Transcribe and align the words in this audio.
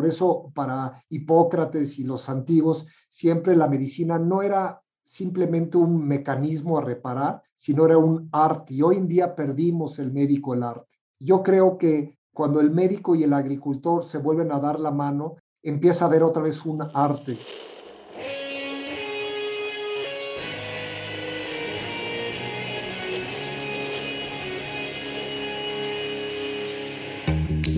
Por 0.00 0.08
eso 0.08 0.50
para 0.54 0.94
Hipócrates 1.10 1.98
y 1.98 2.04
los 2.04 2.30
antiguos, 2.30 2.86
siempre 3.10 3.54
la 3.54 3.68
medicina 3.68 4.18
no 4.18 4.40
era 4.40 4.80
simplemente 5.04 5.76
un 5.76 6.08
mecanismo 6.08 6.78
a 6.78 6.80
reparar, 6.80 7.42
sino 7.54 7.84
era 7.84 7.98
un 7.98 8.30
arte. 8.32 8.72
Y 8.72 8.80
hoy 8.80 8.96
en 8.96 9.08
día 9.08 9.34
perdimos 9.36 9.98
el 9.98 10.10
médico 10.10 10.54
el 10.54 10.62
arte. 10.62 10.88
Yo 11.18 11.42
creo 11.42 11.76
que 11.76 12.16
cuando 12.32 12.60
el 12.60 12.70
médico 12.70 13.14
y 13.14 13.24
el 13.24 13.34
agricultor 13.34 14.02
se 14.02 14.16
vuelven 14.16 14.52
a 14.52 14.58
dar 14.58 14.80
la 14.80 14.90
mano, 14.90 15.36
empieza 15.62 16.06
a 16.06 16.08
haber 16.08 16.22
otra 16.22 16.40
vez 16.44 16.64
un 16.64 16.80
arte. 16.94 17.46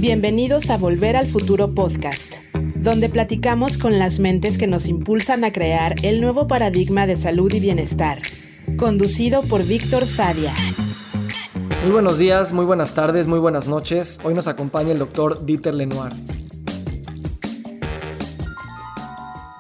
Bienvenidos 0.02 0.68
a 0.70 0.78
Volver 0.78 1.14
al 1.14 1.28
Futuro 1.28 1.76
Podcast, 1.76 2.38
donde 2.74 3.08
platicamos 3.08 3.78
con 3.78 4.00
las 4.00 4.18
mentes 4.18 4.58
que 4.58 4.66
nos 4.66 4.88
impulsan 4.88 5.44
a 5.44 5.52
crear 5.52 5.94
el 6.02 6.20
nuevo 6.20 6.48
paradigma 6.48 7.06
de 7.06 7.16
salud 7.16 7.54
y 7.54 7.60
bienestar, 7.60 8.20
conducido 8.76 9.43
por 9.43 9.64
Víctor 9.64 10.08
Sadia. 10.08 10.52
Muy 11.84 11.93
buenos 11.93 12.18
días, 12.18 12.52
muy 12.52 12.64
buenas 12.64 12.96
tardes, 12.96 13.29
muy 13.29 13.38
buenas 13.38 13.68
noches. 13.68 14.18
Hoy 14.24 14.34
nos 14.34 14.48
acompaña 14.48 14.90
el 14.90 14.98
doctor 14.98 15.46
Dieter 15.46 15.74
Lenoir. 15.74 16.12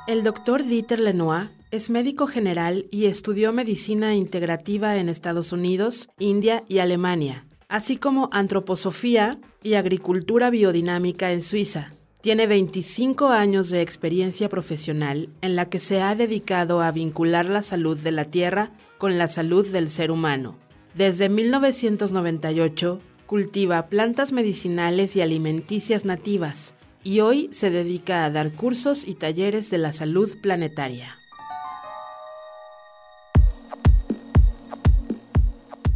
El 0.08 0.24
doctor 0.24 0.64
Dieter 0.64 0.98
Lenoir 0.98 1.50
es 1.70 1.88
médico 1.88 2.26
general 2.26 2.86
y 2.90 3.04
estudió 3.04 3.52
medicina 3.52 4.16
integrativa 4.16 4.96
en 4.96 5.08
Estados 5.08 5.52
Unidos, 5.52 6.10
India 6.18 6.64
y 6.66 6.78
Alemania, 6.78 7.46
así 7.72 7.96
como 7.96 8.28
antroposofía 8.32 9.38
y 9.62 9.74
agricultura 9.74 10.50
biodinámica 10.50 11.32
en 11.32 11.40
Suiza. 11.40 11.90
Tiene 12.20 12.46
25 12.46 13.28
años 13.28 13.70
de 13.70 13.80
experiencia 13.80 14.50
profesional 14.50 15.30
en 15.40 15.56
la 15.56 15.70
que 15.70 15.80
se 15.80 16.02
ha 16.02 16.14
dedicado 16.14 16.82
a 16.82 16.92
vincular 16.92 17.46
la 17.46 17.62
salud 17.62 17.98
de 17.98 18.12
la 18.12 18.26
tierra 18.26 18.72
con 18.98 19.16
la 19.16 19.26
salud 19.26 19.66
del 19.66 19.88
ser 19.88 20.10
humano. 20.10 20.58
Desde 20.94 21.30
1998 21.30 23.00
cultiva 23.24 23.86
plantas 23.86 24.32
medicinales 24.32 25.16
y 25.16 25.22
alimenticias 25.22 26.04
nativas 26.04 26.74
y 27.02 27.20
hoy 27.20 27.48
se 27.52 27.70
dedica 27.70 28.26
a 28.26 28.30
dar 28.30 28.52
cursos 28.52 29.08
y 29.08 29.14
talleres 29.14 29.70
de 29.70 29.78
la 29.78 29.92
salud 29.92 30.30
planetaria. 30.42 31.16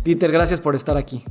Dieter, 0.05 0.33
gracias 0.33 0.63
por 0.63 0.75
estar 0.75 0.97
aquí. 0.97 1.23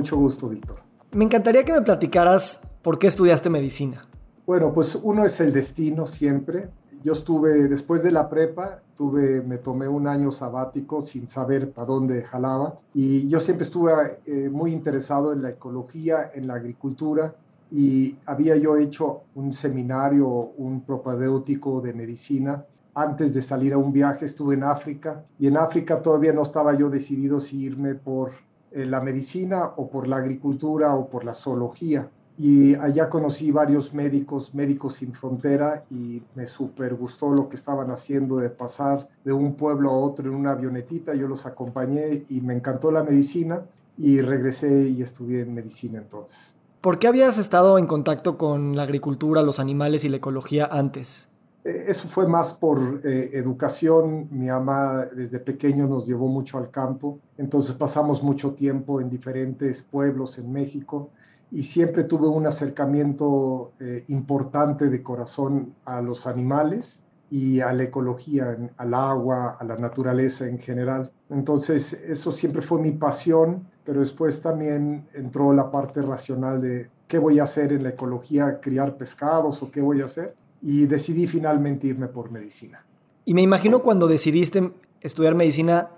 Mucho 0.00 0.16
gusto, 0.16 0.48
Víctor. 0.48 0.78
Me 1.12 1.26
encantaría 1.26 1.62
que 1.62 1.74
me 1.74 1.82
platicaras 1.82 2.62
por 2.80 2.98
qué 2.98 3.06
estudiaste 3.06 3.50
medicina. 3.50 4.06
Bueno, 4.46 4.72
pues 4.72 4.94
uno 4.94 5.26
es 5.26 5.38
el 5.40 5.52
destino 5.52 6.06
siempre. 6.06 6.70
Yo 7.02 7.12
estuve, 7.12 7.68
después 7.68 8.02
de 8.02 8.10
la 8.10 8.30
prepa, 8.30 8.80
tuve, 8.96 9.42
me 9.42 9.58
tomé 9.58 9.88
un 9.88 10.06
año 10.06 10.32
sabático 10.32 11.02
sin 11.02 11.28
saber 11.28 11.72
para 11.72 11.88
dónde 11.88 12.22
jalaba. 12.22 12.78
Y 12.94 13.28
yo 13.28 13.40
siempre 13.40 13.66
estuve 13.66 13.92
eh, 14.24 14.48
muy 14.48 14.72
interesado 14.72 15.34
en 15.34 15.42
la 15.42 15.50
ecología, 15.50 16.30
en 16.34 16.46
la 16.46 16.54
agricultura. 16.54 17.34
Y 17.70 18.16
había 18.24 18.56
yo 18.56 18.78
hecho 18.78 19.24
un 19.34 19.52
seminario, 19.52 20.26
un 20.56 20.80
propedéutico 20.80 21.82
de 21.82 21.92
medicina 21.92 22.64
antes 22.94 23.34
de 23.34 23.42
salir 23.42 23.74
a 23.74 23.78
un 23.78 23.92
viaje 23.92 24.24
estuve 24.24 24.54
en 24.54 24.64
África 24.64 25.24
y 25.38 25.46
en 25.46 25.56
África 25.56 26.02
todavía 26.02 26.32
no 26.32 26.42
estaba 26.42 26.76
yo 26.76 26.90
decidido 26.90 27.38
si 27.38 27.60
irme 27.60 27.94
por 27.94 28.32
la 28.72 29.00
medicina 29.00 29.72
o 29.76 29.88
por 29.88 30.06
la 30.06 30.16
agricultura 30.16 30.94
o 30.94 31.08
por 31.08 31.24
la 31.24 31.34
zoología. 31.34 32.08
Y 32.38 32.74
allá 32.76 33.10
conocí 33.10 33.50
varios 33.50 33.92
médicos, 33.92 34.54
médicos 34.54 34.94
sin 34.94 35.12
frontera, 35.12 35.84
y 35.90 36.22
me 36.34 36.46
súper 36.46 36.94
gustó 36.94 37.34
lo 37.34 37.48
que 37.48 37.56
estaban 37.56 37.90
haciendo 37.90 38.38
de 38.38 38.48
pasar 38.48 39.08
de 39.24 39.32
un 39.32 39.54
pueblo 39.54 39.90
a 39.90 39.98
otro 39.98 40.30
en 40.30 40.34
una 40.34 40.52
avionetita. 40.52 41.14
Yo 41.14 41.28
los 41.28 41.44
acompañé 41.44 42.24
y 42.28 42.40
me 42.40 42.54
encantó 42.54 42.90
la 42.90 43.04
medicina 43.04 43.62
y 43.98 44.20
regresé 44.22 44.88
y 44.88 45.02
estudié 45.02 45.44
medicina 45.44 45.98
entonces. 45.98 46.54
¿Por 46.80 46.98
qué 46.98 47.08
habías 47.08 47.36
estado 47.36 47.76
en 47.76 47.86
contacto 47.86 48.38
con 48.38 48.74
la 48.74 48.84
agricultura, 48.84 49.42
los 49.42 49.60
animales 49.60 50.04
y 50.04 50.08
la 50.08 50.16
ecología 50.16 50.64
antes? 50.64 51.29
Eh, 51.64 51.84
eso 51.88 52.08
fue 52.08 52.26
más 52.26 52.54
por 52.54 53.00
eh, 53.04 53.30
educación. 53.34 54.28
Mi 54.30 54.46
mamá 54.46 55.06
desde 55.14 55.38
pequeño 55.40 55.86
nos 55.86 56.06
llevó 56.06 56.28
mucho 56.28 56.58
al 56.58 56.70
campo, 56.70 57.18
entonces 57.36 57.74
pasamos 57.74 58.22
mucho 58.22 58.54
tiempo 58.54 59.00
en 59.00 59.10
diferentes 59.10 59.82
pueblos 59.82 60.38
en 60.38 60.52
México 60.52 61.10
y 61.50 61.64
siempre 61.64 62.04
tuve 62.04 62.28
un 62.28 62.46
acercamiento 62.46 63.72
eh, 63.80 64.04
importante 64.08 64.88
de 64.88 65.02
corazón 65.02 65.74
a 65.84 66.00
los 66.00 66.26
animales 66.26 67.00
y 67.28 67.60
a 67.60 67.72
la 67.72 67.84
ecología, 67.84 68.56
al 68.76 68.94
agua, 68.94 69.56
a 69.58 69.64
la 69.64 69.76
naturaleza 69.76 70.48
en 70.48 70.58
general. 70.58 71.10
Entonces 71.28 71.92
eso 71.92 72.32
siempre 72.32 72.62
fue 72.62 72.80
mi 72.80 72.92
pasión, 72.92 73.66
pero 73.84 74.00
después 74.00 74.40
también 74.40 75.06
entró 75.12 75.52
la 75.52 75.70
parte 75.70 76.02
racional 76.02 76.60
de 76.60 76.88
qué 77.06 77.18
voy 77.18 77.38
a 77.40 77.44
hacer 77.44 77.72
en 77.72 77.82
la 77.82 77.90
ecología, 77.90 78.60
criar 78.60 78.96
pescados 78.96 79.62
o 79.62 79.70
qué 79.70 79.80
voy 79.80 80.00
a 80.00 80.06
hacer 80.06 80.34
y 80.62 80.86
decidí 80.86 81.26
finalmente 81.26 81.86
irme 81.86 82.08
por 82.08 82.30
medicina. 82.30 82.84
Y 83.24 83.34
me 83.34 83.42
imagino 83.42 83.82
cuando 83.82 84.06
decidiste 84.06 84.72
estudiar 85.00 85.34
medicina, 85.34 85.90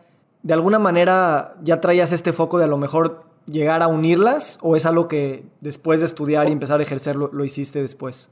de 0.43 0.55
alguna 0.55 0.79
manera 0.79 1.57
ya 1.63 1.81
traías 1.81 2.13
este 2.13 2.33
foco 2.33 2.59
de 2.59 2.65
a 2.65 2.69
lo 2.69 2.79
mejor 2.79 3.25
llegar 3.47 3.83
a 3.83 3.89
unirlas 3.89 4.59
o 4.63 4.77
es 4.77 4.87
algo 4.87 5.09
que 5.09 5.45
después 5.61 6.01
de 6.01 6.07
estudiar 6.07 6.49
y 6.49 6.53
empezar 6.53 6.81
a 6.81 6.83
ejercerlo 6.83 7.31
lo 7.33 7.45
hiciste 7.45 7.83
después? 7.83 8.31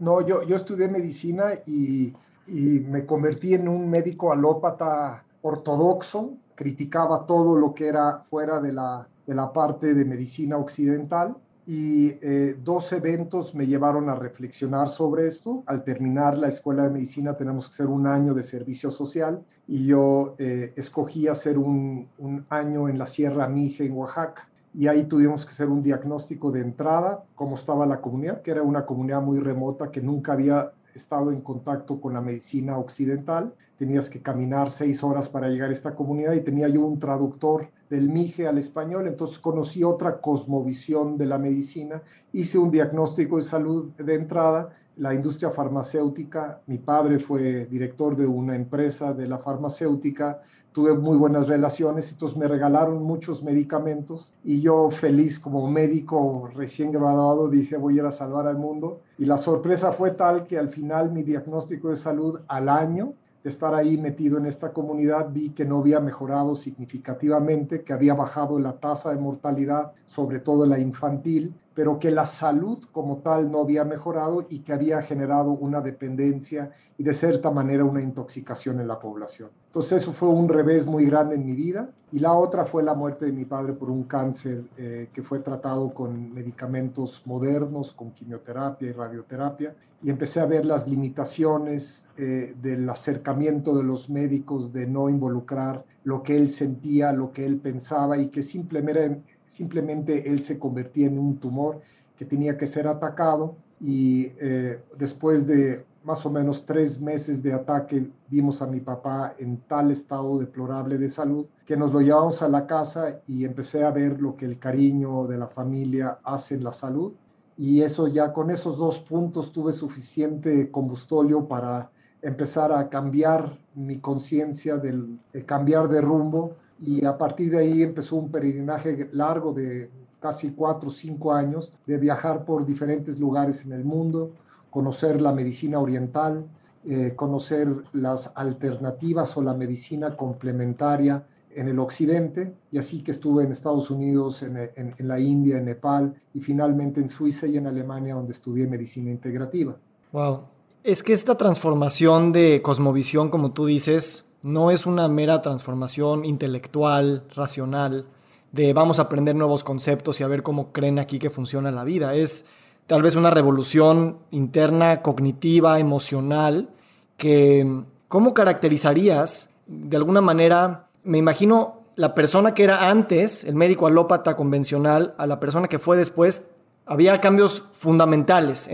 No, 0.00 0.26
yo, 0.26 0.42
yo 0.44 0.56
estudié 0.56 0.88
medicina 0.88 1.50
y, 1.66 2.12
y 2.46 2.80
me 2.80 3.04
convertí 3.04 3.54
en 3.54 3.68
un 3.68 3.90
médico 3.90 4.32
alópata 4.32 5.24
ortodoxo, 5.42 6.34
criticaba 6.54 7.26
todo 7.26 7.56
lo 7.56 7.74
que 7.74 7.88
era 7.88 8.24
fuera 8.30 8.60
de 8.60 8.72
la, 8.72 9.08
de 9.26 9.34
la 9.34 9.52
parte 9.52 9.94
de 9.94 10.04
medicina 10.04 10.56
occidental 10.56 11.36
y 11.66 12.10
eh, 12.22 12.56
dos 12.62 12.92
eventos 12.92 13.52
me 13.54 13.66
llevaron 13.66 14.08
a 14.08 14.14
reflexionar 14.14 14.88
sobre 14.88 15.26
esto. 15.26 15.64
Al 15.66 15.82
terminar 15.82 16.38
la 16.38 16.46
escuela 16.48 16.84
de 16.84 16.90
medicina 16.90 17.36
tenemos 17.36 17.68
que 17.68 17.74
hacer 17.74 17.88
un 17.88 18.06
año 18.06 18.34
de 18.34 18.44
servicio 18.44 18.92
social 18.92 19.44
y 19.66 19.86
yo 19.86 20.36
eh, 20.38 20.72
escogí 20.76 21.26
hacer 21.26 21.58
un, 21.58 22.08
un, 22.18 22.46
año 22.50 22.88
en 22.88 22.98
la 22.98 23.06
Sierra 23.06 23.48
Mije 23.48 23.84
en 23.84 23.96
Oaxaca. 23.96 24.48
Y 24.74 24.86
ahí 24.86 25.04
tuvimos 25.04 25.44
que 25.44 25.52
hacer 25.52 25.68
un 25.68 25.82
diagnóstico 25.82 26.52
de 26.52 26.60
entrada, 26.60 27.24
cómo 27.34 27.56
estaba 27.56 27.84
la 27.84 28.00
comunidad, 28.00 28.42
que 28.42 28.52
era 28.52 28.62
una 28.62 28.86
comunidad 28.86 29.22
muy 29.22 29.40
remota 29.40 29.90
que 29.90 30.00
nunca 30.00 30.34
había 30.34 30.72
estado 30.94 31.32
en 31.32 31.40
contacto 31.40 32.00
con 32.00 32.14
la 32.14 32.20
medicina 32.20 32.78
occidental. 32.78 33.54
Tenías 33.78 34.08
que 34.08 34.22
caminar 34.22 34.70
seis 34.70 35.02
horas 35.04 35.28
para 35.28 35.48
llegar 35.48 35.70
a 35.70 35.72
esta 35.72 35.94
comunidad 35.94 36.32
y 36.32 36.40
tenía 36.40 36.68
yo 36.68 36.80
un 36.80 36.98
traductor 36.98 37.68
del 37.90 38.08
MIGE 38.08 38.46
al 38.48 38.58
español, 38.58 39.06
entonces 39.06 39.38
conocí 39.38 39.84
otra 39.84 40.20
cosmovisión 40.20 41.18
de 41.18 41.26
la 41.26 41.38
medicina, 41.38 42.02
hice 42.32 42.58
un 42.58 42.70
diagnóstico 42.70 43.36
de 43.36 43.44
salud 43.44 43.92
de 43.92 44.14
entrada, 44.14 44.70
la 44.96 45.14
industria 45.14 45.50
farmacéutica, 45.50 46.60
mi 46.66 46.78
padre 46.78 47.18
fue 47.18 47.66
director 47.66 48.16
de 48.16 48.26
una 48.26 48.56
empresa 48.56 49.12
de 49.12 49.28
la 49.28 49.38
farmacéutica, 49.38 50.40
tuve 50.72 50.94
muy 50.94 51.16
buenas 51.16 51.48
relaciones, 51.48 52.10
entonces 52.12 52.36
me 52.36 52.48
regalaron 52.48 53.02
muchos 53.02 53.42
medicamentos 53.42 54.32
y 54.44 54.60
yo 54.60 54.90
feliz 54.90 55.38
como 55.38 55.70
médico 55.70 56.50
recién 56.54 56.92
graduado 56.92 57.48
dije 57.48 57.76
voy 57.76 57.94
a 57.94 58.02
ir 58.02 58.06
a 58.06 58.12
salvar 58.12 58.46
al 58.46 58.58
mundo 58.58 59.00
y 59.16 59.24
la 59.24 59.38
sorpresa 59.38 59.92
fue 59.92 60.10
tal 60.10 60.46
que 60.46 60.58
al 60.58 60.68
final 60.68 61.12
mi 61.12 61.22
diagnóstico 61.22 61.90
de 61.90 61.96
salud 61.96 62.40
al 62.48 62.68
año 62.68 63.14
estar 63.48 63.74
ahí 63.74 63.96
metido 63.96 64.38
en 64.38 64.46
esta 64.46 64.72
comunidad, 64.72 65.28
vi 65.30 65.50
que 65.50 65.64
no 65.64 65.78
había 65.78 66.00
mejorado 66.00 66.54
significativamente, 66.54 67.82
que 67.82 67.92
había 67.92 68.14
bajado 68.14 68.58
la 68.58 68.72
tasa 68.72 69.10
de 69.10 69.16
mortalidad, 69.16 69.92
sobre 70.06 70.40
todo 70.40 70.66
la 70.66 70.78
infantil, 70.78 71.54
pero 71.74 71.98
que 71.98 72.10
la 72.10 72.24
salud 72.24 72.78
como 72.90 73.18
tal 73.18 73.50
no 73.50 73.60
había 73.60 73.84
mejorado 73.84 74.46
y 74.48 74.60
que 74.60 74.72
había 74.72 75.02
generado 75.02 75.50
una 75.50 75.82
dependencia 75.82 76.72
y 76.96 77.02
de 77.02 77.12
cierta 77.12 77.50
manera 77.50 77.84
una 77.84 78.00
intoxicación 78.00 78.80
en 78.80 78.88
la 78.88 78.98
población. 78.98 79.50
Entonces 79.66 80.02
eso 80.02 80.12
fue 80.12 80.30
un 80.30 80.48
revés 80.48 80.86
muy 80.86 81.04
grande 81.04 81.34
en 81.34 81.44
mi 81.44 81.54
vida 81.54 81.90
y 82.12 82.18
la 82.18 82.32
otra 82.32 82.64
fue 82.64 82.82
la 82.82 82.94
muerte 82.94 83.26
de 83.26 83.32
mi 83.32 83.44
padre 83.44 83.74
por 83.74 83.90
un 83.90 84.04
cáncer 84.04 84.64
eh, 84.78 85.10
que 85.12 85.22
fue 85.22 85.40
tratado 85.40 85.90
con 85.90 86.32
medicamentos 86.32 87.22
modernos, 87.26 87.92
con 87.92 88.10
quimioterapia 88.12 88.88
y 88.88 88.92
radioterapia 88.92 89.74
y 90.06 90.10
empecé 90.10 90.38
a 90.38 90.46
ver 90.46 90.64
las 90.64 90.88
limitaciones 90.88 92.06
eh, 92.16 92.54
del 92.62 92.88
acercamiento 92.88 93.76
de 93.76 93.82
los 93.82 94.08
médicos 94.08 94.72
de 94.72 94.86
no 94.86 95.08
involucrar 95.08 95.84
lo 96.04 96.22
que 96.22 96.36
él 96.36 96.48
sentía, 96.48 97.12
lo 97.12 97.32
que 97.32 97.44
él 97.44 97.56
pensaba 97.56 98.16
y 98.16 98.28
que 98.28 98.44
simplemente, 98.44 99.20
simplemente 99.42 100.30
él 100.30 100.38
se 100.38 100.60
convertía 100.60 101.08
en 101.08 101.18
un 101.18 101.38
tumor 101.38 101.80
que 102.16 102.24
tenía 102.24 102.56
que 102.56 102.68
ser 102.68 102.86
atacado. 102.86 103.56
Y 103.80 104.30
eh, 104.38 104.80
después 104.96 105.44
de 105.44 105.84
más 106.04 106.24
o 106.24 106.30
menos 106.30 106.64
tres 106.64 107.00
meses 107.00 107.42
de 107.42 107.52
ataque 107.52 108.08
vimos 108.28 108.62
a 108.62 108.68
mi 108.68 108.78
papá 108.78 109.34
en 109.40 109.56
tal 109.66 109.90
estado 109.90 110.38
deplorable 110.38 110.98
de 110.98 111.08
salud 111.08 111.46
que 111.66 111.76
nos 111.76 111.92
lo 111.92 112.00
llevamos 112.00 112.42
a 112.42 112.48
la 112.48 112.68
casa 112.68 113.20
y 113.26 113.44
empecé 113.44 113.82
a 113.82 113.90
ver 113.90 114.20
lo 114.22 114.36
que 114.36 114.44
el 114.44 114.60
cariño 114.60 115.26
de 115.26 115.36
la 115.36 115.48
familia 115.48 116.20
hace 116.22 116.54
en 116.54 116.62
la 116.62 116.72
salud 116.72 117.12
y 117.56 117.82
eso 117.82 118.08
ya 118.08 118.32
con 118.32 118.50
esos 118.50 118.76
dos 118.76 118.98
puntos 119.00 119.52
tuve 119.52 119.72
suficiente 119.72 120.70
combustóleo 120.70 121.48
para 121.48 121.90
empezar 122.20 122.72
a 122.72 122.88
cambiar 122.88 123.58
mi 123.74 123.98
conciencia, 123.98 124.76
del 124.76 125.18
cambiar 125.46 125.88
de 125.88 126.00
rumbo. 126.00 126.56
Y 126.80 127.04
a 127.06 127.16
partir 127.16 127.52
de 127.52 127.58
ahí 127.58 127.82
empezó 127.82 128.16
un 128.16 128.30
peregrinaje 128.30 129.08
largo 129.12 129.52
de 129.52 129.90
casi 130.20 130.50
cuatro 130.50 130.88
o 130.88 130.92
cinco 130.92 131.32
años 131.32 131.72
de 131.86 131.96
viajar 131.98 132.44
por 132.44 132.66
diferentes 132.66 133.18
lugares 133.18 133.64
en 133.64 133.72
el 133.72 133.84
mundo, 133.84 134.32
conocer 134.70 135.20
la 135.22 135.32
medicina 135.32 135.78
oriental, 135.78 136.44
eh, 136.84 137.14
conocer 137.16 137.68
las 137.92 138.30
alternativas 138.34 139.36
o 139.36 139.42
la 139.42 139.54
medicina 139.54 140.16
complementaria 140.16 141.24
en 141.56 141.68
el 141.68 141.78
occidente, 141.78 142.54
y 142.70 142.78
así 142.78 143.02
que 143.02 143.10
estuve 143.10 143.42
en 143.42 143.50
Estados 143.50 143.90
Unidos, 143.90 144.42
en, 144.42 144.56
en, 144.76 145.08
la 145.08 145.18
India, 145.18 145.56
en 145.56 145.64
Nepal, 145.64 146.14
y 146.34 146.40
finalmente 146.40 147.00
en 147.00 147.08
Suiza 147.08 147.46
y 147.46 147.56
en 147.56 147.66
Alemania, 147.66 148.14
donde 148.14 148.32
estudié 148.32 148.66
medicina 148.66 149.10
integrativa. 149.10 149.74
Wow. 150.12 150.42
Es 150.84 151.02
que 151.02 151.14
esta 151.14 151.36
transformación 151.36 152.30
de 152.30 152.60
cosmovisión, 152.62 153.30
como 153.30 153.52
tú 153.52 153.64
dices, 153.64 154.26
no 154.42 154.70
es 154.70 154.86
una 154.86 155.08
mera 155.08 155.42
transformación 155.42 156.24
intelectual, 156.24 157.24
racional, 157.34 158.06
de 158.52 158.72
vamos 158.72 158.98
a 158.98 159.02
aprender 159.02 159.34
nuevos 159.34 159.64
conceptos 159.64 160.20
y 160.20 160.24
a 160.24 160.28
ver 160.28 160.42
cómo 160.42 160.72
creen 160.72 160.98
aquí 160.98 161.18
que 161.18 161.30
funciona 161.30 161.70
la 161.70 161.84
vida. 161.84 162.14
Es 162.14 162.44
tal 162.86 163.02
vez 163.02 163.16
una 163.16 163.30
revolución 163.30 164.18
interna, 164.30 165.02
cognitiva, 165.02 165.80
emocional, 165.80 166.68
que 167.16 167.82
¿cómo 168.08 168.34
caracterizarías 168.34 169.50
de 169.66 169.96
alguna 169.96 170.20
manera? 170.20 170.85
Me 171.06 171.18
imagino 171.18 171.84
la 171.94 172.16
persona 172.16 172.52
que 172.52 172.64
era 172.64 172.90
antes, 172.90 173.44
el 173.44 173.54
médico 173.54 173.86
alópata 173.86 174.34
convencional, 174.34 175.14
a 175.18 175.26
la 175.26 175.38
persona 175.38 175.68
que 175.68 175.78
fue 175.78 175.96
después, 175.96 176.42
había 176.84 177.20
cambios 177.20 177.64
fundamentales 177.72 178.68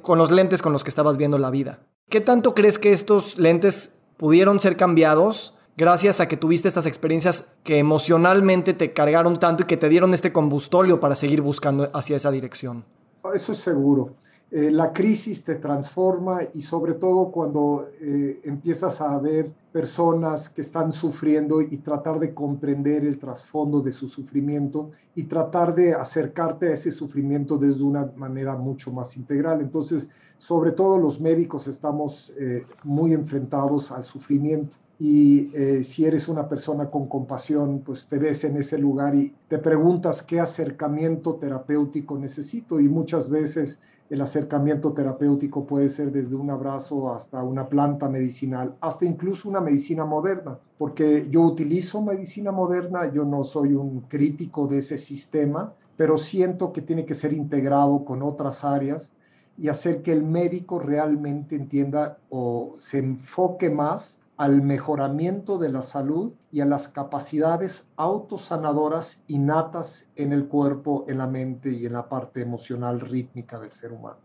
con 0.00 0.18
los 0.18 0.30
lentes 0.30 0.62
con 0.62 0.72
los 0.72 0.82
que 0.82 0.90
estabas 0.90 1.18
viendo 1.18 1.36
la 1.36 1.50
vida. 1.50 1.80
¿Qué 2.08 2.22
tanto 2.22 2.54
crees 2.54 2.78
que 2.78 2.92
estos 2.92 3.36
lentes 3.36 3.92
pudieron 4.16 4.60
ser 4.60 4.78
cambiados 4.78 5.54
gracias 5.76 6.20
a 6.20 6.26
que 6.26 6.38
tuviste 6.38 6.68
estas 6.68 6.86
experiencias 6.86 7.52
que 7.64 7.78
emocionalmente 7.78 8.72
te 8.72 8.94
cargaron 8.94 9.38
tanto 9.38 9.64
y 9.64 9.66
que 9.66 9.76
te 9.76 9.90
dieron 9.90 10.14
este 10.14 10.32
combustóleo 10.32 11.00
para 11.00 11.16
seguir 11.16 11.42
buscando 11.42 11.90
hacia 11.92 12.16
esa 12.16 12.30
dirección? 12.30 12.86
Eso 13.34 13.52
es 13.52 13.58
seguro. 13.58 14.14
Eh, 14.50 14.70
la 14.70 14.94
crisis 14.94 15.44
te 15.44 15.56
transforma 15.56 16.40
y 16.54 16.62
sobre 16.62 16.94
todo 16.94 17.30
cuando 17.30 17.84
eh, 18.00 18.40
empiezas 18.44 18.98
a 19.02 19.18
ver 19.18 19.52
personas 19.72 20.48
que 20.48 20.62
están 20.62 20.90
sufriendo 20.90 21.60
y 21.60 21.76
tratar 21.76 22.18
de 22.18 22.32
comprender 22.32 23.04
el 23.04 23.18
trasfondo 23.18 23.82
de 23.82 23.92
su 23.92 24.08
sufrimiento 24.08 24.90
y 25.14 25.24
tratar 25.24 25.74
de 25.74 25.92
acercarte 25.92 26.68
a 26.68 26.72
ese 26.72 26.90
sufrimiento 26.90 27.58
desde 27.58 27.82
una 27.82 28.10
manera 28.16 28.56
mucho 28.56 28.90
más 28.90 29.18
integral. 29.18 29.60
Entonces, 29.60 30.08
sobre 30.38 30.72
todo 30.72 30.96
los 30.96 31.20
médicos 31.20 31.68
estamos 31.68 32.32
eh, 32.38 32.64
muy 32.84 33.12
enfrentados 33.12 33.90
al 33.90 34.02
sufrimiento 34.02 34.78
y 35.00 35.52
si 35.84 36.06
eres 36.06 36.26
una 36.26 36.48
persona 36.48 36.90
con 36.90 37.06
compasión, 37.06 37.82
pues 37.86 38.08
te 38.08 38.18
ves 38.18 38.42
en 38.42 38.56
ese 38.56 38.78
lugar 38.78 39.14
y 39.14 39.32
te 39.46 39.58
preguntas 39.58 40.24
qué 40.24 40.40
acercamiento 40.40 41.36
terapéutico 41.36 42.18
necesito 42.18 42.80
y 42.80 42.88
muchas 42.88 43.28
veces 43.28 43.78
el 44.10 44.20
acercamiento 44.22 44.92
terapéutico 44.92 45.66
puede 45.66 45.88
ser 45.88 46.10
desde 46.10 46.34
un 46.34 46.50
abrazo 46.50 47.14
hasta 47.14 47.42
una 47.42 47.68
planta 47.68 48.08
medicinal, 48.08 48.74
hasta 48.80 49.04
incluso 49.04 49.48
una 49.48 49.60
medicina 49.60 50.04
moderna, 50.04 50.58
porque 50.78 51.28
yo 51.30 51.42
utilizo 51.42 52.00
medicina 52.00 52.50
moderna, 52.50 53.12
yo 53.12 53.24
no 53.24 53.44
soy 53.44 53.74
un 53.74 54.00
crítico 54.02 54.66
de 54.66 54.78
ese 54.78 54.96
sistema, 54.96 55.74
pero 55.96 56.16
siento 56.16 56.72
que 56.72 56.80
tiene 56.80 57.04
que 57.04 57.14
ser 57.14 57.32
integrado 57.32 58.04
con 58.04 58.22
otras 58.22 58.64
áreas 58.64 59.12
y 59.58 59.68
hacer 59.68 60.02
que 60.02 60.12
el 60.12 60.22
médico 60.22 60.78
realmente 60.78 61.56
entienda 61.56 62.18
o 62.30 62.74
se 62.78 62.98
enfoque 62.98 63.68
más 63.68 64.17
al 64.38 64.62
mejoramiento 64.62 65.58
de 65.58 65.68
la 65.68 65.82
salud 65.82 66.32
y 66.52 66.60
a 66.60 66.64
las 66.64 66.88
capacidades 66.88 67.86
autosanadoras 67.96 69.20
innatas 69.26 70.08
en 70.14 70.32
el 70.32 70.46
cuerpo, 70.46 71.04
en 71.08 71.18
la 71.18 71.26
mente 71.26 71.70
y 71.70 71.84
en 71.84 71.92
la 71.92 72.08
parte 72.08 72.40
emocional 72.40 73.00
rítmica 73.00 73.58
del 73.58 73.72
ser 73.72 73.92
humano. 73.92 74.16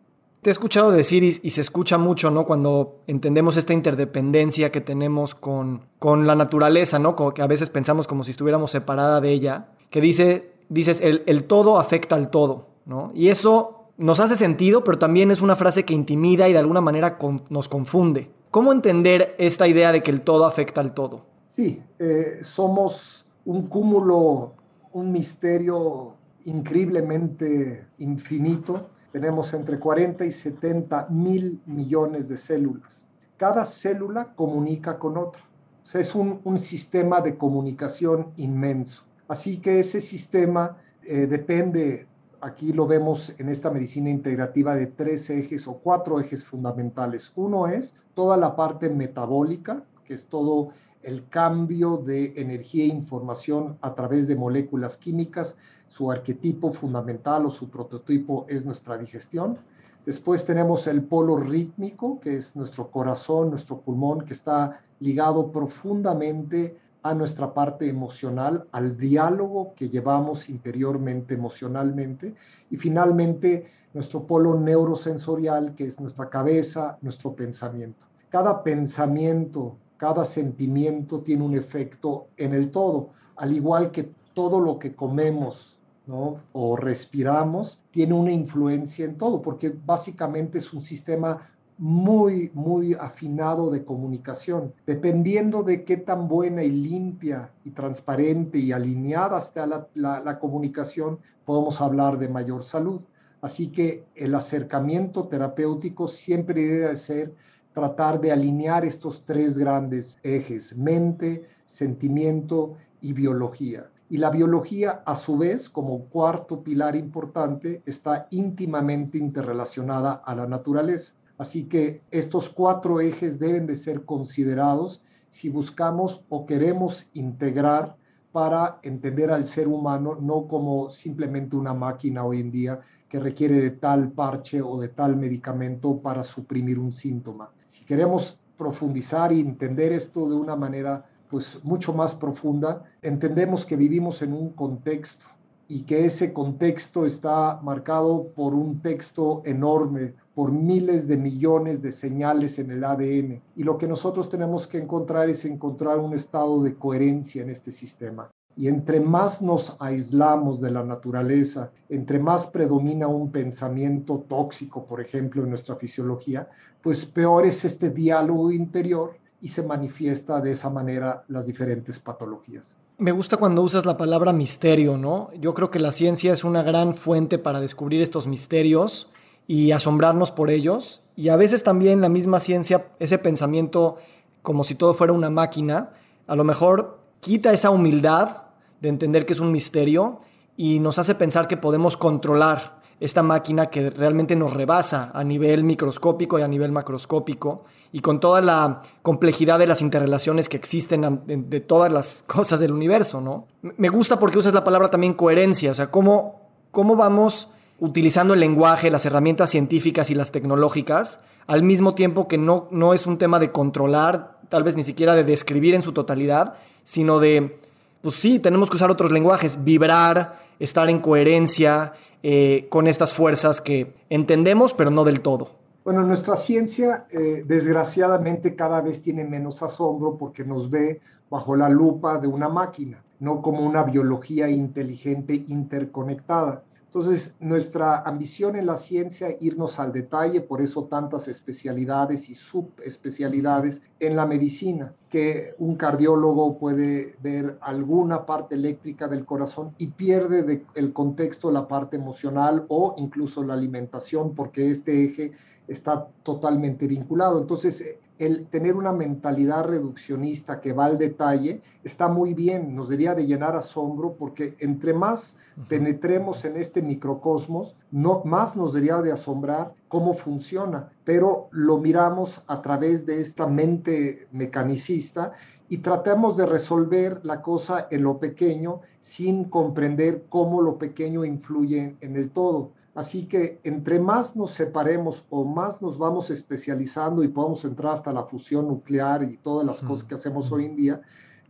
Te 0.44 0.50
he 0.50 0.52
escuchado 0.52 0.92
decir, 0.92 1.24
y, 1.24 1.50
se 1.50 1.62
escucha 1.62 1.98
mucho, 1.98 2.30
¿no? 2.30 2.46
Cuando 2.46 3.00
entendemos 3.08 3.58
esta 3.58 3.74
interdependencia 3.74 4.72
que 4.72 4.82
tenemos 4.82 5.34
con, 5.34 5.86
con 6.00 6.28
la 6.28 6.36
naturaleza, 6.36 7.00
¿no? 7.00 7.16
que 7.16 7.42
a 7.42 7.48
veces 7.48 7.70
pensamos 7.70 8.08
como 8.08 8.24
si 8.24 8.32
estuviéramos 8.32 8.72
separada 8.72 9.20
de 9.20 9.32
ella, 9.32 9.68
que 9.90 10.02
dice, 10.02 10.54
dices, 10.70 11.02
el, 11.02 11.24
el 11.28 11.46
todo 11.46 11.80
afecta 11.80 12.16
al 12.16 12.30
todo, 12.30 12.68
¿no? 12.86 13.12
Y 13.16 13.30
eso 13.30 13.86
nos 13.98 14.20
hace 14.20 14.36
sentido, 14.36 14.84
pero 14.84 15.00
también 15.00 15.32
es 15.32 15.42
una 15.42 15.56
frase 15.56 15.86
que 15.86 15.94
intimida 15.94 16.50
y 16.50 16.54
de 16.54 16.60
alguna 16.60 16.82
manera 16.82 17.18
nos 17.50 17.70
confunde. 17.70 18.30
¿Cómo 18.54 18.72
entender 18.72 19.34
esta 19.40 19.68
idea 19.68 19.92
de 19.92 20.04
que 20.04 20.12
el 20.12 20.22
todo 20.22 20.46
afecta 20.46 20.80
al 20.80 20.94
todo? 20.94 21.26
Sí, 21.48 21.82
eh, 21.98 22.38
somos 22.44 23.26
un 23.46 23.66
cúmulo, 23.66 24.54
un 24.92 25.12
misterio 25.12 26.14
increíblemente 26.46 27.88
infinito. 27.98 28.92
Tenemos 29.12 29.52
entre 29.56 29.80
40 29.80 30.24
y 30.26 30.30
70 30.30 31.08
mil 31.10 31.64
millones 31.66 32.30
de 32.30 32.38
células. 32.38 33.04
Cada 33.38 33.66
célula 33.66 34.36
comunica 34.36 35.00
con 35.00 35.18
otra. 35.18 35.42
O 35.82 35.88
sea, 35.88 36.02
es 36.02 36.14
un, 36.14 36.60
sistema 36.60 37.22
de 37.22 37.36
comunicación 37.36 38.34
inmenso. 38.38 39.04
Así 39.28 39.58
que 39.58 39.80
ese 39.80 40.00
sistema 40.00 40.78
eh, 41.02 41.26
depende 41.26 42.06
aquí 42.44 42.74
lo 42.74 42.86
vemos 42.86 43.34
en 43.38 43.48
esta 43.48 43.72
medicina 43.72 44.10
integrativa 44.10 44.76
de 44.76 44.88
tres 44.88 45.30
ejes 45.30 45.66
o 45.68 45.78
cuatro 45.78 46.20
ejes 46.20 46.44
fundamentales. 46.44 47.32
Uno 47.36 47.68
es 47.68 47.96
toda 48.14 48.36
la 48.36 48.56
parte 48.56 48.90
metabólica, 48.90 49.86
que 50.04 50.14
es 50.14 50.26
todo 50.26 50.72
el 51.04 51.28
cambio 51.30 51.98
de 51.98 52.34
energía 52.36 52.84
e 52.84 52.88
información 52.88 53.78
a 53.82 53.96
través 53.96 54.28
de 54.28 54.36
moléculas 54.36 54.98
químicas. 54.98 55.56
Su 55.88 56.12
arquetipo 56.12 56.72
fundamental 56.72 57.46
o 57.46 57.50
su 57.50 57.70
prototipo 57.70 58.46
es 58.50 58.66
nuestra 58.66 58.98
digestión. 58.98 59.58
Después 60.06 60.44
tenemos 60.44 60.86
el 60.88 61.02
polo 61.02 61.38
rítmico, 61.38 62.20
que 62.20 62.36
es 62.36 62.58
nuestro 62.58 62.92
corazón, 62.92 63.52
nuestro 63.52 63.80
pulmón, 63.80 64.26
que 64.26 64.34
está 64.34 64.82
ligado 65.00 65.50
profundamente 65.50 66.78
a 67.04 67.14
nuestra 67.14 67.54
parte 67.54 67.88
emocional, 67.88 68.66
al 68.72 68.98
diálogo 68.98 69.74
que 69.76 69.90
llevamos 69.90 70.50
interiormente, 70.50 71.34
emocionalmente, 71.34 72.34
y 72.72 72.78
finalmente 72.78 73.66
nuestro 73.94 74.26
polo 74.26 74.60
neurosensorial, 74.60 75.76
que 75.76 75.86
es 75.86 76.00
nuestra 76.00 76.30
cabeza, 76.30 76.98
nuestro 77.02 77.36
pensamiento. 77.36 78.08
Cada 78.30 78.64
pensamiento, 78.64 79.78
cada 79.98 80.26
sentimiento 80.26 81.20
tiene 81.20 81.44
un 81.44 81.56
efecto 81.56 82.28
en 82.38 82.54
el 82.54 82.72
todo, 82.72 83.10
al 83.36 83.52
igual 83.52 83.92
que 83.92 84.10
todo 84.34 84.60
lo 84.60 84.80
que 84.80 84.96
comemos 84.96 85.78
¿no? 86.08 86.38
o 86.54 86.76
respiramos 86.76 87.80
tiene 87.92 88.14
una 88.14 88.32
influencia 88.32 89.06
en 89.06 89.18
todo, 89.18 89.42
porque 89.42 89.74
básicamente 89.86 90.58
es 90.58 90.74
un 90.74 90.82
sistema 90.82 91.50
muy, 91.78 92.52
muy 92.54 92.94
afinado 92.94 93.70
de 93.70 93.84
comunicación. 93.84 94.74
Dependiendo 94.86 95.64
de 95.64 95.84
qué 95.84 95.98
tan 95.98 96.28
buena 96.28 96.64
y 96.64 96.72
limpia 96.72 97.52
y 97.66 97.72
transparente 97.72 98.58
y 98.58 98.72
alineada 98.72 99.40
esté 99.40 99.66
la, 99.66 99.88
la, 99.96 100.40
comunicación, 100.40 101.20
podemos 101.46 101.82
hablar 101.82 102.18
de 102.18 102.30
mayor 102.30 102.64
salud. 102.64 103.04
Así 103.42 103.68
que 103.68 104.06
el 104.16 104.36
acercamiento 104.36 105.28
terapéutico 105.28 106.08
siempre 106.08 106.66
debe 106.66 106.96
ser 106.96 107.34
tratar 107.74 108.22
de 108.22 108.32
alinear 108.32 108.86
estos 108.86 109.24
tres 109.26 109.58
grandes 109.58 110.20
ejes, 110.24 110.78
mente, 110.78 111.48
sentimiento 111.66 112.76
y 113.02 113.14
biología. 113.14 113.90
Y 114.10 114.18
la 114.18 114.30
biología, 114.30 115.02
a 115.06 115.16
su 115.16 115.38
vez, 115.38 115.70
como 115.70 116.06
cuarto 116.06 116.62
pilar 116.62 116.96
importante, 116.96 117.82
está 117.86 118.28
íntimamente 118.30 119.18
interrelacionada 119.18 120.14
a 120.14 120.36
la 120.36 120.46
naturaleza. 120.46 121.14
Así 121.38 121.66
que 121.66 122.02
estos 122.12 122.50
cuatro 122.50 123.00
ejes 123.00 123.40
deben 123.40 123.66
de 123.66 123.78
ser 123.78 124.06
considerados 124.06 125.04
si 125.30 125.50
buscamos 125.50 126.24
o 126.30 126.46
queremos 126.46 127.10
integrar 127.14 127.98
para 128.32 128.80
entender 128.84 129.32
al 129.32 129.46
ser 129.46 129.68
humano 129.68 130.18
no 130.20 130.48
como 130.48 130.90
simplemente 130.90 131.56
una 131.56 131.74
máquina 131.74 132.24
hoy 132.24 132.40
en 132.40 132.52
día 132.52 132.80
que 133.08 133.20
requiere 133.20 133.62
de 133.62 133.72
tal 133.72 134.12
parche 134.12 134.62
o 134.62 134.80
de 134.80 134.90
tal 134.90 135.16
medicamento 135.16 136.00
para 136.00 136.24
suprimir 136.24 136.80
un 136.80 136.92
síntoma. 136.92 137.52
Si 137.66 137.86
queremos 137.86 138.40
profundizar 138.58 139.32
y 139.32 139.40
entender 139.40 139.92
esto 139.92 140.30
de 140.30 140.36
una 140.36 140.56
manera 140.56 141.06
pues 141.30 141.60
mucho 141.64 141.94
más 141.94 142.14
profunda, 142.14 142.84
entendemos 143.02 143.66
que 143.66 143.76
vivimos 143.76 144.22
en 144.22 144.34
un 144.34 144.50
contexto 144.52 145.26
y 145.74 145.82
que 145.86 146.06
ese 146.06 146.34
contexto 146.34 147.04
está 147.04 147.60
marcado 147.64 148.28
por 148.36 148.54
un 148.54 148.80
texto 148.84 149.42
enorme, 149.44 150.14
por 150.36 150.52
miles 150.52 151.08
de 151.08 151.18
millones 151.18 151.82
de 151.82 151.92
señales 151.92 152.60
en 152.60 152.70
el 152.70 152.84
ADN. 152.84 153.42
Y 153.56 153.64
lo 153.64 153.80
que 153.80 153.88
nosotros 153.88 154.30
tenemos 154.30 154.68
que 154.68 154.78
encontrar 154.78 155.32
es 155.32 155.46
encontrar 155.46 155.98
un 155.98 156.14
estado 156.14 156.62
de 156.62 156.76
coherencia 156.76 157.42
en 157.42 157.50
este 157.50 157.72
sistema. 157.72 158.30
Y 158.56 158.68
entre 158.68 159.00
más 159.00 159.42
nos 159.42 159.76
aislamos 159.80 160.62
de 160.62 160.70
la 160.70 160.84
naturaleza, 160.84 161.72
entre 161.90 162.20
más 162.20 162.46
predomina 162.46 163.08
un 163.08 163.32
pensamiento 163.32 164.24
tóxico, 164.30 164.86
por 164.86 165.02
ejemplo, 165.02 165.42
en 165.42 165.50
nuestra 165.50 165.76
fisiología, 165.76 166.50
pues 166.84 167.04
peor 167.04 167.48
es 167.48 167.66
este 167.66 167.90
diálogo 167.90 168.52
interior 168.52 169.18
y 169.42 169.48
se 169.48 169.64
manifiesta 169.64 170.40
de 170.40 170.52
esa 170.52 170.70
manera 170.70 171.24
las 171.30 171.48
diferentes 171.48 171.98
patologías. 171.98 172.78
Me 173.04 173.12
gusta 173.12 173.36
cuando 173.36 173.62
usas 173.64 173.86
la 173.86 173.98
palabra 173.98 174.32
misterio, 174.32 174.96
¿no? 174.96 175.28
Yo 175.38 175.54
creo 175.54 175.70
que 175.70 175.78
la 175.78 175.92
ciencia 175.92 176.32
es 176.32 176.46
una 176.46 176.64
gran 176.64 176.96
fuente 176.96 177.38
para 177.38 177.60
descubrir 177.60 178.02
estos 178.02 178.28
misterios 178.28 179.10
y 179.46 179.74
asombrarnos 179.74 180.32
por 180.32 180.50
ellos. 180.50 181.02
Y 181.18 181.28
a 181.28 181.36
veces 181.36 181.64
también 181.64 182.00
la 182.00 182.08
misma 182.08 182.40
ciencia, 182.40 182.94
ese 183.00 183.18
pensamiento 183.18 183.98
como 184.42 184.64
si 184.64 184.76
todo 184.76 184.94
fuera 184.94 185.12
una 185.12 185.30
máquina, 185.30 185.90
a 186.28 186.38
lo 186.38 186.46
mejor 186.46 187.02
quita 187.20 187.52
esa 187.52 187.72
humildad 187.72 188.44
de 188.80 188.88
entender 188.88 189.26
que 189.26 189.34
es 189.34 189.42
un 189.42 189.52
misterio 189.52 190.22
y 190.56 190.80
nos 190.80 190.98
hace 190.98 191.14
pensar 191.14 191.50
que 191.50 191.58
podemos 191.58 191.98
controlar 191.98 192.83
esta 193.04 193.22
máquina 193.22 193.66
que 193.66 193.90
realmente 193.90 194.34
nos 194.34 194.54
rebasa 194.54 195.12
a 195.14 195.26
nivel 195.26 195.66
microscópico 195.66 196.40
y 196.40 196.42
a 196.42 196.48
nivel 196.48 196.72
macroscópico 196.72 197.66
y 197.92 198.00
con 198.00 198.22
toda 198.22 198.40
la 198.42 198.82
complejidad 199.02 199.60
de 199.60 199.68
las 199.68 199.82
interrelaciones 199.82 200.48
que 200.48 200.56
existen 200.56 201.20
de, 201.26 201.60
todas 201.60 201.92
las 201.92 202.24
cosas 202.28 202.62
del 202.62 202.72
universo, 202.72 203.20
¿no? 203.20 203.48
Me 203.62 203.90
gusta 203.90 204.20
porque 204.20 204.38
usas 204.38 204.54
la 204.54 204.64
palabra 204.64 204.90
también 204.90 205.16
coherencia, 205.16 205.72
o 205.72 205.76
sea, 205.76 205.92
cómo, 205.92 206.44
cómo 206.72 206.96
vamos 206.96 207.50
utilizando 207.78 208.36
el 208.36 208.40
lenguaje, 208.40 208.90
las 208.90 209.06
herramientas 209.06 209.50
científicas 209.50 210.10
y 210.10 210.16
las 210.16 210.32
tecnológicas, 210.32 211.26
al 211.46 211.62
mismo 211.62 211.96
tiempo 211.96 212.30
que 212.30 212.38
no, 212.38 212.70
no 212.72 212.94
es 212.94 213.06
un 213.06 213.18
tema 213.18 213.38
de 213.38 213.52
controlar, 213.52 214.40
tal 214.48 214.64
vez 214.64 214.78
ni 214.78 214.86
siquiera 214.86 215.14
de 215.14 215.26
describir 215.26 215.76
en 215.76 215.82
su 215.82 215.92
totalidad, 215.92 216.54
sino 216.86 217.20
de, 217.20 217.60
pues 218.02 218.16
sí, 218.16 218.40
tenemos 218.40 218.70
que 218.70 218.78
usar 218.78 218.90
otros 218.90 219.12
lenguajes, 219.12 219.66
vibrar, 219.66 220.42
estar 220.58 220.90
en 220.90 221.00
coherencia 221.00 221.92
eh, 222.24 222.68
con 222.70 222.88
estas 222.88 223.14
fuerzas 223.14 223.60
que 223.60 223.94
entendemos, 224.10 224.74
pero 224.74 224.90
no 224.90 225.04
del 225.04 225.20
todo. 225.20 225.52
Bueno, 225.84 226.04
nuestra 226.04 226.38
ciencia 226.38 227.06
eh, 227.12 227.44
desgraciadamente 227.46 228.56
cada 228.56 228.80
vez 228.80 229.02
tiene 229.02 229.26
menos 229.26 229.62
asombro 229.62 230.18
porque 230.18 230.46
nos 230.46 230.70
ve 230.70 231.02
bajo 231.30 231.58
la 231.58 231.68
lupa 231.68 232.20
de 232.20 232.28
una 232.28 232.48
máquina, 232.48 233.04
no 233.20 233.42
como 233.42 233.66
una 233.66 233.84
biología 233.84 234.48
inteligente 234.50 235.44
interconectada. 235.48 236.64
Entonces, 236.94 237.34
nuestra 237.40 238.02
ambición 238.02 238.56
en 238.56 238.68
la 238.68 238.78
ciencia 238.78 239.36
irnos 239.40 239.80
al 239.80 239.92
detalle, 239.92 240.42
por 240.42 240.62
eso 240.62 240.84
tantas 240.84 241.28
especialidades 241.28 242.30
y 242.30 242.36
subespecialidades 242.36 243.82
en 244.00 244.16
la 244.16 244.28
medicina, 244.28 244.94
que 245.10 245.56
un 245.58 245.76
cardiólogo 245.76 246.60
puede 246.60 247.16
ver 247.24 247.58
alguna 247.62 248.28
parte 248.28 248.54
eléctrica 248.54 249.08
del 249.08 249.26
corazón 249.26 249.74
y 249.80 249.88
pierde 249.88 250.44
de 250.44 250.68
el 250.76 250.94
contexto 250.94 251.50
la 251.50 251.68
parte 251.68 251.96
emocional 251.96 252.64
o 252.68 252.94
incluso 252.98 253.44
la 253.44 253.56
alimentación, 253.56 254.36
porque 254.36 254.70
este 254.70 255.04
eje 255.04 255.32
está 255.68 256.08
totalmente 256.22 256.86
vinculado. 256.86 257.42
Entonces, 257.42 257.84
el 258.20 258.46
tener 258.48 258.76
una 258.76 258.92
mentalidad 258.92 259.66
reduccionista 259.66 260.62
que 260.62 260.74
va 260.74 260.86
al 260.86 260.98
detalle 260.98 261.62
está 261.84 262.08
muy 262.08 262.34
bien, 262.34 262.76
nos 262.76 262.90
debería 262.90 263.16
de 263.16 263.26
llenar 263.26 263.56
asombro 263.56 264.14
porque 264.14 264.56
entre 264.60 264.94
más 264.94 265.36
penetremos 265.68 266.46
en 266.46 266.58
este 266.58 266.82
microcosmos, 266.82 267.76
no, 267.92 268.22
más 268.26 268.56
nos 268.56 268.74
debería 268.74 269.02
de 269.02 269.12
asombrar 269.12 269.74
cómo 269.88 270.14
funciona, 270.14 270.90
pero 271.04 271.48
lo 271.52 271.78
miramos 271.78 272.44
a 272.48 272.62
través 272.62 273.06
de 273.06 273.20
esta 273.20 273.48
mente 273.48 274.28
mecanicista 274.32 275.34
y 275.70 275.80
tratamos 275.80 276.38
de 276.38 276.46
resolver 276.46 277.20
la 277.24 277.42
cosa 277.42 277.88
en 277.90 278.04
lo 278.04 278.20
pequeño 278.20 278.82
sin 279.00 279.46
comprender 279.46 280.26
cómo 280.30 280.62
lo 280.62 280.78
pequeño 280.78 281.26
influye 281.26 281.96
en 282.02 282.16
el 282.16 282.30
todo. 282.30 282.72
Así 282.96 283.28
que 283.28 283.60
entre 283.64 284.00
más 284.00 284.36
nos 284.36 284.52
separemos 284.52 285.26
o 285.30 285.46
más 285.46 285.82
nos 285.82 285.98
vamos 285.98 286.30
especializando 286.30 287.24
y 287.24 287.28
podemos 287.28 287.66
entrar 287.66 287.94
hasta 287.94 288.14
la 288.14 288.24
fusión 288.24 288.68
nuclear 288.68 289.24
y 289.24 289.38
todas 289.38 289.66
las 289.66 289.82
cosas 289.82 290.08
que 290.08 290.16
hacemos 290.16 290.52
hoy 290.52 290.66
en 290.66 290.76
día, 290.76 291.02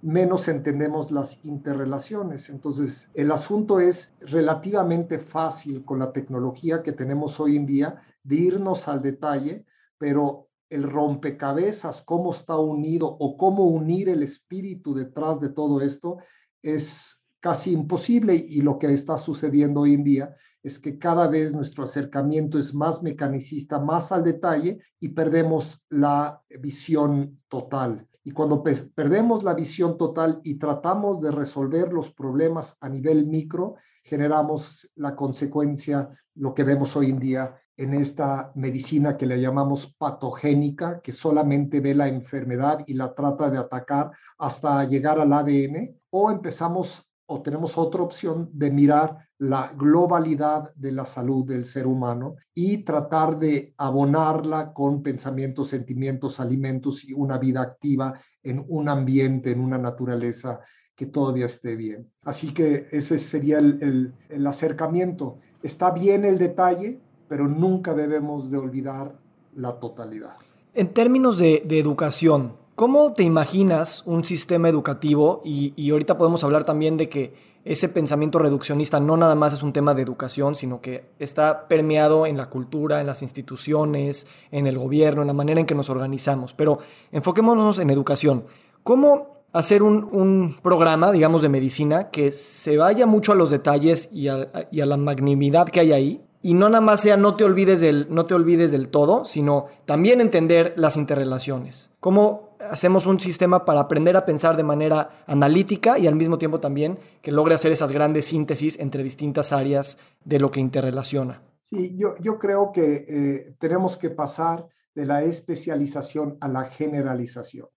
menos 0.01 0.47
entendemos 0.47 1.11
las 1.11 1.43
interrelaciones. 1.43 2.49
Entonces, 2.49 3.09
el 3.13 3.29
asunto 3.31 3.81
es 3.81 4.13
relativamente 4.21 5.19
fácil 5.19 5.83
con 5.83 5.99
la 5.99 6.13
tecnología 6.13 6.81
que 6.81 6.93
tenemos 6.93 7.39
hoy 7.41 7.57
en 7.57 7.65
día 7.65 8.01
de 8.23 8.35
irnos 8.35 8.87
al 8.87 9.01
detalle, 9.01 9.65
pero 9.97 10.47
el 10.69 10.83
rompecabezas, 10.83 12.01
cómo 12.01 12.31
está 12.31 12.57
unido 12.57 13.05
o 13.07 13.37
cómo 13.37 13.65
unir 13.65 14.07
el 14.07 14.23
espíritu 14.23 14.93
detrás 14.93 15.41
de 15.41 15.49
todo 15.49 15.81
esto 15.81 16.17
es 16.61 17.25
casi 17.41 17.73
imposible 17.73 18.33
y 18.33 18.61
lo 18.61 18.79
que 18.79 18.93
está 18.93 19.17
sucediendo 19.17 19.81
hoy 19.81 19.93
en 19.93 20.03
día 20.03 20.35
es 20.63 20.79
que 20.79 20.97
cada 20.97 21.27
vez 21.27 21.53
nuestro 21.53 21.83
acercamiento 21.83 22.57
es 22.57 22.73
más 22.73 23.03
mecanicista, 23.03 23.79
más 23.79 24.11
al 24.11 24.23
detalle 24.23 24.79
y 24.99 25.09
perdemos 25.09 25.83
la 25.89 26.41
visión 26.61 27.41
total. 27.49 28.07
Y 28.23 28.31
cuando 28.31 28.63
perdemos 28.63 29.43
la 29.43 29.53
visión 29.53 29.97
total 29.97 30.39
y 30.45 30.55
tratamos 30.55 31.21
de 31.21 31.31
resolver 31.31 31.91
los 31.91 32.13
problemas 32.13 32.77
a 32.79 32.87
nivel 32.87 33.27
micro, 33.27 33.75
generamos 34.05 34.89
la 34.95 35.13
consecuencia, 35.13 36.09
lo 36.35 36.53
que 36.53 36.63
vemos 36.63 36.95
hoy 36.95 37.09
en 37.09 37.19
día 37.19 37.59
en 37.75 37.93
esta 37.93 38.51
medicina 38.55 39.17
que 39.17 39.25
le 39.25 39.41
llamamos 39.41 39.95
patogénica, 39.97 41.01
que 41.01 41.11
solamente 41.11 41.81
ve 41.81 41.95
la 41.95 42.07
enfermedad 42.07 42.79
y 42.85 42.93
la 42.93 43.13
trata 43.13 43.49
de 43.49 43.57
atacar 43.57 44.11
hasta 44.37 44.83
llegar 44.85 45.19
al 45.19 45.33
ADN, 45.33 45.99
o 46.11 46.31
empezamos 46.31 47.09
o 47.25 47.41
tenemos 47.41 47.77
otra 47.77 48.03
opción 48.03 48.49
de 48.53 48.69
mirar 48.69 49.17
la 49.43 49.73
globalidad 49.75 50.73
de 50.75 50.93
la 50.93 51.05
salud 51.05 51.45
del 51.45 51.65
ser 51.65 51.85
humano 51.85 52.35
y 52.53 52.77
tratar 52.77 53.37
de 53.37 53.73
abonarla 53.77 54.71
con 54.71 55.03
pensamientos, 55.03 55.67
sentimientos, 55.67 56.39
alimentos 56.39 57.03
y 57.03 57.11
una 57.11 57.37
vida 57.37 57.61
activa 57.61 58.13
en 58.41 58.63
un 58.69 58.87
ambiente, 58.87 59.51
en 59.51 59.59
una 59.59 59.77
naturaleza 59.77 60.61
que 60.95 61.07
todavía 61.07 61.47
esté 61.47 61.75
bien. 61.75 62.09
Así 62.21 62.53
que 62.53 62.87
ese 62.91 63.17
sería 63.17 63.57
el, 63.59 64.13
acercamiento. 64.47 65.39
Está 65.61 65.91
bien 65.91 66.23
el 66.23 66.37
detalle, 66.37 67.01
pero 67.27 67.45
nunca 67.49 67.93
debemos 67.93 68.49
de 68.49 68.57
olvidar 68.57 69.19
la 69.55 69.77
totalidad. 69.77 70.35
En 70.73 70.93
términos 70.93 71.37
de 71.37 71.65
educación, 71.67 72.62
¿Cómo 72.75 73.13
te 73.13 73.21
imaginas 73.21 74.01
un 74.07 74.25
sistema 74.25 74.67
educativo? 74.67 75.43
Y, 75.45 75.91
ahorita 75.91 76.17
podemos 76.17 76.43
hablar 76.43 76.63
también 76.63 76.97
de 76.97 77.07
que 77.07 77.35
ese 77.65 77.87
pensamiento 77.87 78.39
reduccionista 78.39 78.99
no 78.99 79.15
nada 79.15 79.35
más 79.35 79.53
es 79.53 79.61
un 79.61 79.73
tema 79.73 79.93
de 79.93 80.01
educación, 80.01 80.55
sino 80.55 80.81
que 80.81 81.05
está 81.19 81.67
permeado 81.67 82.25
en 82.25 82.35
la 82.35 82.49
cultura, 82.49 82.99
en 82.99 83.05
las 83.05 83.21
instituciones, 83.21 84.25
en 84.49 84.65
el 84.65 84.79
gobierno, 84.79 85.21
en 85.21 85.27
la 85.27 85.33
manera 85.33 85.59
en 85.59 85.67
que 85.67 85.75
nos 85.75 85.91
organizamos. 85.91 86.55
Pero 86.55 86.79
enfoquémonos 87.11 87.77
en 87.77 87.91
educación. 87.91 88.45
¿Cómo 88.81 89.43
hacer 89.51 89.83
un, 89.83 90.57
programa, 90.63 91.11
digamos, 91.11 91.43
de 91.43 91.49
medicina 91.49 92.09
que 92.09 92.31
se 92.31 92.77
vaya 92.77 93.05
mucho 93.05 93.33
a 93.33 93.35
los 93.35 93.51
detalles 93.51 94.09
y 94.11 94.29
a, 94.29 94.67
y 94.71 94.81
a 94.81 94.87
la 94.87 94.97
magnanimidad 94.97 95.69
que 95.69 95.79
hay 95.79 95.91
ahí? 95.91 96.25
Y 96.43 96.53
no 96.53 96.69
nada 96.69 96.81
más 96.81 96.99
sea 96.99 97.15
no 97.15 97.35
te 97.35 97.45
olvides 97.45 97.79
del, 97.79 98.07
no 98.09 98.25
te 98.27 98.33
olvides 98.35 98.71
del 98.71 98.89
todo, 98.89 99.23
sino 99.23 99.67
también 99.85 100.19
entender 100.19 100.73
las 100.75 100.97
interrelaciones. 100.97 101.89
¿Cómo 102.01 102.57
hacemos 102.59 103.05
un 103.05 103.19
sistema 103.21 103.63
para 103.63 103.79
aprender 103.79 104.17
a 104.17 104.25
pensar 104.25 104.57
de 104.57 104.63
manera 104.63 105.23
analítica 105.25 105.97
y 105.97 106.05
al 106.05 106.15
mismo 106.15 106.37
tiempo 106.37 106.59
también 106.59 106.99
que 107.21 107.31
logre 107.31 107.55
hacer 107.55 107.71
esas 107.71 107.93
grandes 107.93 108.25
síntesis 108.25 108.77
entre 108.77 109.03
distintas 109.03 109.53
áreas 109.53 109.97
de 110.25 110.39
lo 110.39 110.51
que 110.51 110.59
interrelaciona? 110.59 111.41
Sí, 111.61 111.97
yo, 111.97 112.15
yo 112.19 112.37
creo 112.37 112.73
que 112.73 113.05
eh, 113.07 113.55
tenemos 113.57 113.97
que 113.97 114.09
pasar 114.09 114.67
de 114.93 115.05
la 115.05 115.23
especialización 115.23 116.37
a 116.41 116.49
la 116.49 116.65
generalización. 116.65 117.67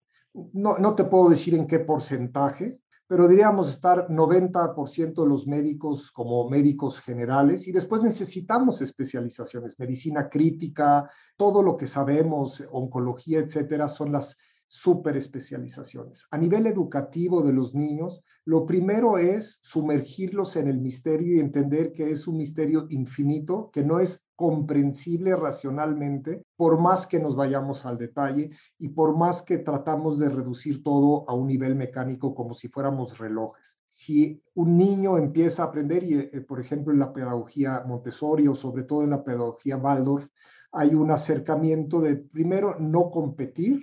No, 0.52 0.76
no 0.78 0.96
te 0.96 1.04
puedo 1.04 1.30
decir 1.30 1.54
en 1.54 1.68
qué 1.68 1.78
porcentaje, 1.78 2.80
pero 3.08 3.28
diríamos 3.28 3.70
estar 3.70 4.08
90% 4.08 5.22
de 5.22 5.28
los 5.28 5.46
médicos 5.46 6.10
como 6.10 6.48
médicos 6.50 7.00
generales 7.00 7.68
y 7.68 7.72
después 7.72 8.02
necesitamos 8.02 8.82
especializaciones, 8.82 9.78
medicina 9.78 10.28
crítica, 10.28 11.08
todo 11.36 11.62
lo 11.62 11.76
que 11.76 11.86
sabemos, 11.86 12.64
oncología, 12.70 13.38
etcétera, 13.38 13.88
son 13.88 14.12
las 14.12 14.36
super 14.68 15.16
especializaciones. 15.16 16.26
A 16.30 16.38
nivel 16.38 16.66
educativo 16.66 17.42
de 17.42 17.52
los 17.52 17.74
niños, 17.74 18.22
lo 18.44 18.66
primero 18.66 19.18
es 19.18 19.58
sumergirlos 19.62 20.56
en 20.56 20.68
el 20.68 20.78
misterio 20.78 21.34
y 21.34 21.40
entender 21.40 21.92
que 21.92 22.10
es 22.10 22.26
un 22.26 22.36
misterio 22.36 22.86
infinito, 22.90 23.70
que 23.72 23.84
no 23.84 24.00
es 24.00 24.24
comprensible 24.34 25.34
racionalmente, 25.34 26.42
por 26.56 26.78
más 26.78 27.06
que 27.06 27.18
nos 27.18 27.36
vayamos 27.36 27.86
al 27.86 27.96
detalle 27.96 28.50
y 28.78 28.88
por 28.88 29.16
más 29.16 29.42
que 29.42 29.58
tratamos 29.58 30.18
de 30.18 30.28
reducir 30.28 30.82
todo 30.82 31.28
a 31.28 31.34
un 31.34 31.46
nivel 31.46 31.74
mecánico 31.74 32.34
como 32.34 32.52
si 32.52 32.68
fuéramos 32.68 33.18
relojes. 33.18 33.78
Si 33.90 34.42
un 34.54 34.76
niño 34.76 35.16
empieza 35.16 35.62
a 35.62 35.66
aprender, 35.66 36.04
y 36.04 36.14
eh, 36.14 36.40
por 36.46 36.60
ejemplo 36.60 36.92
en 36.92 36.98
la 36.98 37.14
pedagogía 37.14 37.82
Montessori 37.86 38.46
o 38.46 38.54
sobre 38.54 38.82
todo 38.82 39.02
en 39.02 39.10
la 39.10 39.24
pedagogía 39.24 39.78
Waldorf, 39.78 40.26
hay 40.70 40.94
un 40.94 41.10
acercamiento 41.10 42.02
de 42.02 42.16
primero 42.16 42.78
no 42.78 43.10
competir, 43.10 43.80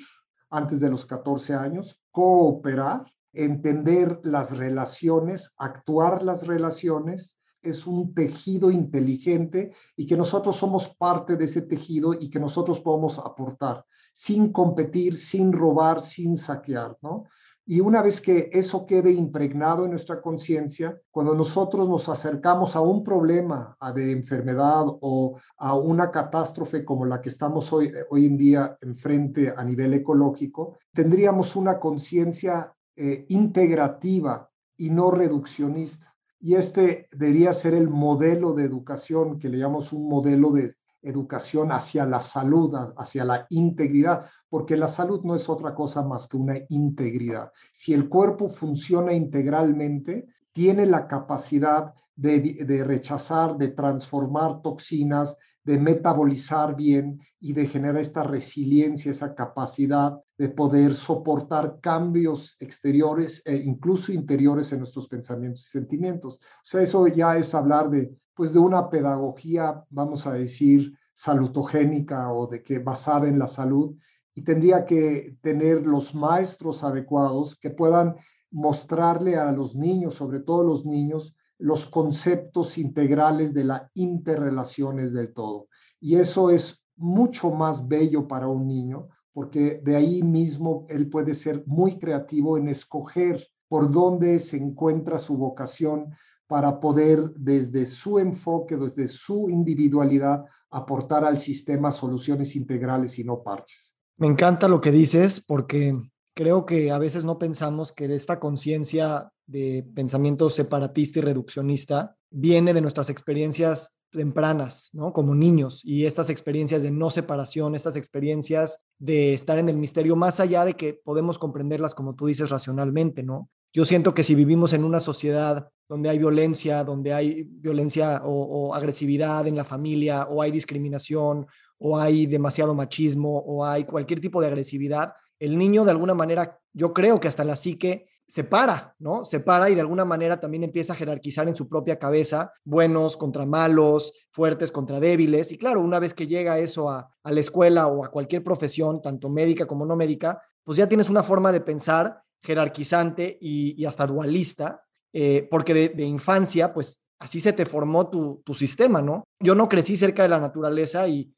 antes 0.54 0.80
de 0.80 0.90
los 0.90 1.06
14 1.06 1.56
años, 1.56 2.00
cooperar 2.12 3.12
entender 3.34 4.20
las 4.24 4.56
relaciones, 4.56 5.52
actuar 5.58 6.22
las 6.22 6.46
relaciones, 6.46 7.40
es 7.64 7.88
un 7.88 8.14
tejido 8.14 8.70
inteligente 8.70 9.74
y 9.96 10.06
que 10.06 10.16
nosotros 10.16 10.56
somos 10.56 10.90
parte 10.90 11.38
de 11.38 11.46
ese 11.46 11.64
tejido 11.64 12.14
y 12.14 12.30
que 12.30 12.40
nosotros 12.40 12.80
podemos 12.80 13.18
aportar 13.18 13.84
sin 14.14 14.52
competir, 14.52 15.18
sin 15.18 15.52
robar, 15.52 16.00
sin 16.00 16.38
saquear, 16.38 16.98
¿no? 17.02 17.24
Y 17.66 17.80
una 17.80 18.02
vez 18.02 18.20
que 18.20 18.50
eso 18.52 18.86
quede 18.86 19.12
impregnado 19.12 19.86
en 19.86 19.92
nuestra 19.92 20.22
conciencia, 20.22 21.00
cuando 21.10 21.34
nosotros 21.34 21.88
nos 21.88 22.10
acercamos 22.10 22.76
a 22.76 22.82
un 22.82 23.06
problema 23.06 23.78
de 23.96 24.12
enfermedad 24.12 24.86
o 24.88 25.38
a 25.58 25.78
una 25.78 26.12
catástrofe 26.12 26.84
como 26.84 27.06
la 27.06 27.22
que 27.22 27.30
estamos 27.30 27.72
hoy, 27.72 27.90
hoy 28.10 28.26
en 28.26 28.38
día 28.38 28.78
enfrente 28.82 29.54
a 29.56 29.64
nivel 29.64 29.94
ecológico, 29.94 30.78
tendríamos 30.94 31.56
una 31.56 31.80
conciencia 31.80 32.74
eh, 32.98 33.26
integrativa 33.30 34.50
y 34.76 34.90
no 34.90 35.10
reduccionista. 35.10 36.14
Y 36.42 36.56
este 36.56 37.08
debería 37.14 37.54
ser 37.54 37.74
el 37.76 37.90
modelo 37.90 38.54
de 38.54 38.66
educación 38.66 39.40
que 39.40 39.48
le 39.48 39.60
llamamos 39.60 39.94
un 39.94 40.10
modelo 40.10 40.52
de 40.52 40.74
educación 41.04 41.72
hacia 41.72 42.06
la 42.06 42.22
salud, 42.22 42.74
hacia 42.98 43.26
la 43.26 43.46
integridad, 43.50 44.26
porque 44.50 44.78
la 44.78 44.88
salud 44.88 45.22
no 45.24 45.36
es 45.36 45.50
otra 45.50 45.76
cosa 45.76 46.02
más 46.02 46.28
que 46.28 46.38
una 46.38 46.56
integridad. 46.70 47.52
Si 47.72 47.94
el 47.94 48.10
cuerpo 48.10 48.50
funciona 48.50 49.14
integralmente, 49.14 50.28
tiene 50.52 50.86
la 50.86 51.08
capacidad 51.08 51.94
de, 52.16 52.40
de 52.40 52.84
rechazar, 52.84 53.58
de 53.58 53.70
transformar 53.70 54.62
toxinas, 54.62 55.38
de 55.64 55.80
metabolizar 55.80 56.76
bien 56.76 57.22
y 57.40 57.54
de 57.54 57.68
generar 57.68 58.02
esta 58.02 58.24
resiliencia, 58.24 59.12
esa 59.12 59.34
capacidad 59.34 60.20
de 60.38 60.50
poder 60.50 60.94
soportar 60.94 61.80
cambios 61.80 62.58
exteriores 62.60 63.42
e 63.46 63.56
incluso 63.56 64.12
interiores 64.12 64.72
en 64.74 64.80
nuestros 64.80 65.08
pensamientos 65.08 65.62
y 65.68 65.70
sentimientos. 65.70 66.40
O 66.42 66.66
sea, 66.66 66.82
eso 66.82 67.08
ya 67.08 67.38
es 67.38 67.56
hablar 67.56 67.90
de, 67.90 68.14
pues, 68.36 68.54
de 68.54 68.60
una 68.60 68.90
pedagogía, 68.90 69.86
vamos 69.90 70.28
a 70.28 70.34
decir, 70.34 70.98
salutogénica 71.14 72.32
o 72.32 72.48
de 72.48 72.64
que 72.64 72.80
basada 72.80 73.28
en 73.28 73.40
la 73.40 73.48
salud 73.48 73.96
y 74.36 74.42
tendría 74.42 74.86
que 74.86 75.38
tener 75.42 75.86
los 75.86 76.16
maestros 76.16 76.84
adecuados 76.84 77.56
que 77.56 77.70
puedan 77.70 78.16
mostrarle 78.52 79.38
a 79.38 79.52
los 79.52 79.76
niños, 79.76 80.16
sobre 80.16 80.40
todo 80.40 80.64
los 80.64 80.86
niños, 80.86 81.36
los 81.58 81.86
conceptos 81.86 82.78
integrales 82.78 83.54
de 83.54 83.64
las 83.64 83.84
interrelaciones 83.94 85.14
del 85.14 85.34
todo. 85.34 85.68
Y 86.00 86.16
eso 86.16 86.50
es 86.50 86.84
mucho 86.96 87.52
más 87.52 87.88
bello 87.88 88.28
para 88.28 88.48
un 88.48 88.68
niño, 88.68 89.08
porque 89.34 89.82
de 89.84 89.96
ahí 89.96 90.24
mismo 90.24 90.86
él 90.90 91.10
puede 91.10 91.34
ser 91.34 91.64
muy 91.66 91.98
creativo 91.98 92.58
en 92.58 92.68
escoger 92.68 93.48
por 93.68 93.92
dónde 93.92 94.40
se 94.40 94.58
encuentra 94.58 95.18
su 95.18 95.36
vocación 95.36 96.14
para 96.54 96.80
poder 96.80 97.32
desde 97.34 97.88
su 97.88 98.20
enfoque, 98.20 98.78
desde 98.78 99.08
su 99.08 99.50
individualidad, 99.50 100.46
aportar 100.70 101.26
al 101.26 101.40
sistema 101.40 101.92
soluciones 101.92 102.56
integrales 102.56 103.18
y 103.18 103.24
no 103.24 103.42
parches. 103.42 103.96
Me 104.18 104.28
encanta 104.28 104.68
lo 104.68 104.80
que 104.80 104.92
dices 104.92 105.44
porque 105.44 106.00
creo 106.36 106.68
que 106.68 106.92
a 106.92 107.00
veces 107.00 107.26
no 107.26 107.40
pensamos 107.40 107.92
que 107.92 108.06
esta 108.14 108.40
conciencia 108.40 109.32
de 109.48 109.84
pensamiento 109.96 110.48
separatista 110.52 111.18
y 111.18 111.22
reduccionista 111.24 112.18
viene 112.30 112.76
de 112.76 112.82
nuestras 112.82 113.10
experiencias 113.10 113.98
tempranas, 114.12 114.92
¿no? 114.94 115.12
Como 115.12 115.34
niños 115.34 115.82
y 115.84 116.06
estas 116.06 116.30
experiencias 116.30 116.84
de 116.84 116.92
no 116.92 117.10
separación, 117.10 117.74
estas 117.74 117.96
experiencias 117.96 118.86
de 119.00 119.34
estar 119.34 119.58
en 119.58 119.70
el 119.70 119.78
misterio, 119.78 120.16
más 120.16 120.40
allá 120.40 120.66
de 120.66 120.74
que 120.74 120.94
podemos 120.94 121.40
comprenderlas, 121.40 121.96
como 121.96 122.14
tú 122.14 122.28
dices, 122.28 122.52
racionalmente, 122.52 123.24
¿no? 123.24 123.50
Yo 123.74 123.86
siento 123.86 124.14
que 124.14 124.24
si 124.24 124.36
vivimos 124.36 124.72
en 124.74 124.84
una 124.84 125.00
sociedad 125.00 125.68
donde 125.90 126.10
hay 126.10 126.20
violencia, 126.20 126.84
donde 126.84 127.12
hay 127.12 127.44
violencia 127.44 128.22
o, 128.24 128.74
agresividad 128.76 129.48
en 129.48 129.56
la 129.56 129.64
familia, 129.64 130.28
o 130.30 130.44
hay 130.44 130.52
discriminación, 130.52 131.48
o 131.80 131.98
hay 131.98 132.28
demasiado 132.28 132.76
machismo, 132.76 133.40
o 133.40 133.66
hay 133.66 133.84
cualquier 133.84 134.22
tipo 134.22 134.40
de 134.42 134.48
agresividad, 134.48 135.14
el 135.40 135.58
niño 135.58 135.84
de 135.86 135.92
alguna 135.92 136.14
manera, 136.14 136.60
yo 136.72 136.94
creo 136.94 137.20
que 137.20 137.28
hasta 137.28 137.44
la 137.44 137.56
psique 137.56 138.08
se 138.28 138.44
para, 138.44 138.96
¿no? 139.00 139.26
Se 139.26 139.40
para 139.40 139.70
y 139.70 139.76
de 139.76 139.82
alguna 139.82 140.06
manera 140.06 140.40
también 140.40 140.64
empieza 140.64 140.94
a 140.94 140.96
jerarquizar 140.96 141.48
en 141.48 141.56
su 141.56 141.68
propia 141.68 142.00
cabeza 142.00 142.54
buenos 142.64 143.18
contra 143.18 143.46
malos, 143.46 144.14
fuertes 144.32 144.72
contra 144.72 145.00
débiles. 145.00 145.52
Y 145.52 145.58
claro, 145.58 145.82
una 145.82 146.00
vez 146.00 146.14
que 146.14 146.28
llega 146.28 146.60
eso 146.60 146.90
a, 146.90 147.10
la 147.24 147.40
escuela 147.40 147.88
o 147.88 148.06
a 148.06 148.10
cualquier 148.10 148.44
profesión, 148.44 149.02
tanto 149.02 149.30
médica 149.30 149.66
como 149.66 149.86
no 149.86 149.96
médica, 149.96 150.42
pues 150.64 150.78
ya 150.78 150.88
tienes 150.88 151.10
una 151.10 151.24
forma 151.24 151.52
de 151.52 151.62
pensar 151.62 152.23
jerarquizante 152.44 153.38
y, 153.40 153.84
hasta 153.86 154.06
dualista, 154.06 154.84
eh, 155.14 155.48
porque 155.50 155.74
de, 155.74 156.04
infancia, 156.04 156.74
pues 156.74 157.02
así 157.20 157.40
se 157.40 157.54
te 157.54 157.66
formó 157.66 158.10
tu, 158.10 158.54
sistema, 158.54 159.02
¿no? 159.02 159.24
Yo 159.40 159.56
no 159.56 159.70
crecí 159.70 159.96
cerca 159.96 160.24
de 160.24 160.30
la 160.30 160.40
naturaleza 160.40 161.08
y 161.08 161.34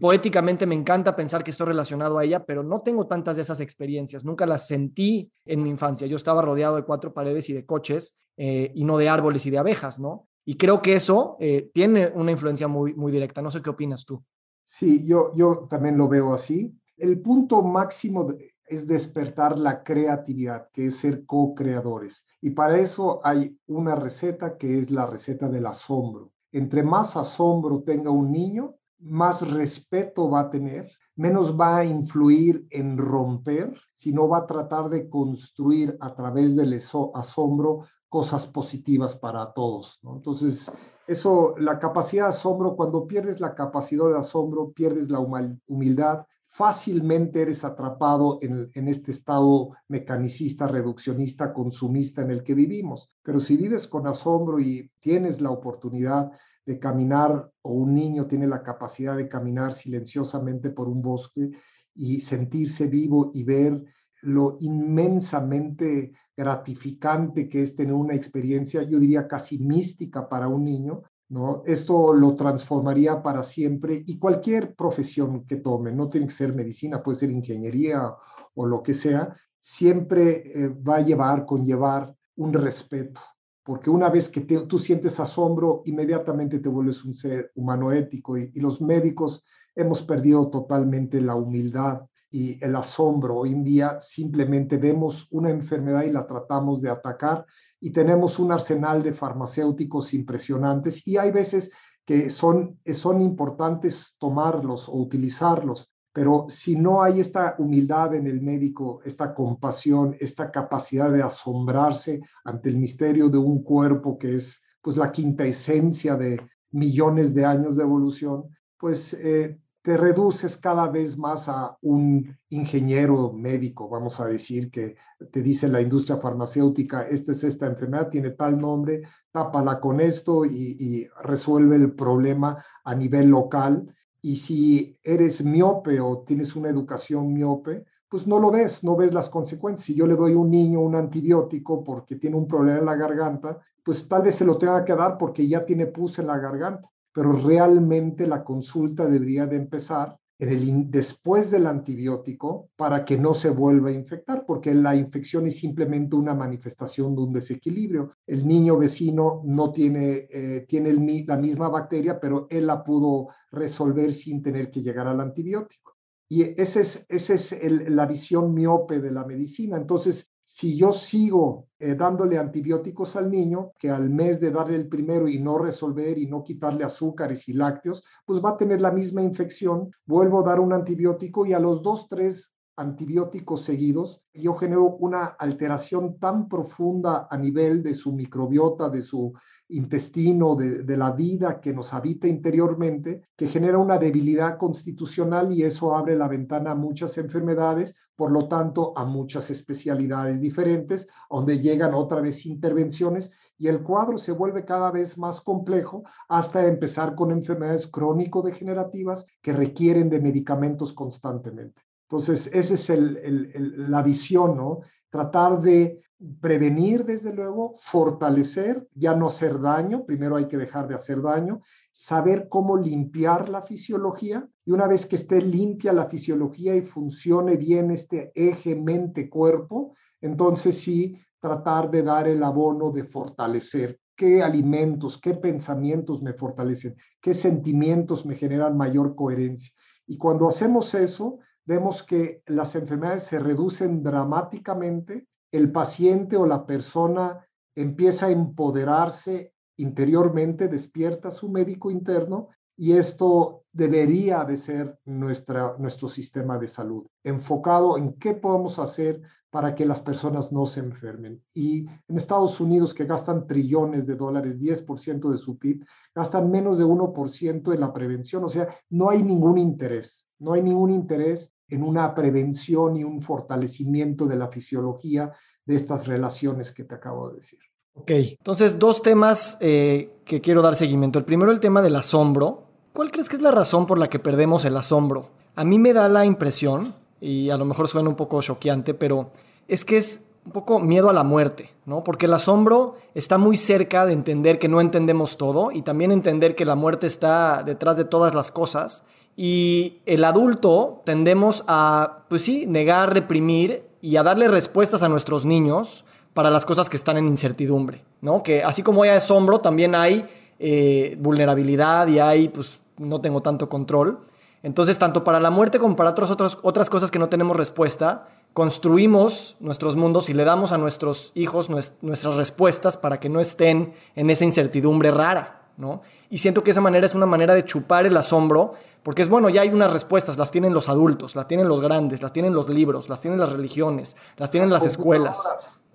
poéticamente 0.00 0.66
me 0.66 0.74
encanta 0.74 1.14
pensar 1.14 1.44
que 1.44 1.50
estoy 1.50 1.68
relacionado 1.68 2.18
a 2.18 2.24
ella, 2.24 2.44
pero 2.44 2.62
no 2.62 2.80
tengo 2.80 3.06
tantas 3.06 3.36
de 3.36 3.42
esas 3.42 3.60
experiencias, 3.60 4.24
nunca 4.24 4.46
las 4.46 4.66
sentí 4.66 5.30
en 5.44 5.62
mi 5.62 5.70
infancia. 5.70 6.06
Yo 6.06 6.16
estaba 6.16 6.42
rodeado 6.42 6.76
de 6.76 6.84
cuatro 6.84 7.12
paredes 7.12 7.48
y 7.48 7.52
de 7.52 7.64
coches 7.64 8.18
eh, 8.36 8.72
y 8.74 8.84
no 8.84 8.96
de 8.96 9.08
árboles 9.08 9.46
y 9.46 9.50
de 9.50 9.58
abejas, 9.58 10.00
¿no? 10.00 10.26
Y 10.44 10.56
creo 10.56 10.82
que 10.82 10.94
eso 10.94 11.36
eh, 11.40 11.70
tiene 11.72 12.10
una 12.14 12.32
influencia 12.32 12.66
muy, 12.66 12.94
muy 12.94 13.12
directa. 13.12 13.42
No 13.42 13.50
sé 13.50 13.60
qué 13.60 13.70
opinas 13.70 14.04
tú. 14.04 14.24
Sí, 14.64 15.06
yo, 15.06 15.30
yo 15.36 15.66
también 15.68 15.98
lo 15.98 16.08
veo 16.08 16.32
así. 16.32 16.74
El 16.96 17.20
punto 17.20 17.62
máximo 17.62 18.26
es 18.70 18.86
despertar 18.86 19.58
la 19.58 19.82
creatividad, 19.82 20.68
que 20.72 20.86
es 20.86 20.98
ser 20.98 21.26
co-creadores. 21.26 22.24
Y 22.40 22.50
para 22.50 22.78
eso 22.78 23.20
hay 23.24 23.58
una 23.66 23.96
receta 23.96 24.56
que 24.56 24.78
es 24.78 24.90
la 24.90 25.06
receta 25.06 25.48
del 25.48 25.66
asombro. 25.66 26.32
Entre 26.52 26.82
más 26.84 27.16
asombro 27.16 27.82
tenga 27.82 28.10
un 28.10 28.30
niño, 28.30 28.76
más 29.00 29.42
respeto 29.50 30.30
va 30.30 30.40
a 30.40 30.50
tener, 30.50 30.88
menos 31.16 31.58
va 31.58 31.78
a 31.78 31.84
influir 31.84 32.66
en 32.70 32.96
romper, 32.96 33.74
sino 33.94 34.28
va 34.28 34.38
a 34.38 34.46
tratar 34.46 34.88
de 34.88 35.08
construir 35.08 35.96
a 36.00 36.14
través 36.14 36.54
del 36.54 36.72
asombro 37.14 37.86
cosas 38.08 38.46
positivas 38.46 39.16
para 39.16 39.52
todos. 39.52 39.98
Entonces, 40.04 40.70
eso, 41.08 41.54
la 41.58 41.80
capacidad 41.80 42.24
de 42.24 42.30
asombro, 42.30 42.76
cuando 42.76 43.06
pierdes 43.06 43.40
la 43.40 43.54
capacidad 43.54 44.08
de 44.10 44.18
asombro, 44.18 44.70
pierdes 44.70 45.10
la 45.10 45.18
humildad, 45.66 46.24
fácilmente 46.50 47.42
eres 47.42 47.64
atrapado 47.64 48.38
en, 48.42 48.70
en, 48.74 48.88
este 48.88 49.12
estado 49.12 49.70
mecanicista, 49.88 50.66
reduccionista, 50.66 51.52
consumista 51.52 52.22
en 52.22 52.32
el 52.32 52.42
que 52.42 52.54
vivimos. 52.54 53.10
Pero 53.22 53.40
si 53.40 53.56
vives 53.56 53.86
con 53.86 54.06
asombro 54.06 54.58
y 54.58 54.90
tienes 55.00 55.40
la 55.40 55.50
oportunidad 55.50 56.30
de 56.66 56.78
caminar 56.78 57.50
o 57.62 57.72
un 57.72 57.94
niño 57.94 58.26
tiene 58.26 58.46
la 58.46 58.62
capacidad 58.62 59.16
de 59.16 59.28
caminar 59.28 59.74
silenciosamente 59.74 60.70
por 60.70 60.88
un 60.88 61.00
bosque 61.00 61.50
y 61.94 62.20
sentirse 62.20 62.88
vivo 62.88 63.30
y 63.32 63.44
ver 63.44 63.82
lo 64.22 64.56
inmensamente 64.60 66.12
gratificante 66.36 67.48
que 67.48 67.62
es 67.62 67.74
tener 67.74 67.94
una 67.94 68.14
experiencia, 68.14 68.82
yo 68.82 68.98
diría 68.98 69.28
casi 69.28 69.58
mística 69.58 70.28
para 70.28 70.48
un 70.48 70.64
niño, 70.64 71.02
¿no? 71.30 71.62
Esto 71.64 72.12
lo 72.12 72.34
transformaría 72.34 73.22
para 73.22 73.42
siempre 73.42 74.02
y 74.04 74.18
cualquier 74.18 74.74
profesión 74.74 75.46
que 75.46 75.56
tome, 75.56 75.92
no 75.92 76.10
tiene 76.10 76.26
que 76.26 76.34
ser 76.34 76.52
medicina, 76.52 77.02
puede 77.02 77.18
ser 77.18 77.30
ingeniería 77.30 78.12
o 78.54 78.66
lo 78.66 78.82
que 78.82 78.94
sea, 78.94 79.36
siempre 79.60 80.42
eh, 80.52 80.68
va 80.68 80.96
a 80.96 81.02
llevar, 81.02 81.46
conllevar 81.46 82.14
un 82.36 82.52
respeto, 82.52 83.20
porque 83.62 83.90
una 83.90 84.08
vez 84.08 84.28
que 84.28 84.40
tú 84.40 84.78
sientes 84.78 85.20
asombro, 85.20 85.82
inmediatamente 85.84 86.58
te 86.58 86.68
vuelves 86.68 87.04
un 87.04 87.14
ser 87.14 87.52
humano 87.54 87.92
ético 87.92 88.36
y, 88.36 88.50
los 88.60 88.80
médicos 88.80 89.44
hemos 89.76 90.02
perdido 90.02 90.50
totalmente 90.50 91.20
la 91.20 91.36
humildad 91.36 92.00
y 92.28 92.62
el 92.64 92.74
asombro. 92.74 93.36
Hoy 93.36 93.52
en 93.52 93.62
día 93.62 94.00
simplemente 94.00 94.78
vemos 94.78 95.28
una 95.30 95.50
enfermedad 95.50 96.04
y 96.04 96.10
la 96.10 96.26
tratamos 96.26 96.80
de 96.80 96.90
atacar 96.90 97.46
y 97.80 97.90
tenemos 97.90 98.38
un 98.38 98.52
arsenal 98.52 99.02
de 99.02 99.12
farmacéuticos 99.12 100.12
impresionantes 100.14 101.06
y 101.06 101.16
hay 101.16 101.30
veces 101.30 101.70
que 102.04 102.30
son, 102.30 102.78
son 102.92 103.20
importantes 103.20 104.16
tomarlos 104.18 104.88
o 104.88 104.94
utilizarlos, 104.94 105.90
pero 106.12 106.46
si 106.48 106.76
no 106.76 107.02
hay 107.02 107.20
esta 107.20 107.54
humildad 107.58 108.14
en 108.14 108.26
el 108.26 108.40
médico, 108.40 109.00
esta 109.04 109.32
compasión, 109.32 110.16
esta 110.18 110.50
capacidad 110.50 111.12
de 111.12 111.22
asombrarse 111.22 112.20
ante 112.44 112.68
el 112.68 112.78
misterio 112.78 113.28
de 113.28 113.38
un 113.38 113.62
cuerpo 113.62 114.18
que 114.18 114.36
es 114.36 114.60
pues 114.82 114.96
la 114.96 115.12
quinta 115.12 115.44
esencia 115.44 116.16
de 116.16 116.40
millones 116.72 117.34
de 117.34 117.44
años 117.44 117.76
de 117.76 117.82
evolución, 117.84 118.44
pues 118.78 119.14
eh, 119.14 119.59
te 119.82 119.96
reduces 119.96 120.56
cada 120.56 120.88
vez 120.88 121.16
más 121.16 121.48
a 121.48 121.76
un 121.80 122.36
ingeniero 122.50 123.32
médico, 123.32 123.88
vamos 123.88 124.20
a 124.20 124.26
decir, 124.26 124.70
que 124.70 124.96
te 125.32 125.42
dice 125.42 125.68
la 125.68 125.80
industria 125.80 126.18
farmacéutica, 126.18 127.08
esta 127.08 127.32
es 127.32 127.44
esta 127.44 127.66
enfermedad, 127.66 128.08
tiene 128.08 128.30
tal 128.30 128.58
nombre, 128.58 129.02
tápala 129.32 129.80
con 129.80 130.00
esto 130.00 130.44
y, 130.44 130.76
y 130.78 131.06
resuelve 131.22 131.76
el 131.76 131.92
problema 131.92 132.62
a 132.84 132.94
nivel 132.94 133.28
local 133.28 133.94
y 134.22 134.36
si 134.36 134.98
eres 135.02 135.42
miope 135.42 136.00
o 136.00 136.24
tienes 136.26 136.54
una 136.56 136.68
educación 136.68 137.32
miope, 137.32 137.84
pues 138.08 138.26
no 138.26 138.38
lo 138.38 138.50
ves, 138.50 138.82
no 138.84 138.96
ves 138.96 139.14
las 139.14 139.28
consecuencias. 139.28 139.86
Si 139.86 139.94
yo 139.94 140.06
le 140.06 140.16
doy 140.16 140.32
a 140.32 140.36
un 140.36 140.50
niño 140.50 140.80
un 140.80 140.96
antibiótico 140.96 141.82
porque 141.84 142.16
tiene 142.16 142.36
un 142.36 142.48
problema 142.48 142.78
en 142.80 142.84
la 142.84 142.96
garganta, 142.96 143.60
pues 143.84 144.06
tal 144.08 144.22
vez 144.22 144.34
se 144.34 144.44
lo 144.44 144.58
tenga 144.58 144.84
que 144.84 144.94
dar 144.94 145.16
porque 145.16 145.46
ya 145.46 145.64
tiene 145.64 145.86
pus 145.86 146.18
en 146.18 146.26
la 146.26 146.38
garganta, 146.38 146.90
pero 147.12 147.32
realmente 147.32 148.26
la 148.26 148.44
consulta 148.44 149.06
debería 149.06 149.46
de 149.46 149.56
empezar 149.56 150.16
en 150.40 150.48
el, 150.48 150.90
después 150.90 151.50
del 151.50 151.66
antibiótico 151.66 152.70
para 152.76 153.04
que 153.04 153.18
no 153.18 153.34
se 153.34 153.50
vuelva 153.50 153.90
a 153.90 153.92
infectar, 153.92 154.46
porque 154.46 154.72
la 154.72 154.96
infección 154.96 155.46
es 155.46 155.58
simplemente 155.58 156.16
una 156.16 156.34
manifestación 156.34 157.14
de 157.14 157.22
un 157.22 157.32
desequilibrio. 157.32 158.12
El 158.26 158.48
niño 158.48 158.78
vecino 158.78 159.42
no 159.44 159.70
tiene, 159.70 160.28
eh, 160.30 160.64
tiene 160.66 160.94
la 161.26 161.36
misma 161.36 161.68
bacteria, 161.68 162.18
pero 162.18 162.46
él 162.48 162.66
la 162.66 162.82
pudo 162.82 163.28
resolver 163.50 164.14
sin 164.14 164.42
tener 164.42 164.70
que 164.70 164.80
llegar 164.80 165.06
al 165.06 165.20
antibiótico. 165.20 165.96
Y 166.32 166.42
esa 166.60 166.80
es, 166.80 167.04
esa 167.08 167.34
es 167.34 167.90
la 167.90 168.06
visión 168.06 168.54
miope 168.54 169.00
de 169.00 169.10
la 169.10 169.26
medicina. 169.26 169.76
Entonces, 169.76 170.29
si 170.52 170.76
yo 170.76 170.92
sigo 170.92 171.68
eh, 171.78 171.94
dándole 171.94 172.36
antibióticos 172.36 173.14
al 173.14 173.30
niño, 173.30 173.70
que 173.78 173.88
al 173.88 174.10
mes 174.10 174.40
de 174.40 174.50
darle 174.50 174.74
el 174.74 174.88
primero 174.88 175.28
y 175.28 175.38
no 175.38 175.58
resolver 175.58 176.18
y 176.18 176.26
no 176.26 176.42
quitarle 176.42 176.82
azúcares 176.82 177.48
y 177.48 177.52
lácteos, 177.52 178.02
pues 178.26 178.44
va 178.44 178.50
a 178.50 178.56
tener 178.56 178.80
la 178.80 178.90
misma 178.90 179.22
infección, 179.22 179.92
vuelvo 180.06 180.40
a 180.40 180.42
dar 180.42 180.58
un 180.58 180.72
antibiótico 180.72 181.46
y 181.46 181.52
a 181.52 181.60
los 181.60 181.84
dos, 181.84 182.08
tres 182.08 182.52
antibióticos 182.80 183.62
seguidos, 183.62 184.22
yo 184.32 184.54
genero 184.54 184.96
una 184.96 185.24
alteración 185.26 186.18
tan 186.18 186.48
profunda 186.48 187.28
a 187.30 187.36
nivel 187.36 187.82
de 187.82 187.92
su 187.92 188.12
microbiota, 188.12 188.88
de 188.88 189.02
su 189.02 189.34
intestino, 189.68 190.56
de, 190.56 190.96
la 190.96 191.12
vida 191.12 191.60
que 191.60 191.74
nos 191.74 191.92
habita 191.92 192.26
interiormente, 192.26 193.22
que 193.36 193.48
genera 193.48 193.76
una 193.78 193.98
debilidad 193.98 194.56
constitucional 194.56 195.52
y 195.52 195.62
eso 195.62 195.94
abre 195.94 196.16
la 196.16 196.26
ventana 196.26 196.70
a 196.70 196.74
muchas 196.74 197.18
enfermedades, 197.18 197.94
por 198.16 198.32
lo 198.32 198.48
tanto 198.48 198.96
a 198.96 199.04
muchas 199.04 199.50
especialidades 199.50 200.40
diferentes, 200.40 201.06
donde 201.28 201.58
llegan 201.58 201.92
otra 201.92 202.22
vez 202.22 202.46
intervenciones 202.46 203.30
y 203.58 203.68
el 203.68 203.82
cuadro 203.82 204.16
se 204.16 204.32
vuelve 204.32 204.64
cada 204.64 204.90
vez 204.90 205.18
más 205.18 205.42
complejo 205.42 206.02
hasta 206.28 206.66
empezar 206.66 207.14
con 207.14 207.30
enfermedades 207.30 207.86
crónico-degenerativas 207.86 209.26
que 209.42 209.52
requieren 209.52 210.08
de 210.08 210.20
medicamentos 210.20 210.94
constantemente. 210.94 211.89
Entonces, 212.10 212.50
esa 212.52 212.74
es 212.74 213.54
la 213.54 214.02
visión, 214.02 214.56
¿no? 214.56 214.80
Tratar 215.10 215.60
de 215.60 216.02
prevenir, 216.40 217.04
desde 217.04 217.32
luego, 217.32 217.72
fortalecer, 217.76 218.88
ya 218.94 219.14
no 219.14 219.28
hacer 219.28 219.60
daño, 219.60 220.04
primero 220.04 220.34
hay 220.34 220.48
que 220.48 220.56
dejar 220.56 220.88
de 220.88 220.96
hacer 220.96 221.22
daño, 221.22 221.60
saber 221.92 222.48
cómo 222.48 222.76
limpiar 222.76 223.48
la 223.48 223.62
fisiología 223.62 224.46
y 224.64 224.72
una 224.72 224.88
vez 224.88 225.06
que 225.06 225.14
esté 225.14 225.40
limpia 225.40 225.92
la 225.92 226.06
fisiología 226.06 226.74
y 226.74 226.82
funcione 226.82 227.56
bien 227.56 227.92
este 227.92 228.32
eje 228.34 228.74
mente-cuerpo, 228.74 229.94
entonces 230.20 230.78
sí 230.78 231.16
tratar 231.38 231.92
de 231.92 232.02
dar 232.02 232.26
el 232.26 232.42
abono 232.42 232.90
de 232.90 233.04
fortalecer 233.04 234.00
qué 234.16 234.42
alimentos, 234.42 235.16
qué 235.16 235.34
pensamientos 235.34 236.22
me 236.22 236.34
fortalecen, 236.34 236.96
qué 237.22 237.34
sentimientos 237.34 238.26
me 238.26 238.34
generan 238.34 238.76
mayor 238.76 239.14
coherencia. 239.14 239.72
Y 240.06 240.18
cuando 240.18 240.48
hacemos 240.48 240.92
eso, 240.94 241.38
vemos 241.66 242.02
que 242.02 242.42
las 242.46 242.74
enfermedades 242.74 243.24
se 243.24 243.38
reducen 243.38 244.02
dramáticamente, 244.02 245.26
el 245.52 245.72
paciente 245.72 246.36
o 246.36 246.46
la 246.46 246.66
persona 246.66 247.46
empieza 247.74 248.26
a 248.26 248.30
empoderarse 248.30 249.52
interiormente, 249.76 250.68
despierta 250.68 251.30
su 251.30 251.48
médico 251.48 251.90
interno 251.90 252.48
y 252.76 252.92
esto 252.92 253.64
debería 253.72 254.44
de 254.44 254.56
ser 254.56 254.98
nuestra, 255.04 255.76
nuestro 255.78 256.08
sistema 256.08 256.58
de 256.58 256.68
salud, 256.68 257.06
enfocado 257.24 257.98
en 257.98 258.14
qué 258.14 258.34
podemos 258.34 258.78
hacer 258.78 259.22
para 259.50 259.74
que 259.74 259.84
las 259.84 260.00
personas 260.00 260.52
no 260.52 260.64
se 260.64 260.80
enfermen. 260.80 261.42
Y 261.52 261.86
en 262.08 262.16
Estados 262.16 262.60
Unidos, 262.60 262.94
que 262.94 263.04
gastan 263.04 263.46
trillones 263.46 264.06
de 264.06 264.16
dólares, 264.16 264.58
10% 264.58 265.30
de 265.30 265.38
su 265.38 265.58
PIB, 265.58 265.84
gastan 266.14 266.50
menos 266.50 266.78
de 266.78 266.84
1% 266.84 267.74
en 267.74 267.80
la 267.80 267.92
prevención, 267.92 268.44
o 268.44 268.48
sea, 268.48 268.68
no 268.88 269.10
hay 269.10 269.22
ningún 269.22 269.58
interés, 269.58 270.26
no 270.38 270.52
hay 270.52 270.62
ningún 270.62 270.90
interés 270.90 271.52
en 271.68 271.82
una 271.82 272.14
prevención 272.14 272.96
y 272.96 273.04
un 273.04 273.22
fortalecimiento 273.22 274.26
de 274.26 274.36
la 274.36 274.48
fisiología 274.48 275.32
de 275.64 275.76
estas 275.76 276.06
relaciones 276.06 276.72
que 276.72 276.84
te 276.84 276.94
acabo 276.94 277.30
de 277.30 277.36
decir. 277.36 277.58
Ok, 277.94 278.10
entonces 278.10 278.78
dos 278.78 279.02
temas 279.02 279.58
eh, 279.60 280.20
que 280.24 280.40
quiero 280.40 280.62
dar 280.62 280.76
seguimiento. 280.76 281.18
El 281.18 281.24
primero, 281.24 281.50
el 281.52 281.60
tema 281.60 281.82
del 281.82 281.96
asombro. 281.96 282.64
¿Cuál 282.92 283.10
crees 283.10 283.28
que 283.28 283.36
es 283.36 283.42
la 283.42 283.50
razón 283.50 283.86
por 283.86 283.98
la 283.98 284.08
que 284.08 284.18
perdemos 284.18 284.64
el 284.64 284.76
asombro? 284.76 285.30
A 285.54 285.64
mí 285.64 285.78
me 285.78 285.92
da 285.92 286.08
la 286.08 286.24
impresión, 286.24 286.94
y 287.20 287.50
a 287.50 287.56
lo 287.56 287.64
mejor 287.64 287.88
suena 287.88 288.08
un 288.08 288.16
poco 288.16 288.40
choqueante, 288.40 288.94
pero 288.94 289.30
es 289.68 289.84
que 289.84 289.96
es 289.96 290.24
un 290.46 290.52
poco 290.52 290.80
miedo 290.80 291.10
a 291.10 291.12
la 291.12 291.22
muerte, 291.22 291.70
¿no? 291.84 292.02
Porque 292.02 292.26
el 292.26 292.34
asombro 292.34 292.94
está 293.14 293.36
muy 293.36 293.56
cerca 293.56 294.06
de 294.06 294.14
entender 294.14 294.58
que 294.58 294.68
no 294.68 294.80
entendemos 294.80 295.36
todo 295.36 295.70
y 295.70 295.82
también 295.82 296.12
entender 296.12 296.54
que 296.54 296.64
la 296.64 296.74
muerte 296.74 297.06
está 297.06 297.62
detrás 297.62 297.96
de 297.96 298.04
todas 298.04 298.34
las 298.34 298.50
cosas 298.50 299.04
y 299.36 299.98
el 300.06 300.24
adulto 300.24 301.02
tendemos 301.04 301.64
a, 301.66 302.24
pues 302.28 302.42
sí, 302.42 302.66
negar, 302.66 303.12
reprimir 303.12 303.84
y 304.00 304.16
a 304.16 304.22
darle 304.22 304.48
respuestas 304.48 305.02
a 305.02 305.08
nuestros 305.08 305.44
niños 305.44 306.04
para 306.34 306.50
las 306.50 306.64
cosas 306.64 306.88
que 306.88 306.96
están 306.96 307.16
en 307.16 307.26
incertidumbre, 307.26 308.02
¿no? 308.20 308.42
Que 308.42 308.62
así 308.62 308.82
como 308.82 309.02
hay 309.02 309.10
asombro, 309.10 309.58
también 309.58 309.94
hay 309.94 310.26
eh, 310.58 311.16
vulnerabilidad 311.18 312.06
y 312.08 312.18
hay, 312.18 312.48
pues, 312.48 312.80
no 312.98 313.20
tengo 313.20 313.42
tanto 313.42 313.68
control. 313.68 314.20
Entonces, 314.62 314.98
tanto 314.98 315.24
para 315.24 315.40
la 315.40 315.50
muerte 315.50 315.78
como 315.78 315.96
para 315.96 316.10
otras, 316.10 316.30
otras, 316.30 316.58
otras 316.62 316.90
cosas 316.90 317.10
que 317.10 317.18
no 317.18 317.28
tenemos 317.28 317.56
respuesta, 317.56 318.28
construimos 318.52 319.56
nuestros 319.60 319.96
mundos 319.96 320.28
y 320.28 320.34
le 320.34 320.44
damos 320.44 320.72
a 320.72 320.78
nuestros 320.78 321.32
hijos 321.34 321.70
nuestras 321.70 322.36
respuestas 322.36 322.96
para 322.96 323.20
que 323.20 323.28
no 323.28 323.40
estén 323.40 323.94
en 324.16 324.28
esa 324.28 324.44
incertidumbre 324.44 325.10
rara, 325.10 325.62
¿no? 325.76 326.02
Y 326.28 326.38
siento 326.38 326.62
que 326.62 326.72
esa 326.72 326.80
manera 326.80 327.06
es 327.06 327.14
una 327.14 327.26
manera 327.26 327.54
de 327.54 327.64
chupar 327.64 328.06
el 328.06 328.16
asombro 328.16 328.74
porque 329.02 329.22
es 329.22 329.28
bueno, 329.28 329.48
ya 329.48 329.62
hay 329.62 329.70
unas 329.70 329.92
respuestas, 329.92 330.36
las 330.36 330.50
tienen 330.50 330.74
los 330.74 330.88
adultos, 330.88 331.34
las 331.34 331.48
tienen 331.48 331.68
los 331.68 331.80
grandes, 331.80 332.22
las 332.22 332.32
tienen 332.32 332.52
los 332.52 332.68
libros, 332.68 333.08
las 333.08 333.20
tienen 333.20 333.40
las 333.40 333.50
religiones, 333.50 334.14
las 334.36 334.50
tienen 334.50 334.70
las, 334.70 334.84
escuelas, 334.84 335.42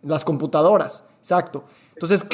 las 0.01 0.23
computadoras. 0.23 1.03
Exacto. 1.19 1.63
Entonces, 1.93 2.25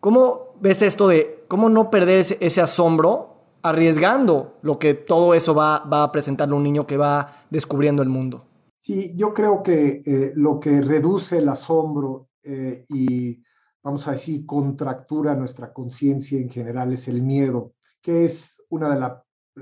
¿cómo 0.00 0.54
ves 0.60 0.82
esto 0.82 1.08
de 1.08 1.44
cómo 1.48 1.68
no 1.68 1.90
perder 1.90 2.18
ese, 2.18 2.60
asombro 2.62 3.37
arriesgando 3.68 4.58
lo 4.62 4.78
que 4.78 4.94
todo 4.94 5.34
eso 5.34 5.54
va, 5.54 5.76
a 5.76 6.12
presentarle 6.12 6.54
a 6.54 6.56
un 6.56 6.62
niño 6.62 6.86
que 6.86 6.96
va 6.96 7.44
descubriendo 7.50 8.02
el 8.02 8.08
mundo? 8.08 8.46
Sí, 8.78 9.16
yo 9.16 9.34
creo 9.34 9.62
que 9.62 10.00
eh, 10.04 10.32
lo 10.34 10.60
que 10.60 10.80
reduce 10.80 11.38
el 11.38 11.48
asombro 11.48 12.28
eh, 12.42 12.84
y, 12.88 13.42
vamos 13.82 14.06
a 14.08 14.12
decir, 14.12 14.46
contractura 14.46 15.34
nuestra 15.34 15.72
conciencia 15.72 16.38
en 16.38 16.48
general 16.48 16.92
es 16.92 17.08
el 17.08 17.22
miedo, 17.22 17.74
que 18.00 18.24
es 18.24 18.62
una 18.70 18.94
de 18.94 19.00
las 19.00 19.12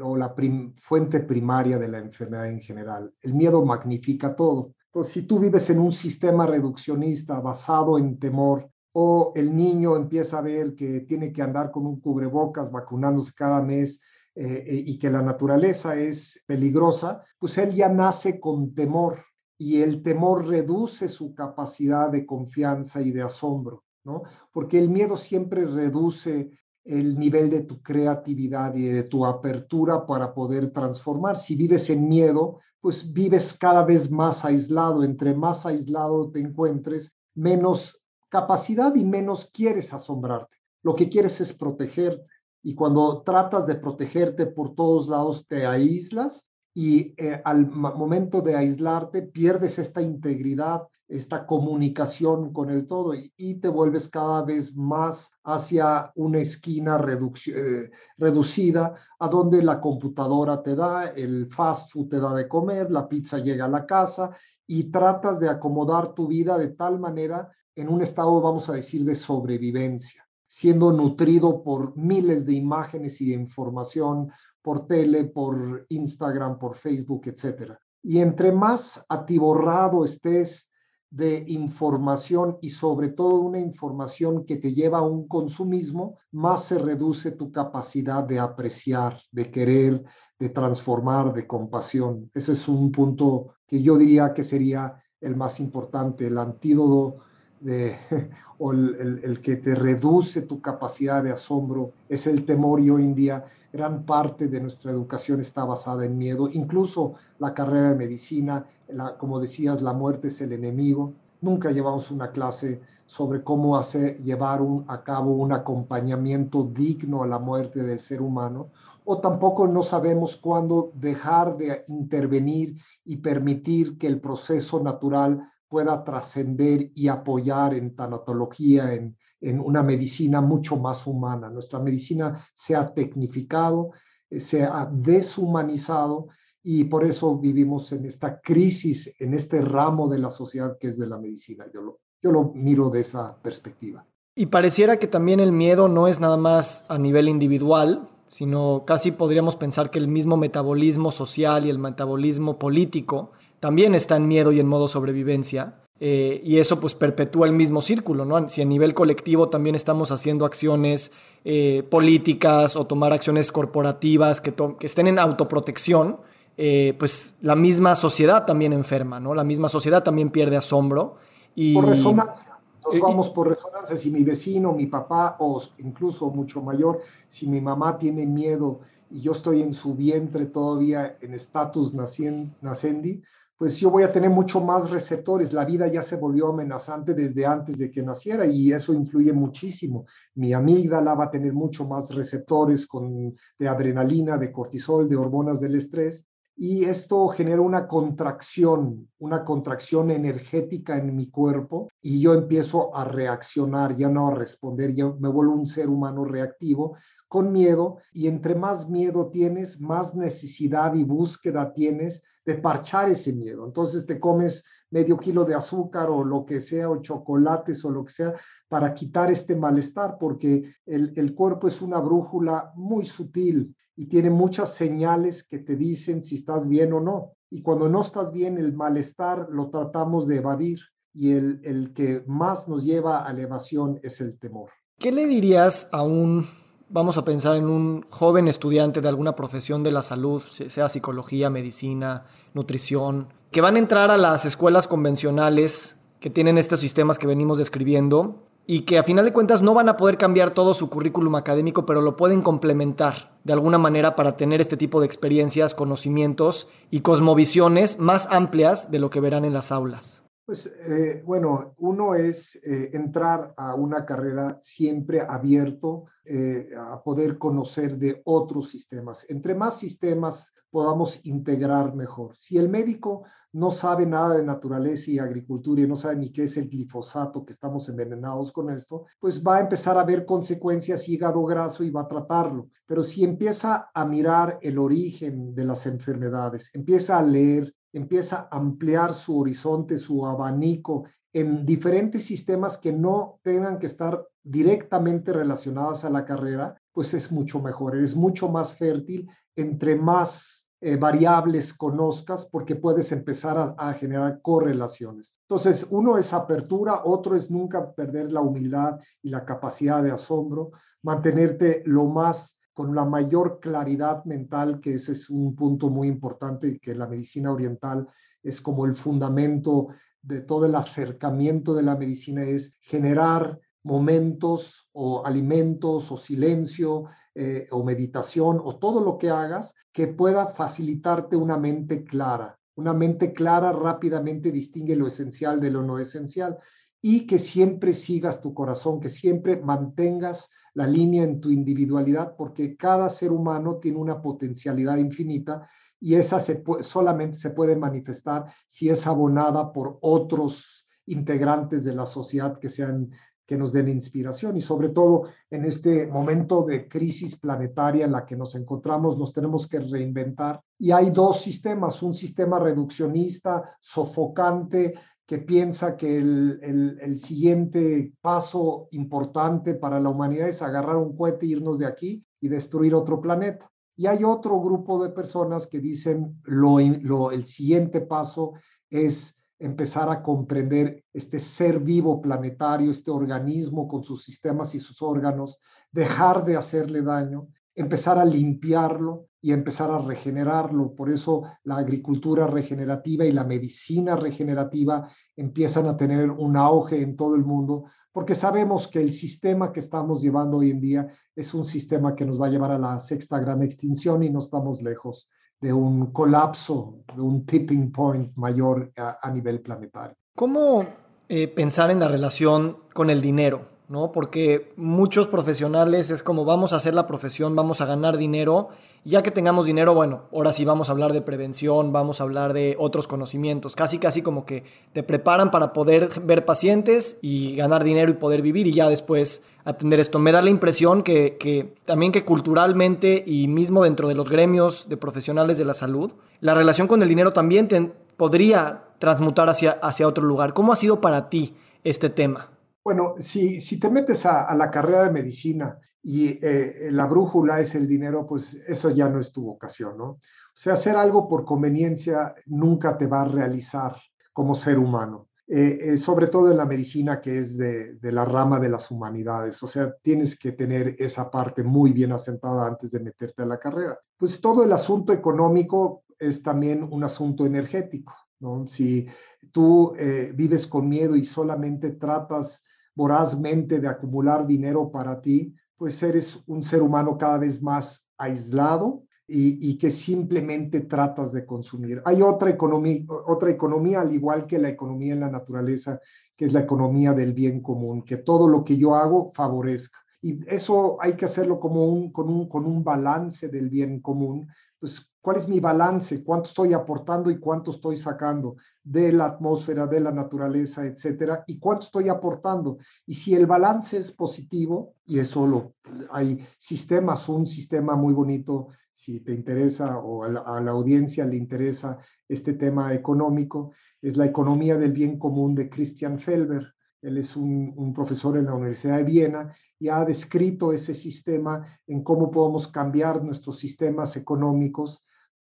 o 0.03 0.17
la 0.17 0.35
fuente 0.77 1.21
primaria 1.21 1.79
de 1.79 1.89
la 1.89 1.99
enfermedad 1.99 2.51
en 2.51 2.61
general. 2.61 3.13
El 3.23 3.35
miedo 3.35 3.65
magnifica 3.65 4.35
todo. 4.35 4.75
Entonces, 4.87 5.13
si 5.13 5.23
tú 5.23 5.39
vives 5.39 5.71
en 5.71 5.79
un 5.79 5.93
sistema 5.93 6.47
reduccionista 6.47 7.41
basado 7.41 7.99
en 7.99 8.19
temor, 8.19 8.71
o 8.99 9.33
el 9.35 9.55
niño 9.55 9.95
empieza 9.95 10.39
a 10.39 10.41
ver 10.41 10.75
que 10.75 11.01
tiene 11.01 11.31
que 11.31 11.43
andar 11.43 11.71
con 11.71 11.85
un 11.85 12.01
cubrebocas 12.01 12.71
vacunándose 12.71 13.35
cada 13.35 13.61
mes 13.61 14.01
eh, 14.35 14.65
eh, 14.67 14.85
y 14.87 14.99
que 14.99 15.11
la 15.11 15.21
naturaleza 15.21 15.97
es 15.97 16.43
peligrosa, 16.47 17.23
pues 17.39 17.59
él 17.59 17.75
ya 17.75 17.91
nace 17.91 18.41
con 18.41 18.73
temor 18.73 19.23
y 19.59 19.83
el 19.83 20.03
temor 20.03 20.47
reduce 20.47 21.11
su 21.11 21.35
capacidad 21.35 22.09
de 22.09 22.25
confianza 22.25 23.03
y 23.03 23.11
de 23.11 23.21
asombro, 23.21 23.85
¿no? 24.03 24.23
Porque 24.51 24.79
el 24.79 24.89
miedo 24.89 25.19
siempre 25.19 25.67
reduce 25.67 26.59
el 26.83 27.19
nivel 27.19 27.51
de 27.51 27.65
tu 27.65 27.83
creatividad 27.83 28.75
y 28.75 28.87
de 28.87 29.03
tu 29.03 29.27
apertura 29.27 30.07
para 30.07 30.33
poder 30.33 30.73
transformar. 30.73 31.39
Si 31.39 31.55
vives 31.55 31.91
en 31.91 32.09
miedo, 32.09 32.61
pues 32.81 33.13
vives 33.13 33.53
cada 33.53 33.85
vez 33.85 34.11
más 34.11 34.43
aislado. 34.47 35.05
Entre 35.05 35.35
más 35.35 35.67
aislado 35.67 36.31
te 36.31 36.41
encuentres, 36.41 37.13
menos 37.35 38.06
capacidad 38.37 38.95
y 38.95 39.03
menos 39.03 39.49
quieres 39.51 39.95
asombrarte. 39.95 40.59
Lo 40.83 40.95
que 40.95 41.09
quieres 41.09 41.41
es 41.41 41.55
protegerte. 41.55 42.27
Y 42.63 42.75
cuando 42.75 43.23
tratas 43.23 43.67
de 43.67 43.77
protegerte 43.77 44.45
por 44.45 44.75
todos 44.75 45.09
lados, 45.09 45.47
te 45.49 45.65
aíslas 45.65 46.47
y 46.75 47.15
eh, 47.17 47.41
al 47.47 47.71
momento 47.71 48.43
de 48.43 48.55
aislarte 48.55 49.23
pierdes 49.23 49.79
esta 49.79 50.03
integridad, 50.03 50.83
esta 51.09 51.47
comunicación 51.47 52.53
con 52.53 52.69
el 52.69 52.87
todo 52.87 53.15
y, 53.15 53.55
te 53.55 53.69
vuelves 53.69 54.07
cada 54.09 54.43
vez 54.43 54.77
más 54.77 55.33
hacia 55.43 56.13
una 56.17 56.41
esquina 56.41 57.01
eh, 57.07 57.91
reducida 58.19 58.95
a 59.19 59.29
donde 59.29 59.63
la 59.63 59.81
computadora 59.81 60.63
te 60.63 60.75
da, 60.75 61.07
el 61.07 61.47
fast 61.47 61.91
food 61.91 62.09
te 62.09 62.21
da 62.21 62.35
de 62.35 62.47
comer, 62.47 62.91
la 62.91 63.09
pizza 63.09 63.39
llega 63.39 63.65
a 63.65 63.77
la 63.77 63.87
casa 63.87 64.37
y 64.67 64.91
tratas 64.91 65.41
de 65.41 65.49
acomodar 65.49 66.13
tu 66.13 66.27
vida 66.27 66.59
de 66.59 66.69
tal 66.69 66.99
manera 66.99 67.51
en 67.77 67.91
un 67.91 68.03
estado, 68.03 68.41
vamos 68.41 68.69
a 68.69 68.73
decir, 68.73 69.05
de 69.05 69.15
sobrevivencia, 69.15 70.27
siendo 70.47 70.93
nutrido 70.93 71.63
por 71.63 71.97
miles 71.97 72.47
de 72.47 72.55
imágenes 72.55 73.21
y 73.21 73.29
de 73.29 73.35
información 73.35 74.33
por 74.63 74.87
tele, 74.87 75.25
por 75.25 75.87
Instagram, 75.91 76.59
por 76.59 76.77
Facebook, 76.77 77.23
etcétera 77.27 77.79
Y 78.03 78.19
entre 78.19 78.51
más 78.51 79.05
atiborrado 79.09 80.05
estés 80.05 80.71
de 81.11 81.45
información 81.49 82.59
y 82.61 82.71
sobre 82.71 83.11
todo 83.11 83.37
una 83.37 83.61
información 83.61 84.45
que 84.45 84.57
te 84.57 84.75
lleva 84.75 84.99
a 84.99 85.03
un 85.03 85.29
consumismo, 85.29 86.19
más 86.33 86.65
se 86.65 86.79
reduce 86.79 87.31
tu 87.33 87.53
capacidad 87.53 88.25
de 88.25 88.41
apreciar, 88.41 89.21
de 89.31 89.51
querer, 89.51 90.03
de 90.39 90.49
transformar, 90.49 91.33
de 91.33 91.47
compasión. 91.47 92.31
Ese 92.35 92.53
es 92.53 92.67
un 92.69 92.91
punto 92.91 93.55
que 93.67 93.83
yo 93.83 93.97
diría 93.97 94.35
que 94.35 94.43
sería 94.43 95.01
el 95.21 95.37
más 95.37 95.61
importante, 95.61 96.27
el 96.27 96.39
antídoto 96.39 97.19
o 98.59 98.73
el, 98.73 99.41
que 99.43 99.57
te 99.57 99.75
reduce 99.75 100.43
tu 100.43 100.61
capacidad 100.61 101.23
de 101.23 101.33
asombro 101.33 101.93
es 102.09 102.27
el 102.27 102.45
temor. 102.45 102.81
Y 102.81 102.91
hoy 102.91 103.05
en 103.05 103.15
día 103.15 103.45
gran 103.73 104.05
parte 104.05 104.49
de 104.49 104.61
nuestra 104.61 104.91
educación 104.91 105.41
está 105.41 105.65
basada 105.65 106.05
en 106.05 106.17
miedo, 106.17 106.49
incluso 106.53 107.15
la 107.39 107.53
carrera 107.55 107.91
de 107.91 107.97
medicina, 107.97 108.67
la, 108.89 109.17
como 109.19 109.41
decías, 109.41 109.83
la 109.83 109.93
muerte 109.93 110.29
es 110.29 110.41
el 110.41 110.53
enemigo. 110.53 111.13
Nunca 111.41 111.71
llevamos 111.71 112.11
una 112.11 112.31
clase 112.31 112.81
sobre 113.05 113.43
cómo 113.43 113.77
hacer, 113.77 114.17
llevar 114.19 114.61
a 114.89 115.03
cabo 115.03 115.33
un 115.33 115.53
acompañamiento 115.53 116.65
digno 116.65 117.23
a 117.23 117.27
la 117.27 117.39
muerte 117.39 117.83
del 117.83 118.01
ser 118.01 118.21
humano, 118.21 118.71
o 119.05 119.21
tampoco 119.21 119.69
no 119.69 119.83
sabemos 119.85 120.37
cuándo 120.37 120.91
dejar 120.95 121.57
de 121.57 121.85
intervenir 121.87 122.77
y 123.05 123.19
permitir 123.19 123.99
que 123.99 124.09
el 124.09 124.21
proceso 124.21 124.83
natural 124.83 125.49
pueda 125.69 126.05
trascender 126.05 126.91
y 126.95 127.09
apoyar 127.09 127.75
en 127.75 127.95
tanatología, 127.95 128.95
en, 128.95 129.17
en 129.41 129.61
una 129.61 129.83
medicina 129.83 130.41
mucho 130.41 130.77
más 130.77 131.07
humana. 131.07 131.51
Nuestra 131.51 131.79
medicina 131.79 132.47
se 132.55 132.77
ha 132.77 132.93
tecnificado, 132.93 133.91
eh, 134.31 134.41
se 134.41 134.65
ha 134.65 134.87
deshumanizado 134.93 136.29
y 136.63 136.85
por 136.85 137.05
eso 137.05 137.39
vivimos 137.39 137.93
en 137.93 138.07
esta 138.07 138.41
crisis, 138.41 139.15
en 139.21 139.35
este 139.35 139.61
ramo 139.63 140.09
de 140.09 140.19
la 140.19 140.31
sociedad 140.31 140.77
que 140.81 140.89
es 140.89 140.99
de 140.99 141.07
la 141.07 141.19
medicina. 141.19 141.65
Yo 141.73 141.81
lo, 141.81 142.01
yo 142.23 142.33
lo 142.33 142.53
miro 142.55 142.91
de 142.91 143.01
esa 143.01 143.41
perspectiva. 143.41 144.05
Y 144.35 144.47
pareciera 144.47 144.99
que 144.99 145.07
también 145.07 145.41
el 145.41 145.53
miedo 145.53 145.89
no 145.89 146.09
es 146.09 146.21
nada 146.21 146.37
más 146.37 146.85
a 146.89 146.99
nivel 146.99 147.29
individual, 147.29 148.09
sino 148.27 148.85
casi 148.85 149.13
podríamos 149.13 149.57
pensar 149.57 149.91
que 149.91 149.99
el 149.99 150.09
mismo 150.09 150.37
metabolismo 150.37 151.11
social 151.11 151.65
y 151.65 151.71
el 151.71 151.79
metabolismo 151.79 152.59
político 152.59 153.31
también 153.61 153.95
está 153.95 154.17
en 154.17 154.29
miedo 154.29 154.53
y 154.53 154.61
en 154.61 154.67
modo 154.67 154.89
sobrevivencia. 154.89 155.75
Eh, 155.99 156.43
y 156.45 156.59
eso 156.59 156.79
pues 156.79 156.95
perpetúa 156.95 157.47
el 157.47 157.55
mismo 157.55 157.81
círculo, 157.81 158.27
¿no? 158.27 158.49
Si 158.51 158.61
a 158.61 158.67
nivel 158.67 158.93
colectivo 158.93 159.49
también 159.49 159.75
estamos 159.75 160.11
haciendo 160.11 160.45
acciones 160.45 161.11
eh, 161.45 161.87
políticas 161.91 162.77
o 162.77 162.87
tomar 162.87 163.15
acciones 163.15 163.51
corporativas 163.51 164.43
que, 164.43 164.53
que 164.53 164.87
estén 164.87 165.07
en 165.07 165.19
autoprotección, 165.19 166.19
eh, 166.59 166.95
pues 166.99 167.37
la 167.41 167.55
misma 167.55 167.95
sociedad 167.95 168.45
también 168.45 168.73
enferma, 168.73 169.21
¿no? 169.21 169.35
La 169.35 169.45
misma 169.45 169.69
sociedad 169.69 170.03
también 170.03 170.31
pierde 170.31 170.57
asombro. 170.57 171.17
Y, 171.55 171.75
por 171.75 171.87
resonancia. 171.87 172.59
Nos 172.85 173.01
vamos 173.01 173.31
por 173.31 173.49
resonancia. 173.49 173.97
Si 173.97 174.11
mi 174.11 174.23
vecino, 174.23 174.73
mi 174.73 174.87
papá 174.87 175.37
o 175.41 175.61
incluso 175.79 176.31
mucho 176.31 176.63
mayor, 176.63 177.01
si 177.27 177.47
mi 177.47 177.61
mamá 177.61 177.99
tiene 177.99 178.27
miedo 178.27 178.81
y 179.11 179.23
yo 179.23 179.33
estoy 179.33 179.63
en 179.63 179.73
su 179.73 179.95
vientre 179.95 180.47
todavía 180.47 181.17
en 181.21 181.35
estatus 181.35 181.93
nacendi, 181.95 183.23
pues 183.57 183.79
yo 183.81 183.91
voy 183.91 184.03
a 184.03 184.13
tener 184.13 184.31
mucho 184.31 184.61
más 184.61 184.91
receptores. 184.91 185.53
La 185.53 185.65
vida 185.65 185.87
ya 185.87 186.03
se 186.03 186.17
volvió 186.17 186.49
amenazante 186.49 187.15
desde 187.15 187.47
antes 187.47 187.79
de 187.79 187.91
que 187.91 188.03
naciera 188.03 188.47
y 188.47 188.73
eso 188.73 188.93
influye 188.93 189.33
muchísimo. 189.33 190.05
Mi 190.35 190.53
amígdala 190.53 191.15
va 191.15 191.25
a 191.25 191.31
tener 191.31 191.55
mucho 191.55 191.87
más 191.87 192.15
receptores 192.15 192.87
con, 192.87 193.35
de 193.59 193.69
adrenalina, 193.69 194.37
de 194.37 194.53
cortisol, 194.53 195.09
de 195.09 195.17
hormonas 195.17 195.61
del 195.61 195.77
estrés. 195.77 196.27
Y 196.59 196.85
esto 196.85 197.29
genera 197.29 197.61
una 197.61 197.87
contracción, 197.87 199.11
una 199.19 199.45
contracción 199.45 200.11
energética 200.11 200.97
en 200.97 201.15
mi 201.15 201.29
cuerpo 201.31 201.89
y 202.01 202.21
yo 202.21 202.33
empiezo 202.33 202.97
a 202.97 203.05
reaccionar, 203.05 203.95
ya 203.97 204.09
no 204.09 204.29
a 204.29 204.35
responder, 204.35 204.95
ya 204.95 205.07
me 205.19 205.29
vuelvo 205.29 205.53
un 205.53 205.67
ser 205.67 205.89
humano 205.91 206.25
reactivo 206.25 206.97
con 207.29 207.53
miedo 207.53 207.99
y 208.13 208.27
entre 208.27 208.55
más 208.55 208.89
miedo 208.89 209.29
tienes, 209.31 209.81
más 209.81 210.15
necesidad 210.15 210.95
y 210.95 211.05
búsqueda 211.05 211.75
tienes 211.75 212.23
de 212.47 212.55
parchar 212.55 213.11
ese 213.11 213.33
miedo. 213.33 213.67
Entonces 213.67 214.07
te 214.07 214.19
comes 214.21 214.65
medio 214.91 215.19
kilo 215.19 215.45
de 215.45 215.55
azúcar 215.55 216.09
o 216.09 216.25
lo 216.25 216.47
que 216.47 216.61
sea, 216.61 216.89
o 216.89 217.03
chocolates 217.03 217.85
o 217.85 217.91
lo 217.91 218.05
que 218.05 218.13
sea, 218.13 218.35
para 218.69 218.95
quitar 218.95 219.31
este 219.31 219.57
malestar, 219.57 220.17
porque 220.19 220.73
el, 220.87 221.13
el 221.17 221.35
cuerpo 221.35 221.67
es 221.67 221.83
una 221.83 221.99
brújula 221.99 222.73
muy 222.77 223.05
sutil 223.05 223.75
y 223.97 224.07
tiene 224.07 224.31
muchas 224.31 224.75
señales 224.75 225.43
que 225.45 225.59
te 225.59 225.75
dicen 225.75 226.23
si 226.23 226.37
estás 226.37 226.69
bien 226.69 226.93
o 226.93 227.01
no. 227.01 227.33
Y 227.51 227.63
cuando 227.63 227.89
no 227.89 228.01
estás 228.01 228.33
bien, 228.33 228.59
el 228.59 228.73
malestar 228.73 229.49
lo 229.51 229.69
tratamos 229.69 230.29
de 230.29 230.37
evadir 230.37 230.81
y 231.13 231.33
el, 231.33 231.61
el 231.65 231.93
que 231.95 232.23
más 232.27 232.69
nos 232.69 232.85
lleva 232.85 233.25
a 233.25 233.33
la 233.33 233.43
evasión 233.43 233.99
es 234.03 234.21
el 234.21 234.39
temor. 234.39 234.71
¿Qué 234.99 235.11
le 235.11 235.27
dirías 235.27 235.89
a 235.93 236.03
un 236.03 236.47
vamos 236.89 237.19
a 237.19 237.25
pensar 237.25 237.57
en 237.57 237.69
un 237.69 238.07
joven 238.11 238.49
estudiante 238.49 239.01
de 239.01 239.09
alguna 239.09 239.35
profesión 239.35 239.83
de 239.83 239.93
la 239.93 240.03
salud, 240.03 240.43
sea 240.43 240.89
psicología, 240.89 241.51
medicina, 241.51 242.25
nutrición, 242.55 243.29
que 243.51 243.61
van 243.61 243.77
a 243.77 243.81
entrar 243.81 244.11
a 244.11 244.17
las 244.17 244.45
escuelas 244.45 244.87
convencionales 244.87 245.99
que 246.21 246.31
tienen 246.31 246.59
estos 246.59 246.81
sistemas 246.81 247.19
que 247.19 247.27
venimos 247.27 247.59
describiendo 247.59 248.43
y 248.67 248.81
que 248.81 248.99
a 248.99 249.05
final 249.05 249.25
de 249.25 249.33
cuentas 249.33 249.63
no 249.63 249.75
van 249.75 249.89
a 249.89 249.97
poder 249.97 250.19
cambiar 250.19 250.51
todo 250.51 250.75
su 250.75 250.91
currículum 250.91 251.37
académico, 251.37 251.87
pero 251.87 252.03
lo 252.03 252.17
pueden 252.17 252.43
complementar 252.43 253.37
de 253.45 253.53
alguna 253.53 253.79
manera 253.79 254.17
para 254.17 254.37
tener 254.37 254.61
este 254.61 254.77
tipo 254.77 255.01
de 255.01 255.07
experiencias, 255.07 255.75
conocimientos 255.75 256.69
y 256.91 257.01
cosmovisiones 257.01 258.01
más 258.01 258.27
amplias 258.31 258.91
de 258.91 258.99
lo 258.99 259.11
que 259.11 259.21
verán 259.21 259.45
en 259.45 259.55
las 259.55 259.71
aulas. 259.71 260.26
Pues 260.47 260.67
eh, 260.67 261.25
bueno, 261.27 261.75
uno 261.79 262.15
es 262.15 262.55
eh, 262.63 262.91
entrar 262.93 263.53
a 263.57 263.75
una 263.75 264.07
carrera 264.07 264.57
siempre 264.63 265.21
abierto 265.21 266.05
eh, 266.25 266.71
a 266.79 267.03
poder 267.03 267.37
conocer 267.37 267.99
de 267.99 268.23
otros 268.25 268.71
sistemas. 268.71 269.27
Entre 269.29 269.57
más 269.57 269.77
sistemas 269.77 270.55
podamos 270.71 271.21
integrar 271.27 271.97
mejor. 271.97 272.37
Si 272.37 272.59
el 272.59 272.69
médico 272.69 273.25
no 273.55 273.73
sabe 273.73 274.07
nada 274.07 274.37
de 274.37 274.45
naturaleza 274.45 275.11
y 275.11 275.19
agricultura 275.19 275.83
y 275.83 275.89
no 275.89 275.97
sabe 275.97 276.17
ni 276.17 276.31
qué 276.31 276.45
es 276.45 276.57
el 276.59 276.69
glifosato, 276.69 277.45
que 277.45 277.53
estamos 277.53 277.89
envenenados 277.89 278.53
con 278.53 278.71
esto, 278.71 279.07
pues 279.19 279.43
va 279.43 279.57
a 279.57 279.61
empezar 279.61 279.99
a 279.99 280.05
ver 280.05 280.25
consecuencias 280.27 281.09
hígado 281.09 281.43
graso 281.45 281.83
y 281.83 281.91
va 281.91 282.03
a 282.03 282.09
tratarlo. 282.09 282.69
Pero 282.87 283.03
si 283.03 283.25
empieza 283.25 283.91
a 283.93 284.05
mirar 284.05 284.61
el 284.63 284.79
origen 284.79 285.57
de 285.57 285.65
las 285.65 285.87
enfermedades, 285.87 286.71
empieza 286.73 287.19
a 287.19 287.23
leer, 287.23 287.75
empieza 287.97 288.49
a 288.51 288.57
ampliar 288.57 289.15
su 289.15 289.39
horizonte, 289.39 289.97
su 289.99 290.27
abanico 290.27 291.05
en 291.33 291.65
diferentes 291.65 292.25
sistemas 292.25 292.77
que 292.77 292.93
no 292.93 293.41
tengan 293.43 293.79
que 293.79 293.87
estar 293.87 294.27
directamente 294.43 295.33
relacionadas 295.33 296.05
a 296.05 296.11
la 296.11 296.25
carrera, 296.25 296.81
pues 296.93 297.15
es 297.15 297.33
mucho 297.33 297.61
mejor, 297.61 297.97
es 297.97 298.15
mucho 298.15 298.49
más 298.49 298.73
fértil 298.73 299.29
entre 299.55 299.97
más 299.97 300.69
eh, 300.81 300.97
variables 300.97 301.73
conozcas 301.73 302.47
porque 302.47 302.77
puedes 302.77 303.13
empezar 303.13 303.57
a, 303.57 303.75
a, 303.79 303.95
generar 303.95 304.41
correlaciones. 304.43 305.33
Entonces, 305.49 305.87
uno 305.91 306.19
es 306.19 306.35
apertura, 306.35 307.01
otro 307.05 307.35
es 307.35 307.51
nunca 307.51 307.93
perder 307.93 308.31
la 308.31 308.43
humildad 308.43 309.01
y 309.23 309.31
la 309.31 309.45
capacidad 309.45 310.03
de 310.03 310.11
asombro, 310.11 310.73
mantenerte 311.03 311.83
lo 311.87 312.07
más 312.07 312.57
con 312.77 312.95
la 312.95 313.07
mayor 313.07 313.59
claridad 313.59 314.23
mental, 314.27 314.81
que 314.83 314.97
ese 314.97 315.13
es 315.13 315.31
un 315.31 315.57
punto 315.57 315.89
muy 315.89 316.09
importante, 316.09 316.79
que 316.79 316.95
la 316.95 317.07
medicina 317.07 317.51
oriental 317.51 318.07
es 318.43 318.61
como 318.61 318.85
el 318.85 318.93
fundamento 318.93 319.89
de 320.21 320.43
todo 320.43 320.67
el 320.67 320.75
acercamiento 320.75 321.73
de 321.73 321.83
la 321.83 321.97
medicina, 321.97 322.43
es 322.43 322.77
generar 322.83 323.59
momentos 323.83 324.91
o 324.93 325.25
alimentos 325.25 326.13
o 326.13 326.19
silencio 326.19 327.07
eh, 327.35 327.67
o 327.71 327.83
meditación 327.83 328.61
o 328.63 328.77
todo 328.77 329.01
lo 329.01 329.17
que 329.17 329.31
hagas 329.31 329.73
que 329.91 330.09
pueda 330.09 330.49
facilitarte 330.49 331.35
una 331.35 331.57
mente 331.57 332.05
clara. 332.05 332.59
Una 332.75 332.93
mente 332.93 333.33
clara 333.33 333.73
rápidamente 333.73 334.53
distingue 334.53 334.97
lo 334.97 335.07
esencial 335.07 335.61
de 335.61 335.71
lo 335.71 335.83
no 335.83 335.99
esencial 335.99 336.59
y 337.01 337.27
que 337.27 337.39
siempre 337.39 337.95
sigas 337.95 338.43
tu 338.43 338.53
corazón, 338.53 339.01
que 339.01 339.09
siempre 339.09 339.63
mantengas 339.63 340.51
la 340.77 340.87
línea 340.87 341.25
en 341.25 341.41
tu 341.41 341.51
individualidad, 341.51 342.37
porque 342.37 342.77
cada 342.77 343.09
ser 343.09 343.33
humano 343.33 343.77
tiene 343.77 343.97
una 343.97 344.21
potencialidad 344.21 344.99
infinita 344.99 345.67
y 345.99 346.17
esa 346.17 346.39
solamente 346.83 347.39
se 347.39 347.51
puede 347.51 347.77
manifestar 347.77 348.45
si 348.67 348.91
es 348.91 349.07
abonada 349.07 349.73
por 349.73 349.99
otros 350.03 350.87
integrantes 351.07 351.83
de 351.83 351.95
la 351.95 352.05
sociedad 352.05 352.59
que 352.59 352.69
sean 352.69 353.11
que 353.47 353.57
nos 353.57 353.73
den 353.73 353.89
inspiración 353.89 354.59
y 354.59 354.61
sobre 354.61 354.91
todo 354.91 355.29
en 355.49 355.65
este 355.65 356.09
momento 356.09 356.63
de 356.63 356.89
crisis 356.89 357.37
planetaria 357.37 358.05
en 358.05 358.13
la 358.13 358.27
que 358.27 358.37
nos 358.37 358.55
encontramos, 358.55 359.17
nos 359.17 359.33
tenemos 359.33 359.67
que 359.69 359.79
reinventar. 359.79 360.61
Y 360.79 360.91
hay 360.91 361.11
dos 361.11 361.41
sistemas, 361.41 362.03
un 362.03 362.13
sistema 362.13 362.59
reduccionista, 362.59 363.77
sofocante, 363.81 364.95
que 365.27 365.39
piensa 365.39 365.97
que 365.97 366.19
el, 366.19 366.61
el, 367.01 367.19
siguiente 367.19 368.13
paso 368.21 368.89
importante 368.93 369.75
para 369.75 369.99
la 369.99 370.11
humanidad 370.11 370.49
es 370.49 370.63
agarrar 370.63 370.97
un 370.97 371.17
cohete, 371.17 371.47
irnos 371.47 371.81
de 371.81 371.87
aquí 371.87 372.25
y 372.41 372.49
destruir 372.49 372.95
otro 372.95 373.21
planeta. 373.21 373.69
Y 373.97 374.07
hay 374.07 374.23
otro 374.23 374.61
grupo 374.61 375.03
de 375.03 375.11
personas 375.11 375.67
que 375.67 375.81
dicen 375.81 376.41
lo, 376.45 376.79
lo, 376.79 377.33
el 377.33 377.45
siguiente 377.45 378.03
paso 378.03 378.53
es 378.89 379.37
empezar 379.59 380.11
a 380.11 380.23
comprender 380.23 381.05
este 381.13 381.41
ser 381.41 381.81
vivo 381.81 382.21
planetario, 382.21 382.91
este 382.91 383.11
organismo 383.11 383.89
con 383.89 384.05
sus 384.05 384.23
sistemas 384.23 384.75
y 384.75 384.79
sus 384.79 385.03
órganos, 385.03 385.59
dejar 385.91 386.45
de 386.45 386.57
hacerle 386.57 387.03
daño, 387.03 387.49
empezar 387.75 388.19
a 388.19 388.25
limpiarlo 388.25 389.27
y 389.47 389.53
empezar 389.53 389.93
a 389.93 390.01
regenerarlo. 390.01 390.93
Por 390.93 391.09
eso 391.09 391.45
la 391.63 391.77
agricultura 391.77 392.49
regenerativa 392.49 393.25
y 393.25 393.31
la 393.31 393.45
medicina 393.45 394.17
regenerativa 394.17 395.09
empiezan 395.37 395.87
a 395.87 395.97
tener 395.97 396.33
un 396.33 396.57
auge 396.57 397.01
en 397.01 397.15
todo 397.15 397.37
el 397.37 397.45
mundo, 397.45 397.85
porque 398.11 398.35
sabemos 398.35 398.89
que 398.89 399.01
el 399.01 399.13
sistema 399.13 399.73
que 399.73 399.79
estamos 399.79 400.21
llevando 400.21 400.57
hoy 400.57 400.71
en 400.71 400.81
día 400.81 401.07
es 401.37 401.55
un 401.55 401.65
sistema 401.65 402.17
que 402.17 402.27
nos 402.27 402.43
va 402.43 402.47
a 402.47 402.51
llevar 402.51 402.73
a 402.73 402.79
la 402.81 402.99
sexta 402.99 403.39
gran 403.39 403.63
extinción 403.63 404.25
y 404.25 404.31
no 404.31 404.41
estamos 404.41 404.83
lejos 404.83 405.29
de 405.61 405.73
un 405.73 406.11
colapso, 406.11 407.05
de 407.15 407.23
un 407.23 407.47
tipping 407.47 407.93
point 407.93 408.33
mayor 408.35 408.91
a, 408.97 409.31
nivel 409.31 409.61
planetario. 409.61 410.17
¿Cómo 410.35 410.85
eh, 411.29 411.47
pensar 411.47 411.93
en 411.93 412.01
la 412.01 412.09
relación 412.09 412.79
con 412.93 413.11
el 413.11 413.21
dinero? 413.21 413.76
¿No? 413.89 414.11
Porque 414.11 414.73
muchos 414.77 415.29
profesionales 415.29 416.11
es 416.11 416.23
como 416.23 416.45
vamos 416.45 416.73
a 416.73 416.77
hacer 416.77 416.95
la 416.95 417.07
profesión, 417.07 417.55
vamos 417.55 417.81
a 417.81 417.87
ganar 417.87 418.17
dinero, 418.17 418.69
ya 419.05 419.23
que 419.23 419.31
tengamos 419.31 419.67
dinero, 419.67 419.95
bueno, 419.95 420.23
ahora 420.33 420.53
sí 420.53 420.65
vamos 420.65 420.89
a 420.89 420.93
hablar 420.93 421.13
de 421.13 421.23
prevención, 421.23 421.93
vamos 421.93 422.21
a 422.21 422.25
hablar 422.25 422.53
de 422.53 422.75
otros 422.81 423.07
conocimientos, 423.07 423.77
casi 423.77 423.99
casi 423.99 424.23
como 424.23 424.45
que 424.45 424.65
te 424.93 425.05
preparan 425.05 425.53
para 425.53 425.73
poder 425.73 426.09
ver 426.23 426.45
pacientes 426.45 427.19
y 427.23 427.55
ganar 427.55 427.85
dinero 427.85 428.11
y 428.11 428.15
poder 428.15 428.43
vivir 428.43 428.67
y 428.67 428.73
ya 428.73 428.89
después 428.89 429.45
atender 429.65 430.01
esto. 430.01 430.19
Me 430.19 430.33
da 430.33 430.43
la 430.43 430.51
impresión 430.51 431.05
que, 431.05 431.75
también 431.85 432.11
que 432.11 432.25
culturalmente 432.25 433.23
y 433.25 433.47
mismo 433.47 433.85
dentro 433.85 434.09
de 434.09 434.17
los 434.17 434.29
gremios 434.29 434.89
de 434.89 434.97
profesionales 434.97 435.59
de 435.59 435.65
la 435.65 435.75
salud, 435.75 436.13
la 436.41 436.55
relación 436.55 436.89
con 436.89 437.03
el 437.03 437.09
dinero 437.09 437.33
también 437.33 437.93
podría 438.17 438.83
transmutar 438.99 439.49
hacia, 439.49 439.73
hacia 439.73 440.09
otro 440.09 440.25
lugar. 440.25 440.55
¿Cómo 440.55 440.73
ha 440.73 440.77
sido 440.77 441.01
para 441.01 441.29
ti 441.31 441.55
este 441.85 442.11
tema? 442.11 442.56
Bueno, 442.87 443.15
si, 443.19 443.61
si 443.61 443.81
te 443.81 443.91
metes 443.91 444.25
a, 444.27 444.55
la 444.55 444.71
carrera 444.71 445.03
de 445.03 445.11
medicina 445.11 445.77
y 446.05 446.39
eh, 446.41 446.89
la 446.93 447.07
brújula 447.07 447.59
es 447.59 447.75
el 447.75 447.89
dinero, 447.89 448.25
pues 448.25 448.55
eso 448.69 448.91
ya 448.91 449.09
no 449.09 449.19
es 449.19 449.33
tu 449.33 449.43
vocación, 449.43 449.99
¿no? 449.99 450.05
O 450.05 450.21
sea, 450.55 450.75
hacer 450.75 450.95
algo 450.95 451.29
por 451.29 451.45
conveniencia 451.45 452.37
nunca 452.47 452.97
te 452.97 453.09
va 453.09 453.23
a 453.23 453.29
realizar 453.29 453.97
como 454.33 454.55
ser 454.55 454.79
humano. 454.79 455.31
Eh, 455.49 455.79
eh, 455.81 455.97
sobre 455.97 456.29
todo 456.29 456.49
en 456.53 456.59
la 456.59 456.65
medicina 456.65 457.21
que 457.21 457.41
es 457.41 457.57
de, 457.57 457.95
de, 457.95 458.13
la 458.13 458.25
rama 458.25 458.61
de 458.61 458.69
las 458.69 458.89
humanidades. 458.93 459.61
O 459.65 459.67
sea, 459.67 459.93
tienes 460.01 460.39
que 460.39 460.53
tener 460.53 460.95
esa 461.01 461.29
parte 461.29 461.65
muy 461.65 461.91
bien 461.91 462.13
asentada 462.13 462.69
antes 462.69 462.93
de 462.93 463.01
meterte 463.01 463.43
a 463.43 463.47
la 463.47 463.59
carrera. 463.59 463.99
Pues 464.17 464.41
todo 464.41 464.63
el 464.63 464.71
asunto 464.71 465.13
económico 465.13 466.05
es 466.21 466.41
también 466.41 466.87
un 466.89 467.03
asunto 467.03 467.47
energético. 467.47 468.15
¿no? 468.39 468.69
Si 468.69 469.09
tú 469.51 469.93
vives 470.35 470.69
con 470.69 470.89
miedo 470.89 471.17
y 471.17 471.25
solamente 471.25 471.91
tratas 471.91 472.63
vorazmente 472.97 473.79
de 473.79 473.87
acumular 473.87 474.47
dinero 474.47 474.91
para 474.91 475.21
ti, 475.21 475.55
pues 475.77 476.03
eres 476.03 476.43
un 476.47 476.65
ser 476.65 476.83
humano 476.83 477.17
cada 477.19 477.39
vez 477.39 477.63
más 477.63 478.05
aislado 478.17 479.05
y, 479.29 479.77
que 479.77 479.91
simplemente 479.91 480.81
tratas 480.83 481.33
de 481.33 481.45
consumir. 481.45 482.01
Hay 482.05 482.23
otra 482.23 482.51
economía, 482.51 483.03
otra 483.27 483.51
economía, 483.51 484.01
al 484.01 484.15
igual 484.15 484.47
que 484.47 484.59
la 484.59 484.69
economía 484.69 485.15
en 485.15 485.21
la 485.21 485.31
naturaleza, 485.31 486.01
que 486.37 486.45
es 486.45 486.53
la 486.53 486.61
economía 486.61 487.13
del 487.13 487.33
bien 487.33 487.61
común, 487.61 488.03
que 488.03 488.19
todo 488.19 488.49
lo 488.49 488.65
que 488.65 488.77
yo 488.77 488.95
hago 488.95 489.33
favorezca. 489.35 489.99
Y 490.27 490.41
eso 490.49 490.97
hay 491.01 491.13
que 491.13 491.27
hacerlo 491.27 491.61
como 491.61 491.87
un, 491.87 492.11
con, 492.11 492.29
un, 492.29 492.49
con 492.49 492.67
un 492.67 492.83
balance 492.83 493.49
del 493.49 493.71
bien 493.71 494.01
común, 494.01 494.49
pues 494.81 495.09
cuál 495.21 495.37
es 495.37 495.47
mi 495.47 495.61
balance, 495.61 496.25
cuánto 496.25 496.49
estoy 496.49 496.73
aportando 496.73 497.31
y 497.31 497.39
cuánto 497.39 497.71
estoy 497.71 497.97
sacando 497.97 498.57
de 498.83 499.13
la 499.13 499.27
atmósfera, 499.27 499.87
de 499.87 500.01
la 500.01 500.11
naturaleza, 500.11 500.85
etcétera, 500.85 501.45
y 501.47 501.61
cuánto 501.61 501.87
estoy 501.87 502.09
aportando. 502.09 502.79
Y 503.07 503.15
si 503.15 503.37
el 503.37 503.47
balance 503.47 503.99
es 503.99 504.11
positivo, 504.11 504.95
y 505.05 505.21
eso 505.21 505.47
lo, 505.47 505.75
hay 506.11 506.45
sistemas, 506.59 507.29
un 507.29 507.47
sistema 507.47 507.95
muy 507.95 508.13
bonito, 508.13 508.71
si 508.93 509.21
te 509.21 509.33
interesa 509.33 509.99
o 509.99 510.25
a 510.25 510.29
la, 510.29 510.71
audiencia 510.73 511.25
le 511.25 511.37
interesa 511.37 511.99
este 512.27 512.55
tema 512.55 512.93
económico, 512.95 513.71
es 514.03 514.17
la 514.17 514.25
economía 514.25 514.77
del 514.77 514.91
bien 514.91 515.21
común 515.21 515.55
de 515.55 515.71
Christian 515.71 516.19
Felber. 516.19 516.76
Él 517.03 517.19
es 517.19 517.37
un, 517.37 517.93
profesor 517.95 518.37
en 518.37 518.47
la 518.47 518.55
Universidad 518.55 518.97
de 518.99 519.05
Viena 519.05 519.55
y 519.79 519.89
ha 519.89 520.05
descrito 520.05 520.73
ese 520.73 520.95
sistema 520.95 521.65
en 521.87 522.03
cómo 522.03 522.31
podemos 522.31 522.69
cambiar 522.69 523.23
nuestros 523.23 523.59
sistemas 523.59 524.17
económicos 524.17 525.05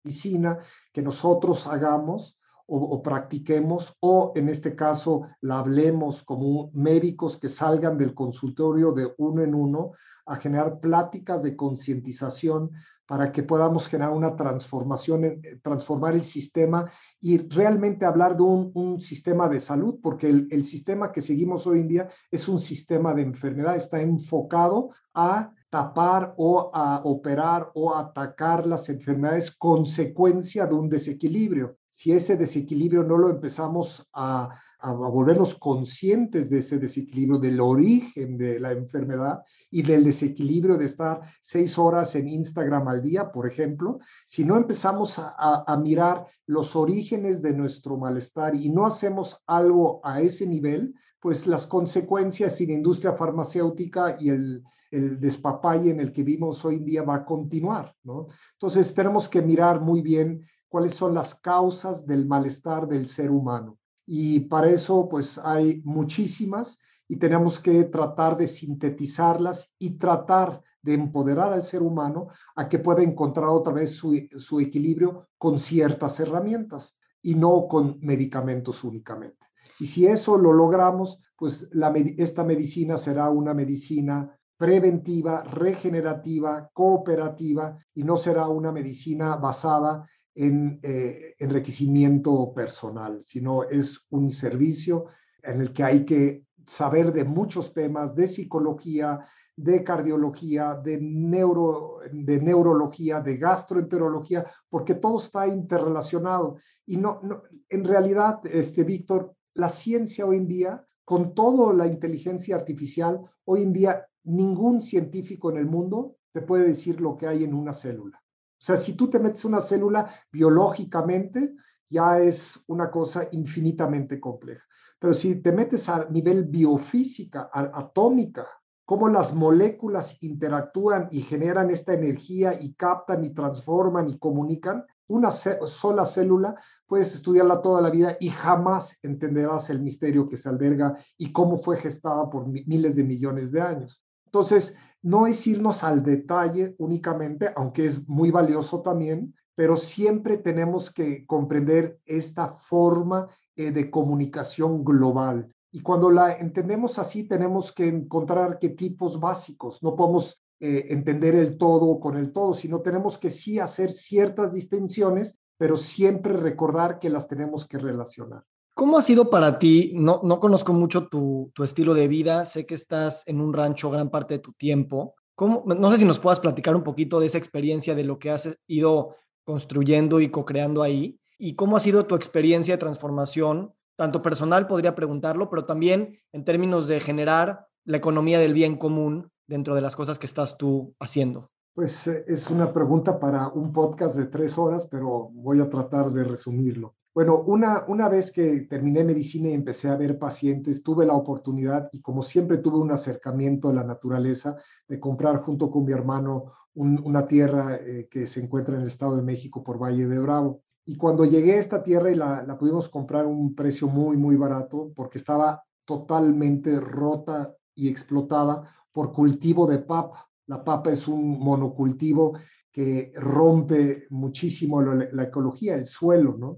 medicina 0.03 0.59
que 0.93 1.01
nosotros 1.01 1.67
hagamos 1.67 2.39
o, 2.71 3.01
practiquemos 3.01 3.97
o 3.99 4.31
en 4.35 4.47
este 4.47 4.75
caso 4.75 5.27
la 5.41 5.57
hablemos 5.57 6.21
como 6.21 6.69
médicos 6.73 7.35
que 7.37 7.49
salgan 7.49 7.97
del 7.97 8.13
consultorio 8.13 8.91
de 8.91 9.11
uno 9.17 9.41
en 9.41 9.55
uno 9.55 9.93
a 10.27 10.35
generar 10.35 10.79
pláticas 10.79 11.41
de 11.41 11.55
concientización 11.55 12.69
para 13.09 13.31
que 13.31 13.41
podamos 13.41 13.87
generar 13.87 14.13
una 14.13 14.35
transformación, 14.35 15.25
eh, 15.25 15.41
transformar 15.63 16.13
el 16.13 16.23
sistema 16.23 16.91
y 17.19 17.39
realmente 17.39 18.05
hablar 18.05 18.37
de 18.37 18.43
un, 18.43 19.01
sistema 19.01 19.49
de 19.49 19.59
salud, 19.59 19.95
porque 19.99 20.29
el, 20.29 20.47
el, 20.51 20.63
sistema 20.63 21.11
que 21.11 21.21
seguimos 21.21 21.65
hoy 21.65 21.79
en 21.79 21.87
día 21.87 22.09
es 22.29 22.47
un 22.47 22.59
sistema 22.59 23.15
de 23.15 23.23
enfermedad, 23.23 23.75
está 23.75 23.99
enfocado 23.99 24.91
a 25.15 25.51
tapar 25.71 26.35
o 26.37 26.69
a 26.71 27.01
operar 27.03 27.71
o 27.73 27.95
atacar 27.95 28.67
las 28.67 28.89
enfermedades 28.89 29.49
consecuencia 29.57 30.67
de 30.67 30.75
un 30.75 30.87
desequilibrio. 30.87 31.77
Si 31.89 32.11
ese 32.11 32.37
desequilibrio 32.37 33.03
no 33.03 33.17
lo 33.17 33.31
empezamos 33.31 34.07
a, 34.13 34.49
a, 34.79 34.91
volvernos 34.91 35.55
conscientes 35.55 36.49
de 36.49 36.59
ese 36.59 36.79
desequilibrio, 36.79 37.39
del 37.39 37.59
origen 37.59 38.37
de 38.37 38.59
la 38.59 38.71
enfermedad 38.71 39.43
y 39.69 39.81
del 39.83 40.03
desequilibrio 40.03 40.77
de 40.77 40.85
estar 40.85 41.21
seis 41.41 41.77
horas 41.77 42.15
en 42.15 42.27
Instagram 42.27 42.87
al 42.87 43.01
día, 43.01 43.31
por 43.31 43.47
ejemplo, 43.47 43.99
si 44.25 44.45
no 44.45 44.57
empezamos 44.57 45.19
a, 45.19 45.63
a 45.67 45.77
mirar 45.77 46.25
los 46.45 46.75
orígenes 46.75 47.41
de 47.41 47.53
nuestro 47.53 47.97
malestar 47.97 48.55
y 48.55 48.69
no 48.69 48.85
hacemos 48.85 49.41
algo 49.47 50.01
a 50.03 50.21
ese 50.21 50.45
nivel, 50.47 50.95
pues 51.19 51.47
las 51.47 51.65
consecuencias 51.65 52.59
en 52.61 52.67
la 52.67 52.73
industria 52.73 53.13
farmacéutica 53.13 54.17
y 54.19 54.29
el, 54.29 54.63
el 54.91 55.19
despapalle 55.19 55.91
en 55.91 55.99
el 55.99 56.11
que 56.11 56.23
vimos 56.23 56.63
hoy 56.65 56.77
en 56.77 56.85
día 56.85 57.03
va 57.03 57.15
a 57.15 57.25
continuar, 57.25 57.95
¿no? 58.03 58.27
Entonces 58.53 58.93
tenemos 58.93 59.27
que 59.29 59.41
mirar 59.41 59.81
muy 59.81 60.01
bien 60.01 60.45
cuáles 60.67 60.93
son 60.93 61.13
las 61.13 61.35
causas 61.35 62.05
del 62.05 62.25
malestar 62.25 62.87
del 62.87 63.07
ser 63.07 63.31
humano. 63.31 63.77
Y 64.11 64.39
para 64.39 64.71
eso, 64.71 65.07
pues 65.07 65.39
hay 65.43 65.83
muchísimas 65.85 66.79
y 67.07 67.17
tenemos 67.17 67.59
que 67.59 67.83
tratar 67.83 68.37
de 68.37 68.47
sintetizarlas 68.47 69.71
y 69.77 69.99
tratar 69.99 70.63
de 70.81 70.95
empoderar 70.95 71.53
al 71.53 71.63
ser 71.63 71.83
humano 71.83 72.29
a 72.55 72.67
que 72.67 72.79
pueda 72.79 73.03
encontrar 73.03 73.49
otra 73.49 73.71
vez 73.71 73.91
su, 73.91 74.19
su 74.39 74.59
equilibrio 74.61 75.27
con 75.37 75.59
ciertas 75.59 76.19
herramientas 76.19 76.97
y 77.21 77.35
no 77.35 77.67
con 77.67 77.99
medicamentos 78.01 78.83
únicamente. 78.83 79.45
Y 79.79 79.85
si 79.85 80.07
eso 80.07 80.39
lo 80.39 80.53
logramos, 80.53 81.21
pues 81.37 81.69
esta 82.17 82.43
medicina 82.43 82.97
será 82.97 83.29
una 83.29 83.53
medicina 83.53 84.35
preventiva, 84.57 85.43
regenerativa, 85.43 86.67
cooperativa 86.73 87.77
y 87.93 88.03
no 88.03 88.17
será 88.17 88.47
una 88.47 88.71
medicina 88.71 89.35
basada 89.35 90.03
en 90.39 90.79
eh, 90.83 91.35
enriquecimiento 91.37 92.53
personal, 92.53 93.21
sino 93.21 93.63
es 93.63 93.99
un 94.09 94.31
servicio 94.31 95.07
en 95.43 95.59
el 95.59 95.73
que 95.73 95.83
hay 95.83 96.05
que 96.05 96.45
saber 96.65 97.11
de 97.11 97.25
muchos 97.25 97.73
temas, 97.73 98.15
de 98.15 98.25
psicología, 98.25 99.19
de 99.57 99.83
cardiología, 99.83 100.75
de, 100.75 100.97
neuro, 101.01 101.99
de 102.09 102.39
neurología, 102.39 103.19
de 103.19 103.35
gastroenterología, 103.35 104.45
porque 104.69 104.95
todo 104.95 105.17
está 105.17 105.45
interrelacionado. 105.45 106.55
Y 106.85 106.95
no, 106.95 107.19
no 107.21 107.43
en 107.67 107.83
realidad, 107.83 108.39
este, 108.45 108.85
Víctor, 108.85 109.33
la 109.55 109.67
ciencia 109.67 110.25
hoy 110.25 110.37
en 110.37 110.47
día, 110.47 110.85
con 111.03 111.35
toda 111.35 111.73
la 111.73 111.85
inteligencia 111.85 112.55
artificial, 112.55 113.19
hoy 113.43 113.63
en 113.63 113.73
día 113.73 114.07
ningún 114.23 114.79
científico 114.79 115.51
en 115.51 115.57
el 115.57 115.65
mundo 115.65 116.15
te 116.31 116.41
puede 116.41 116.65
decir 116.65 117.01
lo 117.01 117.17
que 117.17 117.27
hay 117.27 117.43
en 117.43 117.53
una 117.53 117.73
célula. 117.73 118.21
O 118.59 118.61
sea, 118.61 118.75
si 118.75 118.93
tú 118.93 119.09
te 119.09 119.19
metes 119.19 119.45
una 119.45 119.61
célula 119.61 120.13
biológicamente, 120.31 121.55
ya 121.89 122.19
es 122.19 122.59
una 122.67 122.91
cosa 122.91 123.29
infinitamente 123.31 124.19
compleja. 124.19 124.63
Pero 124.99 125.13
si 125.13 125.35
te 125.35 125.53
metes 125.53 125.87
a 125.87 126.09
nivel 126.09 126.43
biofísica, 126.43 127.49
atómica, 127.53 128.47
cómo 128.83 129.07
las 129.07 129.33
moléculas 129.33 130.17
interactúan 130.21 131.07
y 131.11 131.21
generan 131.21 131.69
esta 131.69 131.93
energía 131.93 132.59
y 132.59 132.73
captan 132.73 133.23
y 133.23 133.29
transforman 133.29 134.09
y 134.09 134.19
comunican, 134.19 134.83
una 135.07 135.31
sola 135.31 136.05
célula 136.05 136.55
puedes 136.85 137.15
estudiarla 137.15 137.61
toda 137.61 137.81
la 137.81 137.91
vida 137.91 138.17
y 138.19 138.29
jamás 138.29 138.97
entenderás 139.01 139.69
el 139.69 139.81
misterio 139.81 140.27
que 140.27 140.37
se 140.37 140.49
alberga 140.49 140.97
y 141.17 141.31
cómo 141.31 141.57
fue 141.57 141.77
gestada 141.77 142.29
por 142.29 142.47
miles 142.47 142.95
de 142.95 143.03
millones 143.03 143.51
de 143.51 143.61
años. 143.61 144.03
Entonces, 144.29 144.75
no 145.01 145.25
es 145.25 145.47
irnos 145.47 145.83
al 145.83 146.03
detalle 146.03 146.75
únicamente, 146.77 147.51
aunque 147.55 147.85
es 147.85 148.07
muy 148.07 148.29
valioso 148.29 148.81
también, 148.81 149.33
pero 149.55 149.75
siempre 149.75 150.37
tenemos 150.37 150.91
que 150.91 151.25
comprender 151.25 151.99
esta 152.05 152.49
forma 152.49 153.27
eh, 153.55 153.71
de 153.71 153.89
comunicación 153.89 154.83
global. 154.83 155.53
Y 155.71 155.81
cuando 155.81 156.11
la 156.11 156.33
entendemos 156.33 156.99
así, 156.99 157.27
tenemos 157.27 157.71
que 157.71 157.87
encontrar 157.87 158.51
arquetipos 158.51 159.19
básicos. 159.19 159.81
No 159.81 159.95
podemos 159.95 160.43
eh, 160.59 160.85
entender 160.89 161.35
el 161.35 161.57
todo 161.57 161.99
con 161.99 162.15
el 162.15 162.31
todo, 162.31 162.53
sino 162.53 162.81
tenemos 162.81 163.17
que 163.17 163.31
sí 163.31 163.57
hacer 163.57 163.91
ciertas 163.91 164.53
distinciones, 164.53 165.39
pero 165.57 165.75
siempre 165.75 166.33
recordar 166.33 166.99
que 166.99 167.09
las 167.09 167.27
tenemos 167.27 167.67
que 167.67 167.79
relacionar. 167.79 168.43
¿Cómo 168.79 168.97
ha 168.97 169.01
sido 169.01 169.29
para 169.29 169.59
ti? 169.59 169.91
No, 169.93 170.21
no 170.23 170.39
conozco 170.39 170.71
mucho 170.71 171.09
tu, 171.09 171.51
estilo 171.61 171.93
de 171.93 172.07
vida, 172.07 172.45
sé 172.45 172.65
que 172.65 172.75
estás 172.75 173.27
en 173.27 173.41
un 173.41 173.51
rancho 173.51 173.91
gran 173.91 174.09
parte 174.09 174.35
de 174.35 174.39
tu 174.39 174.53
tiempo. 174.53 175.15
¿Cómo, 175.35 175.65
no 175.65 175.91
sé 175.91 175.97
si 175.97 176.05
nos 176.05 176.19
puedas 176.19 176.39
platicar 176.39 176.77
un 176.77 176.83
poquito 176.83 177.19
de 177.19 177.25
esa 177.25 177.37
experiencia, 177.37 177.93
de 177.93 178.05
lo 178.05 178.19
que 178.19 178.29
has 178.29 178.47
ido 178.67 179.17
construyendo 179.43 180.21
y 180.21 180.29
co-creando 180.29 180.81
ahí, 180.81 181.19
y 181.37 181.55
cómo 181.55 181.75
ha 181.75 181.81
sido 181.81 182.05
tu 182.05 182.15
experiencia 182.15 182.75
de 182.75 182.77
transformación, 182.77 183.73
tanto 183.97 184.21
personal 184.21 184.65
podría 184.65 184.95
preguntarlo, 184.95 185.49
pero 185.49 185.65
también 185.65 186.17
en 186.31 186.45
términos 186.45 186.87
de 186.87 187.01
generar 187.01 187.67
la 187.83 187.97
economía 187.97 188.39
del 188.39 188.53
bien 188.53 188.77
común 188.77 189.29
dentro 189.45 189.75
de 189.75 189.81
las 189.81 189.97
cosas 189.97 190.19
que 190.19 190.25
estás 190.25 190.57
tú 190.57 190.95
haciendo. 191.01 191.51
Pues 191.73 192.07
eh, 192.07 192.23
es 192.29 192.49
una 192.49 192.71
pregunta 192.71 193.19
para 193.19 193.49
un 193.49 193.73
podcast 193.73 194.15
de 194.15 194.27
tres 194.27 194.57
horas, 194.57 194.87
pero 194.89 195.31
voy 195.33 195.59
a 195.59 195.69
tratar 195.69 196.11
de 196.11 196.23
resumirlo. 196.23 196.95
Bueno, 197.13 197.43
una, 197.47 197.85
una 197.87 198.07
vez 198.07 198.31
que 198.31 198.61
terminé 198.61 199.03
medicina 199.03 199.49
y 199.49 199.53
empecé 199.53 199.89
a 199.89 199.97
ver 199.97 200.19
pacientes, 200.19 200.83
tuve 200.83 201.05
la 201.05 201.15
oportunidad 201.15 201.89
y 201.91 202.01
como 202.01 202.21
siempre 202.21 202.59
tuve 202.59 202.79
un 202.79 202.91
acercamiento 202.91 203.69
a 203.69 203.73
la 203.73 203.83
naturaleza 203.83 204.55
de 204.87 204.99
comprar 204.99 205.37
junto 205.41 205.71
con 205.71 205.85
mi 205.85 205.91
hermano 205.91 206.53
una 206.75 207.27
tierra 207.27 207.75
eh, 207.75 208.07
que 208.09 208.27
se 208.27 208.39
encuentra 208.39 208.75
en 208.75 208.81
el 208.81 208.87
Estado 208.87 209.17
de 209.17 209.23
México 209.23 209.63
por 209.63 209.81
Valle 209.81 210.07
de 210.07 210.19
Bravo. 210.19 210.61
Y 210.85 210.95
cuando 210.95 211.25
llegué 211.25 211.53
a 211.53 211.59
esta 211.59 211.83
tierra 211.83 212.11
y 212.11 212.15
la, 212.15 212.43
la 212.43 212.57
pudimos 212.57 212.87
comprar 212.89 213.25
a 213.25 213.27
un 213.27 213.53
precio 213.53 213.87
muy, 213.87 214.15
muy 214.15 214.35
barato 214.35 214.91
porque 214.95 215.17
estaba 215.17 215.63
totalmente 215.85 216.79
rota 216.79 217.53
y 217.75 217.89
explotada 217.89 218.71
por 218.91 219.11
cultivo 219.11 219.67
de 219.67 219.79
papa. 219.79 220.29
La 220.45 220.63
papa 220.63 220.91
es 220.91 221.07
un 221.07 221.39
monocultivo 221.39 222.37
que 222.71 223.11
rompe 223.15 224.05
muchísimo 224.11 224.81
la, 224.81 225.07
la 225.11 225.23
ecología, 225.23 225.75
el 225.75 225.85
suelo, 225.85 226.37
¿no? 226.37 226.57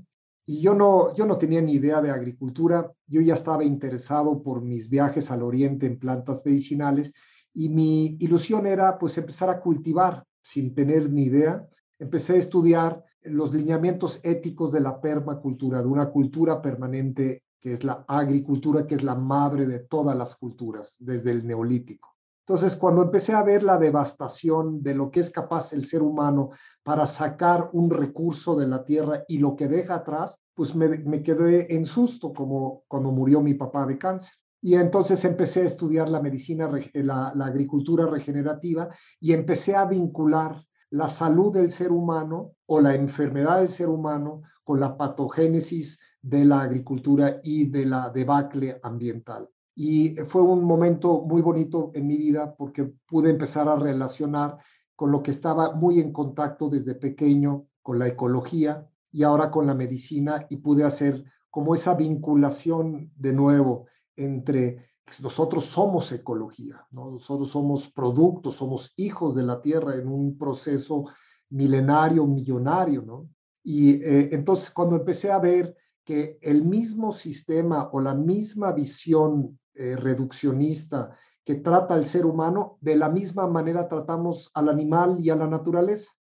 Y 0.52 0.60
yo 0.60 0.74
no, 0.74 1.16
yo 1.16 1.26
no 1.26 1.38
tenía 1.38 1.62
ni 1.62 1.76
idea 1.76 2.02
de 2.02 2.12
agricultura, 2.12 2.92
yo 3.08 3.22
ya 3.22 3.36
estaba 3.36 3.64
interesado 3.64 4.44
por 4.44 4.62
mis 4.62 4.90
viajes 4.90 5.32
al 5.32 5.44
oriente 5.44 5.86
en 5.86 5.98
plantas 5.98 6.42
medicinales 6.46 7.14
y 7.54 7.70
mi 7.70 8.18
ilusión 8.20 8.68
era 8.68 9.00
pues 9.00 9.18
empezar 9.18 9.50
a 9.50 9.62
cultivar 9.62 10.26
sin 10.42 10.76
tener 10.76 11.10
ni 11.10 11.24
idea. 11.24 11.66
Empecé 11.98 12.34
a 12.34 12.40
estudiar 12.40 13.02
los 13.22 13.54
lineamientos 13.54 14.20
éticos 14.24 14.74
de 14.74 14.82
la 14.82 15.00
permacultura, 15.00 15.80
de 15.80 15.88
una 15.88 16.10
cultura 16.10 16.62
permanente 16.62 17.44
que 17.62 17.72
es 17.72 17.86
la 17.86 18.04
agricultura, 18.06 18.86
que 18.86 18.96
es 18.96 19.04
la 19.04 19.16
madre 19.16 19.66
de 19.66 19.80
todas 19.80 20.18
las 20.18 20.36
culturas 20.36 20.98
desde 21.00 21.32
el 21.32 21.48
neolítico. 21.48 22.18
Entonces, 22.46 22.76
cuando 22.76 23.04
empecé 23.04 23.32
a 23.32 23.44
ver 23.44 23.64
la 23.64 23.78
devastación 23.78 24.84
de 24.84 24.96
lo 24.96 25.12
que 25.12 25.22
es 25.22 25.30
capaz 25.30 25.72
el 25.72 25.86
ser 25.86 26.02
humano 26.02 26.50
para 26.84 27.08
sacar 27.08 27.70
un 27.72 27.90
recurso 27.90 28.58
de 28.58 28.68
la 28.68 28.84
tierra 28.84 29.24
y 29.30 29.38
lo 29.38 29.56
que 29.56 29.70
deja 29.70 29.96
atrás, 29.96 30.41
pues 30.54 30.76
me, 30.76 31.24
quedé 31.24 31.74
en 31.74 31.86
susto 31.86 32.34
como 32.34 32.84
cuando 32.88 33.12
murió 33.12 33.42
mi 33.42 33.54
papá 33.54 33.86
de 33.86 33.98
cáncer. 33.98 34.34
Y 34.62 34.76
entonces 34.76 35.26
empecé 35.26 35.62
a 35.62 35.66
estudiar 35.66 36.10
la 36.10 36.22
medicina, 36.22 36.70
la, 36.94 37.34
la 37.36 37.46
agricultura 37.46 38.06
regenerativa 38.06 38.90
y 39.20 39.34
empecé 39.34 39.76
a 39.76 39.86
vincular 39.86 40.64
la 40.92 41.08
salud 41.08 41.54
del 41.54 41.72
ser 41.72 41.92
humano 41.92 42.54
o 42.68 42.80
la 42.80 42.94
enfermedad 42.94 43.60
del 43.60 43.70
ser 43.70 43.90
humano 43.90 44.44
con 44.64 44.80
la 44.80 44.98
patogénesis 44.98 46.00
de 46.22 46.46
la 46.46 46.62
agricultura 46.62 47.40
y 47.44 47.66
de 47.66 47.86
la 47.86 48.10
debacle 48.10 48.80
ambiental. 48.84 49.50
Y 49.74 50.16
fue 50.28 50.42
un 50.44 50.64
momento 50.64 51.22
muy 51.22 51.42
bonito 51.42 51.92
en 51.96 52.06
mi 52.06 52.18
vida 52.18 52.54
porque 52.56 52.94
pude 53.08 53.32
empezar 53.32 53.68
a 53.68 53.78
relacionar 53.78 54.58
con 54.96 55.12
lo 55.12 55.24
que 55.24 55.32
estaba 55.32 55.74
muy 55.74 56.00
en 56.00 56.12
contacto 56.12 56.70
desde 56.70 56.94
pequeño, 56.94 57.66
con 57.82 57.98
la 57.98 58.08
ecología 58.08 58.88
y 59.12 59.24
ahora 59.24 59.52
con 59.52 59.68
la 59.68 59.74
medicina 59.74 60.46
y 60.50 60.58
pude 60.58 60.84
hacer 60.84 61.24
como 61.50 61.76
esa 61.76 61.96
vinculación 61.96 63.12
de 63.16 63.34
nuevo 63.34 63.88
entre 64.16 64.92
nosotros 65.22 65.66
somos 65.66 66.12
ecología, 66.12 66.88
¿no? 66.92 67.12
nosotros 67.12 67.50
somos 67.50 67.90
productos, 67.90 68.56
somos 68.56 68.94
hijos 68.96 69.36
de 69.36 69.44
la 69.44 69.62
tierra 69.62 69.96
en 69.96 70.08
un 70.08 70.38
proceso 70.38 71.06
milenario, 71.50 72.26
millonario, 72.26 73.02
¿no? 73.02 73.30
Y 73.64 74.02
eh, 74.04 74.30
entonces 74.32 74.72
cuando 74.72 74.96
empecé 74.96 75.32
a 75.32 75.40
ver 75.40 75.76
que 76.06 76.40
el 76.42 76.64
mismo 76.64 77.12
sistema 77.12 77.90
o 77.92 78.00
la 78.00 78.16
misma 78.16 78.72
visión 78.72 79.60
eh, 79.74 79.96
reduccionista 79.96 81.16
que 81.44 81.56
trata 81.56 81.96
al 81.96 82.06
ser 82.06 82.26
humano, 82.26 82.78
de 82.82 82.96
la 82.96 83.10
misma 83.10 83.48
manera 83.48 83.88
tratamos 83.88 84.50
al 84.54 84.70
animal 84.70 85.18
y 85.20 85.30
a 85.30 85.36
la 85.36 85.48
naturaleza. 85.48 86.12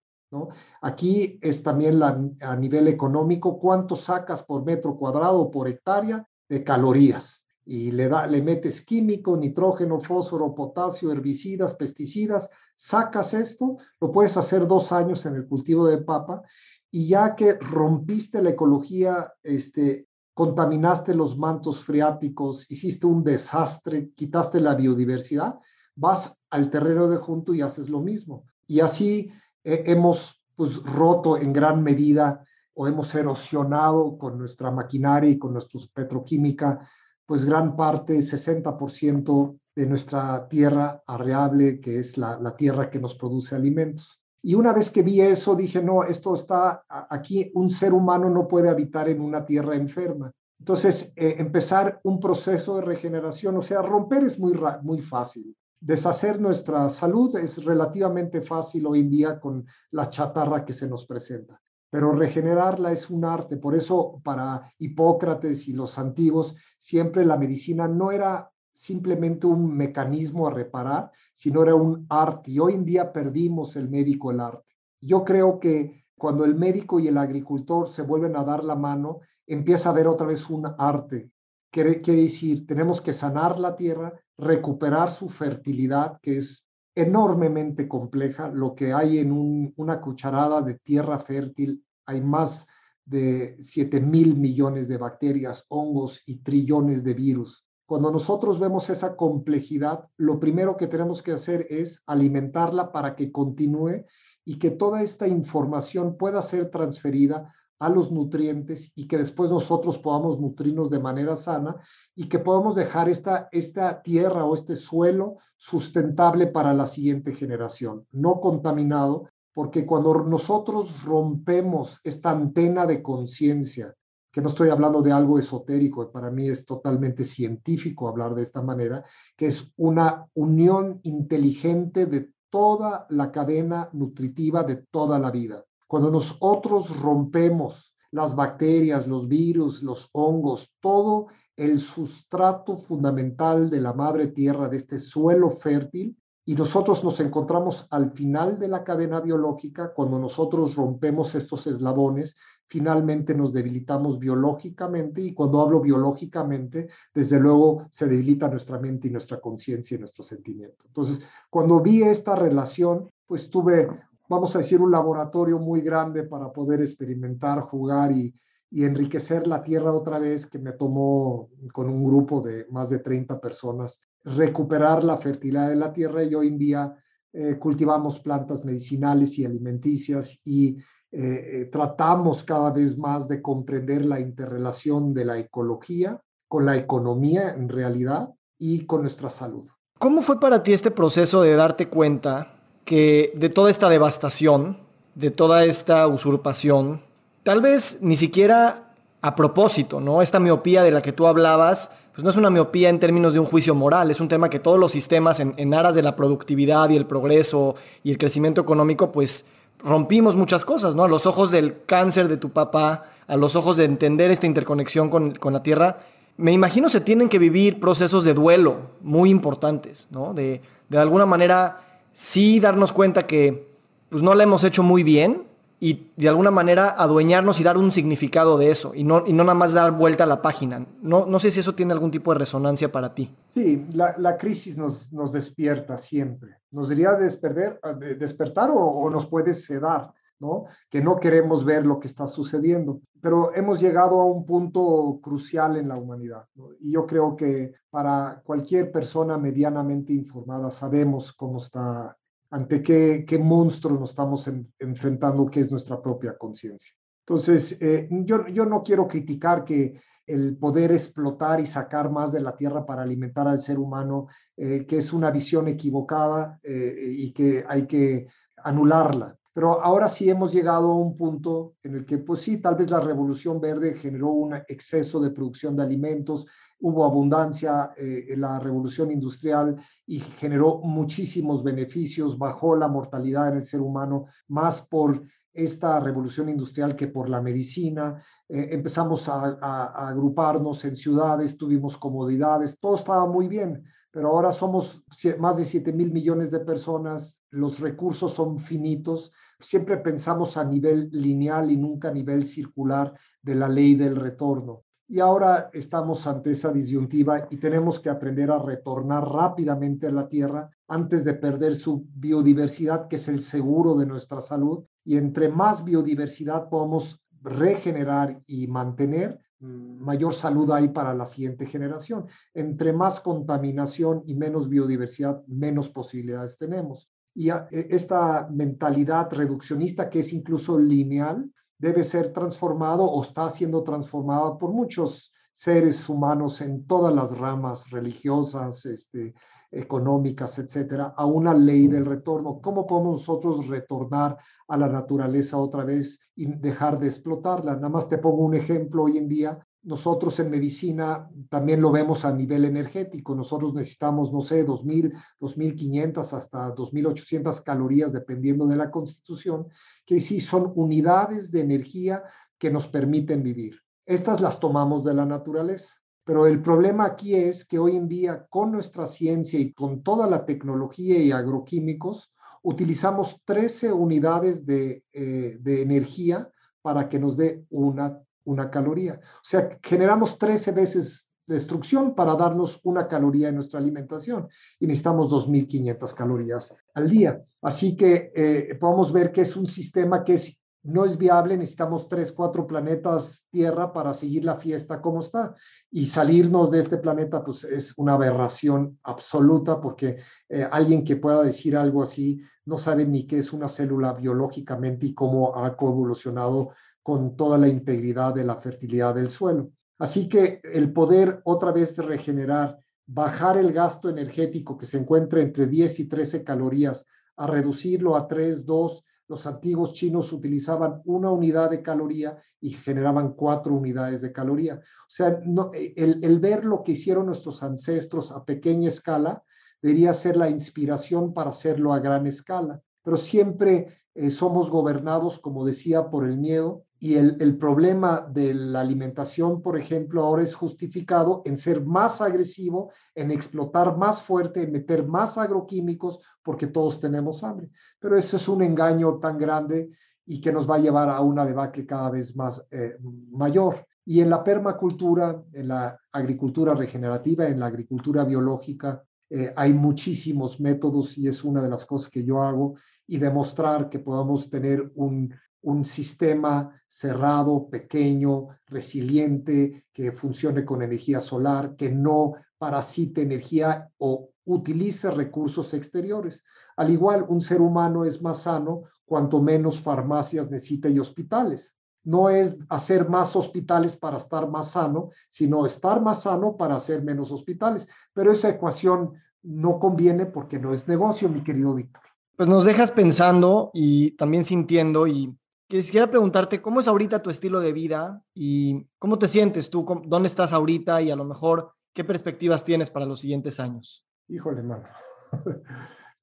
Aquí 0.81 1.39
es 1.41 1.63
también 1.63 1.99
la, 1.99 2.21
a 2.41 2.55
nivel 2.55 2.87
económico, 2.87 3.59
cuánto 3.59 3.95
sacas 3.95 4.43
por 4.43 4.63
metro 4.65 4.95
cuadrado 4.97 5.51
por 5.51 5.67
hectárea 5.67 6.27
de 6.47 6.63
calorías. 6.63 7.43
Y 7.65 7.91
le, 7.91 8.09
da, 8.09 8.25
le 8.27 8.41
metes 8.41 8.81
químico, 8.81 9.37
nitrógeno, 9.37 9.99
fósforo, 9.99 10.55
potasio, 10.55 11.11
herbicidas, 11.11 11.75
pesticidas, 11.75 12.49
sacas 12.75 13.33
esto, 13.33 13.77
lo 13.99 14.11
puedes 14.11 14.35
hacer 14.35 14.67
dos 14.67 14.91
años 14.91 15.25
en 15.25 15.35
el 15.35 15.47
cultivo 15.47 15.87
de 15.87 15.99
papa 15.99 16.41
y 16.89 17.07
ya 17.07 17.35
que 17.35 17.53
rompiste 17.53 18.41
la 18.41 18.49
ecología 18.49 19.31
este, 19.43 20.07
contaminaste 20.33 21.13
los 21.13 21.37
mantos 21.37 21.83
freáticos, 21.83 22.69
hiciste 22.69 23.05
un 23.05 23.23
desastre, 23.23 24.11
quitaste 24.15 24.59
la 24.59 24.75
biodiversidad, 24.75 25.59
vas 25.95 26.37
al 26.49 26.69
terreno 26.69 27.07
de 27.07 27.17
junto 27.17 27.53
y 27.53 27.61
haces 27.61 27.89
lo 27.89 28.01
mismo. 28.01 28.45
Y 28.67 28.79
así 28.79 29.31
hemos 29.63 30.43
pues, 30.55 30.81
roto 30.83 31.37
en 31.37 31.53
gran 31.53 31.83
medida 31.83 32.45
o 32.73 32.87
hemos 32.87 33.13
erosionado 33.15 34.17
con 34.17 34.37
nuestra 34.37 34.71
maquinaria 34.71 35.29
y 35.29 35.37
con 35.37 35.53
nuestra 35.53 35.81
petroquímica, 35.93 36.87
pues 37.25 37.45
gran 37.45 37.75
parte, 37.75 38.17
60% 38.17 39.57
de 39.75 39.85
nuestra 39.85 40.47
tierra 40.47 41.01
arreable, 41.05 41.79
que 41.79 41.99
es 41.99 42.17
la, 42.17 42.39
la 42.39 42.55
tierra 42.55 42.89
que 42.89 42.99
nos 42.99 43.15
produce 43.15 43.55
alimentos. 43.55 44.21
Y 44.43 44.55
una 44.55 44.73
vez 44.73 44.89
que 44.89 45.03
vi 45.03 45.21
eso, 45.21 45.55
dije, 45.55 45.83
no, 45.83 46.03
esto 46.03 46.33
está 46.33 46.83
aquí, 46.87 47.51
un 47.53 47.69
ser 47.69 47.93
humano 47.93 48.29
no 48.29 48.47
puede 48.47 48.69
habitar 48.69 49.07
en 49.07 49.21
una 49.21 49.45
tierra 49.45 49.75
enferma. 49.75 50.31
Entonces, 50.59 51.13
eh, 51.15 51.35
empezar 51.37 51.99
un 52.03 52.19
proceso 52.19 52.77
de 52.77 52.83
regeneración, 52.83 53.57
o 53.57 53.63
sea, 53.63 53.81
romper 53.81 54.23
es 54.23 54.39
muy, 54.39 54.53
muy 54.81 55.01
fácil. 55.01 55.55
Deshacer 55.83 56.39
nuestra 56.39 56.89
salud 56.89 57.35
es 57.37 57.65
relativamente 57.65 58.43
fácil 58.43 58.85
hoy 58.85 58.99
en 58.99 59.09
día 59.09 59.39
con 59.39 59.65
la 59.89 60.11
chatarra 60.11 60.63
que 60.63 60.73
se 60.73 60.87
nos 60.87 61.07
presenta, 61.07 61.59
pero 61.89 62.11
regenerarla 62.11 62.91
es 62.91 63.09
un 63.09 63.25
arte. 63.25 63.57
Por 63.57 63.73
eso, 63.73 64.21
para 64.23 64.71
Hipócrates 64.77 65.67
y 65.67 65.73
los 65.73 65.97
antiguos, 65.97 66.55
siempre 66.77 67.25
la 67.25 67.35
medicina 67.35 67.87
no 67.87 68.11
era 68.11 68.51
simplemente 68.71 69.47
un 69.47 69.75
mecanismo 69.75 70.47
a 70.47 70.53
reparar, 70.53 71.11
sino 71.33 71.63
era 71.63 71.73
un 71.73 72.05
arte. 72.09 72.51
Y 72.51 72.59
hoy 72.59 72.75
en 72.75 72.85
día 72.85 73.11
perdimos 73.11 73.75
el 73.75 73.89
médico 73.89 74.29
el 74.29 74.39
arte. 74.39 74.75
Yo 74.99 75.25
creo 75.25 75.59
que 75.59 76.05
cuando 76.15 76.45
el 76.45 76.53
médico 76.53 76.99
y 76.99 77.07
el 77.07 77.17
agricultor 77.17 77.87
se 77.87 78.03
vuelven 78.03 78.35
a 78.35 78.43
dar 78.43 78.63
la 78.63 78.75
mano, 78.75 79.21
empieza 79.47 79.89
a 79.89 79.93
haber 79.93 80.07
otra 80.07 80.27
vez 80.27 80.47
un 80.47 80.71
arte. 80.77 81.31
Quiere, 81.71 81.95
decir, 81.95 82.67
tenemos 82.67 82.99
que 82.99 83.13
sanar 83.13 83.57
la 83.57 83.77
tierra, 83.77 84.13
recuperar 84.37 85.09
su 85.09 85.29
fertilidad, 85.29 86.19
que 86.21 86.35
es 86.37 86.67
enormemente 86.95 87.87
compleja. 87.87 88.49
Lo 88.49 88.75
que 88.75 88.91
hay 88.91 89.19
en 89.19 89.71
una 89.77 90.01
cucharada 90.01 90.61
de 90.61 90.75
tierra 90.75 91.17
fértil, 91.17 91.85
hay 92.05 92.19
más 92.19 92.67
de 93.05 93.55
7 93.61 94.01
mil 94.01 94.35
millones 94.35 94.89
de 94.89 94.97
bacterias, 94.97 95.65
hongos 95.69 96.23
y 96.25 96.43
trillones 96.43 97.05
de 97.05 97.13
virus. 97.13 97.65
Cuando 97.85 98.11
nosotros 98.11 98.59
vemos 98.59 98.89
esa 98.89 99.15
complejidad, 99.15 100.09
lo 100.17 100.39
primero 100.39 100.75
que 100.75 100.87
tenemos 100.87 101.21
que 101.23 101.31
hacer 101.31 101.67
es 101.69 102.03
alimentarla 102.05 102.91
para 102.91 103.15
que 103.15 103.31
continúe 103.31 104.05
y 104.43 104.59
que 104.59 104.71
toda 104.71 105.01
esta 105.01 105.27
información 105.27 106.17
pueda 106.17 106.41
ser 106.41 106.69
transferida 106.69 107.53
a 107.81 107.89
los 107.89 108.11
nutrientes 108.11 108.91
y 108.95 109.07
que 109.07 109.17
después 109.17 109.49
nosotros 109.49 109.97
podamos 109.97 110.39
nutrirnos 110.39 110.91
de 110.91 110.99
manera 110.99 111.35
sana 111.35 111.77
y 112.15 112.29
que 112.29 112.37
podamos 112.37 112.75
dejar 112.75 113.09
esta, 113.09 113.49
esta 113.51 114.03
tierra 114.03 114.45
o 114.45 114.53
este 114.53 114.75
suelo 114.75 115.37
sustentable 115.57 116.45
para 116.45 116.75
la 116.75 116.85
siguiente 116.85 117.33
generación, 117.33 118.05
no 118.11 118.39
contaminado, 118.39 119.29
porque 119.51 119.87
cuando 119.87 120.13
nosotros 120.23 121.03
rompemos 121.03 121.99
esta 122.03 122.29
antena 122.29 122.85
de 122.85 123.01
conciencia 123.01 123.95
que 124.31 124.41
no 124.41 124.49
estoy 124.49 124.69
hablando 124.69 125.01
de 125.01 125.11
algo 125.11 125.39
esotérico, 125.39 126.11
para 126.11 126.29
mí 126.29 126.49
es 126.49 126.67
totalmente 126.67 127.25
científico 127.25 128.07
hablar 128.07 128.35
de 128.35 128.43
esta 128.43 128.61
manera, 128.61 129.03
que 129.35 129.47
es 129.47 129.73
una 129.75 130.27
unión 130.35 130.99
inteligente 131.01 132.05
de 132.05 132.29
toda 132.51 133.07
la 133.09 133.31
cadena 133.31 133.89
nutritiva 133.91 134.63
de 134.63 134.75
toda 134.75 135.17
la 135.17 135.31
vida. 135.31 135.65
Cuando 135.91 136.09
nosotros 136.09 137.01
rompemos 137.01 137.93
las 138.11 138.33
bacterias, 138.33 139.07
los 139.07 139.27
virus, 139.27 139.83
los 139.83 140.07
hongos, 140.13 140.73
todo 140.79 141.27
el 141.57 141.81
sustrato 141.81 142.77
fundamental 142.77 143.69
de 143.69 143.81
la 143.81 143.91
madre 143.91 144.27
tierra, 144.27 144.69
de 144.69 144.77
este 144.77 144.97
suelo 144.97 145.49
fértil, 145.49 146.17
y 146.45 146.55
nosotros 146.55 147.03
nos 147.03 147.19
encontramos 147.19 147.87
al 147.89 148.13
final 148.13 148.57
de 148.57 148.69
la 148.69 148.85
cadena 148.85 149.19
biológica, 149.19 149.93
cuando 149.93 150.17
nosotros 150.17 150.75
rompemos 150.75 151.35
estos 151.35 151.67
eslabones, 151.67 152.37
finalmente 152.67 153.35
nos 153.35 153.51
debilitamos 153.51 154.17
biológicamente 154.17 155.19
y 155.19 155.33
cuando 155.33 155.59
hablo 155.59 155.81
biológicamente, 155.81 156.87
desde 157.13 157.37
luego 157.37 157.85
se 157.91 158.07
debilita 158.07 158.47
nuestra 158.47 158.79
mente 158.79 159.09
y 159.09 159.11
nuestra 159.11 159.41
conciencia 159.41 159.95
y 159.95 159.99
nuestro 159.99 160.23
sentimiento. 160.23 160.85
Entonces, 160.87 161.21
cuando 161.49 161.81
vi 161.81 162.01
esta 162.03 162.33
relación, 162.33 163.09
pues 163.27 163.49
tuve, 163.49 163.89
vamos 164.31 164.55
a 164.55 164.59
decir, 164.59 164.79
un 164.79 164.91
laboratorio 164.91 165.59
muy 165.59 165.81
grande 165.81 166.23
para 166.23 166.53
poder 166.53 166.79
experimentar, 166.79 167.59
jugar 167.59 168.13
y, 168.13 168.33
enriquecer 168.73 169.47
la 169.47 169.61
tierra 169.61 169.91
otra 169.91 170.17
vez, 170.17 170.45
que 170.45 170.57
me 170.57 170.71
tomó 170.71 171.49
con 171.73 171.89
un 171.89 172.05
grupo 172.05 172.39
de 172.39 172.65
más 172.69 172.89
de 172.89 172.99
30 172.99 173.41
personas 173.41 173.99
recuperar 174.23 175.03
la 175.03 175.17
fertilidad 175.17 175.67
de 175.67 175.75
la 175.75 175.91
tierra 175.91 176.23
y 176.23 176.33
hoy 176.33 176.47
en 176.47 176.57
día 176.57 176.95
eh, 177.33 177.57
cultivamos 177.59 178.21
plantas 178.21 178.63
medicinales 178.63 179.37
y 179.37 179.43
alimenticias 179.43 180.39
y 180.45 180.77
eh, 180.77 180.79
eh, 181.11 181.69
tratamos 181.69 182.43
cada 182.43 182.71
vez 182.71 182.97
más 182.97 183.27
de 183.27 183.41
comprender 183.41 184.05
la 184.05 184.21
interrelación 184.21 185.13
de 185.13 185.25
la 185.25 185.37
ecología 185.37 186.21
con 186.47 186.65
la 186.65 186.77
economía 186.77 187.49
en 187.49 187.67
realidad 187.67 188.29
y 188.57 188.85
con 188.85 189.01
nuestra 189.01 189.29
salud. 189.29 189.67
¿Cómo 189.99 190.21
fue 190.21 190.39
para 190.39 190.63
ti 190.63 190.71
este 190.71 190.91
proceso 190.91 191.41
de 191.41 191.55
darte 191.55 191.89
cuenta 191.89 192.60
que 192.85 193.31
de 193.35 193.49
toda 193.49 193.69
esta 193.69 193.89
devastación, 193.89 194.77
de 195.15 195.31
toda 195.31 195.65
esta 195.65 196.07
usurpación, 196.07 197.01
tal 197.43 197.61
vez 197.61 197.99
ni 198.01 198.17
siquiera 198.17 198.91
a 199.21 199.35
propósito, 199.35 199.99
¿no? 199.99 200.21
Esta 200.21 200.39
miopía 200.39 200.83
de 200.83 200.91
la 200.91 201.01
que 201.01 201.11
tú 201.11 201.27
hablabas, 201.27 201.91
pues 202.13 202.23
no 202.23 202.29
es 202.29 202.35
una 202.35 202.49
miopía 202.49 202.89
en 202.89 202.99
términos 202.99 203.33
de 203.33 203.39
un 203.39 203.45
juicio 203.45 203.75
moral, 203.75 204.11
es 204.11 204.19
un 204.19 204.27
tema 204.27 204.49
que 204.49 204.59
todos 204.59 204.79
los 204.79 204.91
sistemas 204.91 205.39
en, 205.39 205.73
aras 205.73 205.95
de 205.95 206.01
la 206.01 206.15
productividad 206.15 206.89
y 206.89 206.97
el 206.97 207.05
progreso 207.05 207.75
y 208.03 208.11
el 208.11 208.17
crecimiento 208.17 208.61
económico, 208.61 209.11
pues 209.11 209.45
rompimos 209.79 210.35
muchas 210.35 210.65
cosas, 210.65 210.95
¿no? 210.95 211.03
A 211.03 211.07
los 211.07 211.25
ojos 211.25 211.51
del 211.51 211.83
cáncer 211.85 212.27
de 212.27 212.37
tu 212.37 212.49
papá, 212.49 213.05
a 213.27 213.35
los 213.37 213.55
ojos 213.55 213.77
de 213.77 213.85
entender 213.85 214.31
esta 214.31 214.47
interconexión 214.47 215.09
con, 215.09 215.53
la 215.53 215.63
tierra, 215.63 215.99
me 216.37 216.51
imagino 216.51 216.89
se 216.89 217.01
tienen 217.01 217.29
que 217.29 217.39
vivir 217.39 217.79
procesos 217.79 218.23
de 218.23 218.33
duelo 218.33 218.77
muy 219.01 219.29
importantes, 219.29 220.07
¿no? 220.09 220.33
De, 220.33 220.61
de 220.89 220.97
alguna 220.97 221.25
manera 221.25 221.90
sí 222.13 222.59
darnos 222.59 222.91
cuenta 222.91 223.27
que 223.27 223.71
pues 224.09 224.21
no 224.21 224.33
la 224.35 224.43
hemos 224.43 224.63
hecho 224.63 224.83
muy 224.83 225.03
bien, 225.03 225.43
y 225.83 226.11
de 226.15 226.29
alguna 226.29 226.51
manera 226.51 226.89
adueñarnos 226.89 227.59
y 227.59 227.63
dar 227.63 227.75
un 227.75 227.91
significado 227.91 228.59
de 228.59 228.69
eso 228.69 228.93
y 228.93 229.03
no, 229.03 229.23
y 229.25 229.33
no 229.33 229.43
nada 229.43 229.55
más 229.55 229.73
dar 229.73 229.91
vuelta 229.91 230.25
a 230.25 230.27
la 230.27 230.39
página. 230.39 230.85
No, 231.01 231.25
no 231.25 231.39
sé 231.39 231.49
si 231.49 231.59
eso 231.59 231.73
tiene 231.73 231.91
algún 231.91 232.11
tipo 232.11 232.31
de 232.31 232.37
resonancia 232.37 232.91
para 232.91 233.15
ti. 233.15 233.33
Sí, 233.47 233.87
la, 233.91 234.13
la 234.19 234.37
crisis 234.37 234.77
nos, 234.77 235.11
nos 235.11 235.33
despierta 235.33 235.97
siempre. 235.97 236.57
Nos 236.69 236.87
diría 236.87 237.13
despertar, 237.13 237.97
despertar 237.97 238.69
o, 238.69 238.75
o, 238.75 239.09
nos 239.09 239.25
puede 239.25 239.55
sedar, 239.55 240.13
¿no? 240.41 240.65
Que 240.89 241.01
no 241.01 241.19
queremos 241.19 241.63
ver 241.63 241.85
lo 241.85 241.99
que 241.99 242.07
está 242.07 242.27
sucediendo. 242.27 243.01
Pero 243.21 243.55
hemos 243.55 243.79
llegado 243.79 244.19
a 244.19 244.25
un 244.25 244.45
punto 244.45 245.19
crucial 245.21 245.77
en 245.77 245.87
la 245.87 245.95
humanidad. 245.95 246.45
¿no? 246.55 246.69
Y 246.79 246.91
yo 246.91 247.05
creo 247.05 247.35
que 247.37 247.71
para 247.89 248.41
cualquier 248.43 248.91
persona 248.91 249.37
medianamente 249.37 250.11
informada 250.11 250.71
sabemos 250.71 251.31
cómo 251.31 251.59
está 251.59 252.17
ante 252.49 252.83
qué, 252.83 253.23
qué 253.25 253.39
monstruo 253.39 253.97
nos 253.97 254.09
estamos 254.09 254.49
enfrentando, 254.79 255.45
que 255.45 255.61
es 255.61 255.71
nuestra 255.71 256.01
propia 256.01 256.37
conciencia. 256.37 256.93
Entonces, 257.25 257.77
eh, 257.81 258.09
yo, 258.11 258.45
yo 258.47 258.65
no 258.65 258.83
quiero 258.83 259.07
criticar 259.07 259.63
que 259.63 260.01
el 260.25 260.57
poder 260.57 260.91
explotar 260.91 261.59
y 261.59 261.65
sacar 261.65 262.11
más 262.11 262.31
de 262.31 262.41
la 262.41 262.55
tierra 262.55 262.85
para 262.85 263.03
alimentar 263.03 263.47
al 263.47 263.61
ser 263.61 263.79
humano, 263.79 264.27
eh, 264.57 264.85
que 264.85 264.97
es 264.97 265.13
una 265.13 265.31
visión 265.31 265.67
equivocada 265.67 266.59
eh, 266.63 267.13
y 267.17 267.31
que 267.31 267.63
hay 267.67 267.87
que 267.87 268.27
anularla. 268.57 269.37
Pero 269.53 269.81
ahora 269.81 270.07
sí 270.07 270.29
hemos 270.29 270.53
llegado 270.53 270.91
a 270.91 270.97
un 270.97 271.15
punto 271.17 271.75
en 271.83 271.95
el 271.95 272.05
que, 272.05 272.17
pues 272.19 272.41
sí, 272.41 272.57
tal 272.57 272.75
vez 272.75 272.89
la 272.89 273.01
revolución 273.01 273.59
verde 273.59 273.93
generó 273.95 274.29
un 274.29 274.53
exceso 274.67 275.19
de 275.19 275.31
producción 275.31 275.75
de 275.75 275.83
alimentos, 275.83 276.47
hubo 276.79 277.03
abundancia 277.03 277.91
eh, 277.97 278.27
en 278.29 278.41
la 278.41 278.59
revolución 278.59 279.11
industrial 279.11 279.75
y 280.05 280.19
generó 280.19 280.79
muchísimos 280.79 281.63
beneficios, 281.63 282.37
bajó 282.37 282.75
la 282.75 282.87
mortalidad 282.87 283.49
en 283.49 283.57
el 283.57 283.65
ser 283.65 283.81
humano 283.81 284.27
más 284.47 284.81
por 284.81 285.21
esta 285.53 285.99
revolución 285.99 286.47
industrial 286.47 286.95
que 286.95 287.07
por 287.07 287.29
la 287.29 287.41
medicina. 287.41 288.23
Eh, 288.47 288.69
empezamos 288.71 289.27
a, 289.27 289.57
a, 289.61 290.07
agruparnos 290.07 290.85
en 290.85 290.95
ciudades, 290.95 291.57
tuvimos 291.57 291.97
comodidades, 291.97 292.79
todo 292.79 292.95
estaba 292.95 293.27
muy 293.27 293.49
bien, 293.49 293.83
pero 294.11 294.27
ahora 294.27 294.51
somos 294.51 295.03
más 295.39 295.57
de 295.57 295.65
7 295.65 295.93
mil 295.93 296.11
millones 296.11 296.51
de 296.51 296.59
personas, 296.59 297.39
los 297.49 297.79
recursos 297.79 298.33
son 298.33 298.59
finitos, 298.59 299.31
siempre 299.59 299.97
pensamos 299.97 300.57
a 300.57 300.65
nivel 300.65 301.09
lineal 301.11 301.71
y 301.71 301.77
nunca 301.77 302.09
a 302.09 302.13
nivel 302.13 302.45
circular 302.45 303.13
de 303.41 303.55
la 303.55 303.69
ley 303.69 303.95
del 303.95 304.15
retorno. 304.15 304.83
Y 305.07 305.19
ahora 305.19 305.69
estamos 305.73 306.25
ante 306.25 306.51
esa 306.51 306.71
disyuntiva 306.71 307.47
y 307.49 307.57
tenemos 307.57 307.99
que 307.99 308.09
aprender 308.09 308.49
a 308.49 308.59
retornar 308.59 309.27
rápidamente 309.27 310.07
a 310.07 310.11
la 310.11 310.29
Tierra 310.29 310.69
antes 310.87 311.25
de 311.25 311.33
perder 311.33 311.75
su 311.75 312.07
biodiversidad, 312.15 313.09
que 313.09 313.17
es 313.17 313.27
el 313.27 313.41
seguro 313.41 313.95
de 313.95 314.05
nuestra 314.05 314.39
salud. 314.39 314.85
Y 315.03 315.17
entre 315.17 315.49
más 315.49 315.83
biodiversidad 315.83 316.69
podamos 316.69 317.25
regenerar 317.41 318.41
y 318.45 318.67
mantener, 318.67 319.37
mayor 319.61 320.33
salud 320.33 320.71
hay 320.71 320.89
para 320.89 321.13
la 321.13 321.25
siguiente 321.25 321.65
generación. 321.65 322.27
Entre 322.53 322.93
más 322.93 323.19
contaminación 323.19 324.23
y 324.25 324.35
menos 324.35 324.67
biodiversidad, 324.67 325.43
menos 325.47 325.89
posibilidades 325.89 326.57
tenemos. 326.57 327.09
Y 327.33 327.49
e, 327.49 327.65
esta 327.69 328.47
mentalidad 328.51 329.31
reduccionista, 329.31 330.09
que 330.09 330.19
es 330.19 330.33
incluso 330.33 330.77
lineal, 330.79 331.49
debe 331.77 332.03
ser 332.03 332.33
transformado 332.33 333.03
o 333.03 333.21
está 333.21 333.49
siendo 333.49 333.83
transformada 333.83 334.57
por 334.57 334.71
muchos 334.71 335.33
seres 335.53 336.07
humanos 336.09 336.61
en 336.61 336.85
todas 336.85 337.13
las 337.13 337.37
ramas 337.37 337.89
religiosas, 337.89 338.85
este, 338.85 339.33
económicas, 339.71 340.59
etcétera, 340.59 341.13
a 341.15 341.25
una 341.25 341.53
ley 341.53 341.87
del 341.87 342.05
retorno. 342.05 342.59
¿Cómo 342.61 342.85
podemos 342.85 343.17
nosotros 343.17 343.67
retornar 343.67 344.37
a 344.67 344.77
la 344.77 344.89
naturaleza 344.89 345.57
otra 345.57 345.85
vez 345.85 346.19
y 346.35 346.45
dejar 346.45 346.99
de 346.99 347.07
explotarla? 347.07 347.75
Nada 347.75 347.89
más 347.89 348.07
te 348.07 348.17
pongo 348.17 348.45
un 348.45 348.53
ejemplo 348.53 349.03
hoy 349.03 349.17
en 349.17 349.27
día. 349.29 349.59
Nosotros 349.83 350.39
en 350.39 350.51
medicina 350.51 351.27
también 351.49 351.81
lo 351.81 351.91
vemos 351.91 352.23
a 352.25 352.33
nivel 352.33 352.65
energético. 352.65 353.33
Nosotros 353.33 353.73
necesitamos, 353.73 354.31
no 354.31 354.41
sé, 354.41 354.65
2.000, 354.67 355.13
2.500 355.39 356.33
hasta 356.33 356.75
2.800 356.75 357.63
calorías 357.63 358.13
dependiendo 358.13 358.67
de 358.67 358.75
la 358.75 358.91
constitución, 358.91 359.67
que 360.05 360.19
sí 360.19 360.39
son 360.39 360.71
unidades 360.75 361.49
de 361.51 361.61
energía 361.61 362.23
que 362.59 362.69
nos 362.69 362.87
permiten 362.87 363.41
vivir. 363.41 363.79
Estas 364.05 364.41
las 364.41 364.59
tomamos 364.59 365.03
de 365.03 365.13
la 365.13 365.25
naturaleza. 365.25 366.00
Pero 366.31 366.47
el 366.47 366.61
problema 366.61 367.03
aquí 367.03 367.35
es 367.35 367.65
que 367.65 367.77
hoy 367.77 367.97
en 367.97 368.07
día 368.07 368.45
con 368.49 368.71
nuestra 368.71 369.05
ciencia 369.05 369.59
y 369.59 369.73
con 369.73 370.01
toda 370.01 370.27
la 370.27 370.45
tecnología 370.45 371.19
y 371.19 371.33
agroquímicos, 371.33 372.33
utilizamos 372.61 373.41
13 373.43 373.91
unidades 373.91 374.65
de, 374.65 375.03
eh, 375.11 375.57
de 375.59 375.81
energía 375.81 376.49
para 376.81 377.09
que 377.09 377.19
nos 377.19 377.35
dé 377.35 377.65
una 377.69 378.21
una 378.45 378.71
caloría. 378.71 379.19
O 379.35 379.43
sea, 379.43 379.77
generamos 379.83 380.37
13 380.37 380.71
veces 380.71 381.29
destrucción 381.45 382.15
para 382.15 382.35
darnos 382.35 382.79
una 382.83 383.07
caloría 383.07 383.49
en 383.49 383.55
nuestra 383.55 383.79
alimentación 383.79 384.47
y 384.79 384.87
necesitamos 384.87 385.29
2.500 385.29 386.13
calorías 386.13 386.73
al 386.93 387.09
día. 387.09 387.43
Así 387.61 387.97
que 387.97 388.31
eh, 388.33 388.75
podemos 388.79 389.11
ver 389.11 389.33
que 389.33 389.41
es 389.41 389.57
un 389.57 389.67
sistema 389.67 390.23
que 390.23 390.35
es, 390.35 390.60
no 390.83 391.05
es 391.05 391.17
viable, 391.17 391.57
necesitamos 391.57 392.09
3, 392.09 392.31
4 392.31 392.65
planetas 392.65 393.45
Tierra 393.51 393.93
para 393.93 394.13
seguir 394.13 394.45
la 394.45 394.55
fiesta 394.55 395.01
como 395.01 395.19
está 395.19 395.55
y 395.91 396.07
salirnos 396.07 396.71
de 396.71 396.79
este 396.79 396.97
planeta 396.97 397.43
pues 397.43 397.63
es 397.63 397.93
una 397.97 398.13
aberración 398.13 398.97
absoluta 399.03 399.79
porque 399.79 400.17
eh, 400.49 400.67
alguien 400.71 401.03
que 401.03 401.17
pueda 401.17 401.43
decir 401.43 401.77
algo 401.77 402.01
así 402.01 402.41
no 402.65 402.77
sabe 402.77 403.05
ni 403.05 403.27
qué 403.27 403.39
es 403.39 403.53
una 403.53 403.69
célula 403.69 404.13
biológicamente 404.13 405.05
y 405.05 405.13
cómo 405.13 405.55
ha 405.55 405.75
coevolucionado 405.75 406.71
con 407.03 407.35
toda 407.35 407.57
la 407.57 407.67
integridad 407.67 408.33
de 408.33 408.43
la 408.43 408.55
fertilidad 408.55 409.15
del 409.15 409.29
suelo. 409.29 409.71
Así 409.99 410.27
que 410.27 410.61
el 410.63 410.91
poder 410.93 411.41
otra 411.43 411.71
vez 411.71 411.97
regenerar, 411.97 412.79
bajar 413.05 413.57
el 413.57 413.71
gasto 413.71 414.09
energético 414.09 414.77
que 414.77 414.85
se 414.85 414.97
encuentra 414.97 415.41
entre 415.41 415.67
10 415.67 415.99
y 415.99 416.07
13 416.07 416.43
calorías, 416.43 417.05
a 417.37 417.47
reducirlo 417.47 418.15
a 418.15 418.27
3, 418.27 418.65
2, 418.65 419.05
los 419.31 419.47
antiguos 419.47 419.93
chinos 419.93 420.33
utilizaban 420.33 421.01
una 421.05 421.31
unidad 421.31 421.69
de 421.69 421.81
caloría 421.81 422.37
y 422.59 422.71
generaban 422.71 423.31
cuatro 423.31 423.73
unidades 423.73 424.21
de 424.21 424.33
caloría. 424.33 424.75
O 424.75 425.07
sea, 425.07 425.39
el, 425.73 426.19
el 426.21 426.39
ver 426.39 426.65
lo 426.65 426.83
que 426.83 426.91
hicieron 426.91 427.27
nuestros 427.27 427.63
ancestros 427.63 428.33
a 428.33 428.43
pequeña 428.43 428.89
escala 428.89 429.41
debería 429.81 430.11
ser 430.13 430.35
la 430.35 430.49
inspiración 430.49 431.33
para 431.33 431.51
hacerlo 431.51 431.93
a 431.93 431.99
gran 431.99 432.27
escala. 432.27 432.81
Pero 433.03 433.15
siempre 433.15 433.87
eh, 434.15 434.29
somos 434.29 434.69
gobernados, 434.69 435.39
como 435.39 435.65
decía, 435.65 436.09
por 436.09 436.25
el 436.25 436.37
miedo 436.37 436.83
y 437.03 437.15
el, 437.15 437.35
el, 437.39 437.57
problema 437.57 438.21
de 438.31 438.53
la 438.53 438.81
alimentación, 438.81 439.63
por 439.63 439.75
ejemplo, 439.75 440.21
ahora 440.21 440.43
es 440.43 440.53
justificado 440.53 441.41
en 441.45 441.57
ser 441.57 441.83
más 441.83 442.21
agresivo, 442.21 442.91
en 443.15 443.31
explotar 443.31 443.97
más 443.97 444.21
fuerte, 444.21 444.61
en 444.61 444.71
meter 444.71 445.07
más 445.07 445.35
agroquímicos, 445.35 446.19
porque 446.43 446.67
todos 446.67 446.99
tenemos 446.99 447.43
hambre. 447.43 447.71
Pero 447.99 448.15
eso 448.15 448.37
es 448.37 448.47
un 448.47 448.61
engaño 448.61 449.17
tan 449.17 449.39
grande 449.39 449.89
y 450.27 450.39
que 450.39 450.51
nos 450.51 450.69
va 450.69 450.75
a 450.75 450.79
llevar 450.79 451.09
a 451.09 451.21
una 451.21 451.43
debacle 451.43 451.87
cada 451.87 452.11
vez 452.11 452.35
más 452.35 452.63
eh, 452.69 452.95
mayor. 453.31 453.83
Y 454.05 454.21
en 454.21 454.29
la 454.29 454.43
permacultura, 454.43 455.43
en 455.53 455.69
la 455.69 455.99
agricultura 456.11 456.75
regenerativa, 456.75 457.47
en 457.47 457.61
la 457.61 457.65
agricultura 457.65 458.23
biológica, 458.25 459.03
eh, 459.27 459.51
hay 459.55 459.73
muchísimos 459.73 460.59
métodos 460.59 461.17
y 461.17 461.27
es 461.27 461.43
una 461.43 461.63
de 461.63 461.69
las 461.69 461.83
cosas 461.83 462.11
que 462.11 462.23
yo 462.23 462.43
hago 462.43 462.75
y 463.07 463.17
demostrar 463.17 463.89
que 463.89 463.97
podamos 463.97 464.51
tener 464.51 464.91
un, 464.93 465.33
un 465.61 465.85
sistema 465.85 466.81
cerrado, 466.87 467.69
pequeño, 467.69 468.47
resiliente, 468.67 469.85
que 469.93 470.11
funcione 470.11 470.65
con 470.65 470.81
energía 470.81 471.19
solar, 471.19 471.75
que 471.75 471.89
no 471.89 472.33
parasite 472.57 473.21
energía 473.21 473.89
o 473.97 474.29
utilice 474.45 475.09
recursos 475.11 475.73
exteriores. 475.73 476.43
Al 476.75 476.89
igual, 476.89 477.25
un 477.27 477.41
ser 477.41 477.61
humano 477.61 478.05
es 478.05 478.21
más 478.21 478.43
sano 478.43 478.83
cuanto 479.05 479.41
menos 479.41 479.79
farmacias 479.79 480.49
necesita 480.49 480.89
y 480.89 480.99
hospitales. 480.99 481.75
No 482.03 482.29
es 482.29 482.57
hacer 482.69 483.07
más 483.07 483.35
hospitales 483.35 483.95
para 483.95 484.17
estar 484.17 484.49
más 484.49 484.71
sano, 484.71 485.09
sino 485.29 485.65
estar 485.65 486.01
más 486.01 486.23
sano 486.23 486.57
para 486.57 486.75
hacer 486.75 487.03
menos 487.03 487.31
hospitales. 487.31 487.87
Pero 488.13 488.31
esa 488.31 488.49
ecuación 488.49 489.13
no 489.43 489.79
conviene 489.79 490.25
porque 490.25 490.59
no 490.59 490.73
es 490.73 490.87
negocio, 490.87 491.29
mi 491.29 491.41
querido 491.41 491.75
Víctor. 491.75 492.01
Pues 492.35 492.49
nos 492.49 492.65
dejas 492.65 492.91
pensando 492.91 493.69
y 493.73 494.11
también 494.11 494.43
sintiendo 494.43 495.05
y 495.05 495.35
quisiera 495.77 496.09
preguntarte 496.09 496.61
cómo 496.61 496.81
es 496.81 496.87
ahorita 496.87 497.21
tu 497.21 497.29
estilo 497.29 497.61
de 497.61 497.71
vida 497.71 498.21
y 498.33 498.87
cómo 498.99 499.17
te 499.17 499.27
sientes 499.27 499.69
tú, 499.69 499.85
dónde 500.05 500.27
estás 500.27 500.51
ahorita 500.51 501.01
y 501.01 501.11
a 501.11 501.15
lo 501.15 501.23
mejor 501.23 501.71
qué 501.93 502.03
perspectivas 502.03 502.65
tienes 502.65 502.89
para 502.89 503.05
los 503.05 503.21
siguientes 503.21 503.59
años. 503.59 504.05
Híjole, 504.27 504.63
mano. 504.63 504.83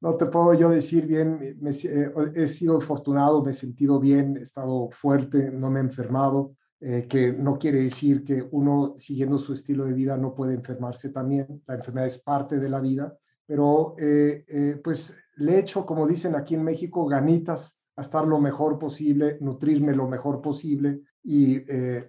No 0.01 0.15
te 0.15 0.27
puedo 0.27 0.55
yo 0.55 0.69
decir 0.69 1.09
bien, 1.09 1.41
eh, 1.43 2.13
he 2.37 2.47
sido 2.47 2.77
afortunado, 2.77 3.43
me 3.43 3.51
he 3.51 3.53
sentido 3.53 3.99
bien, 3.99 4.37
he 4.37 4.43
estado 4.43 4.89
fuerte, 4.93 5.51
no 5.51 5.71
me 5.71 5.81
he 5.81 5.83
enfermado, 5.83 6.55
eh, 6.79 7.09
que 7.09 7.33
no 7.33 7.59
quiere 7.59 7.81
decir 7.81 8.23
que 8.23 8.47
uno 8.53 8.95
siguiendo 8.97 9.39
su 9.39 9.55
estilo 9.55 9.87
de 9.87 9.95
vida 9.95 10.17
no 10.17 10.37
puede 10.37 10.55
enfermarse 10.55 11.09
también. 11.09 11.65
La 11.67 11.75
enfermedad 11.75 12.07
es 12.07 12.19
parte 12.19 12.59
de 12.59 12.69
la 12.69 12.81
vida, 12.81 13.19
pero 13.45 13.97
eh, 13.99 14.81
pues 14.85 15.17
le 15.35 15.57
he 15.57 15.59
hecho, 15.59 15.85
como 15.85 16.07
dicen 16.07 16.37
aquí 16.37 16.55
en 16.55 16.63
México, 16.63 17.05
ganitas 17.05 17.78
a 17.99 18.01
estar 18.01 18.27
lo 18.27 18.39
mejor 18.39 18.79
posible, 18.79 19.39
nutrirme 19.41 19.93
lo 19.93 20.07
mejor 20.07 20.41
posible 20.41 21.03
y 21.23 21.59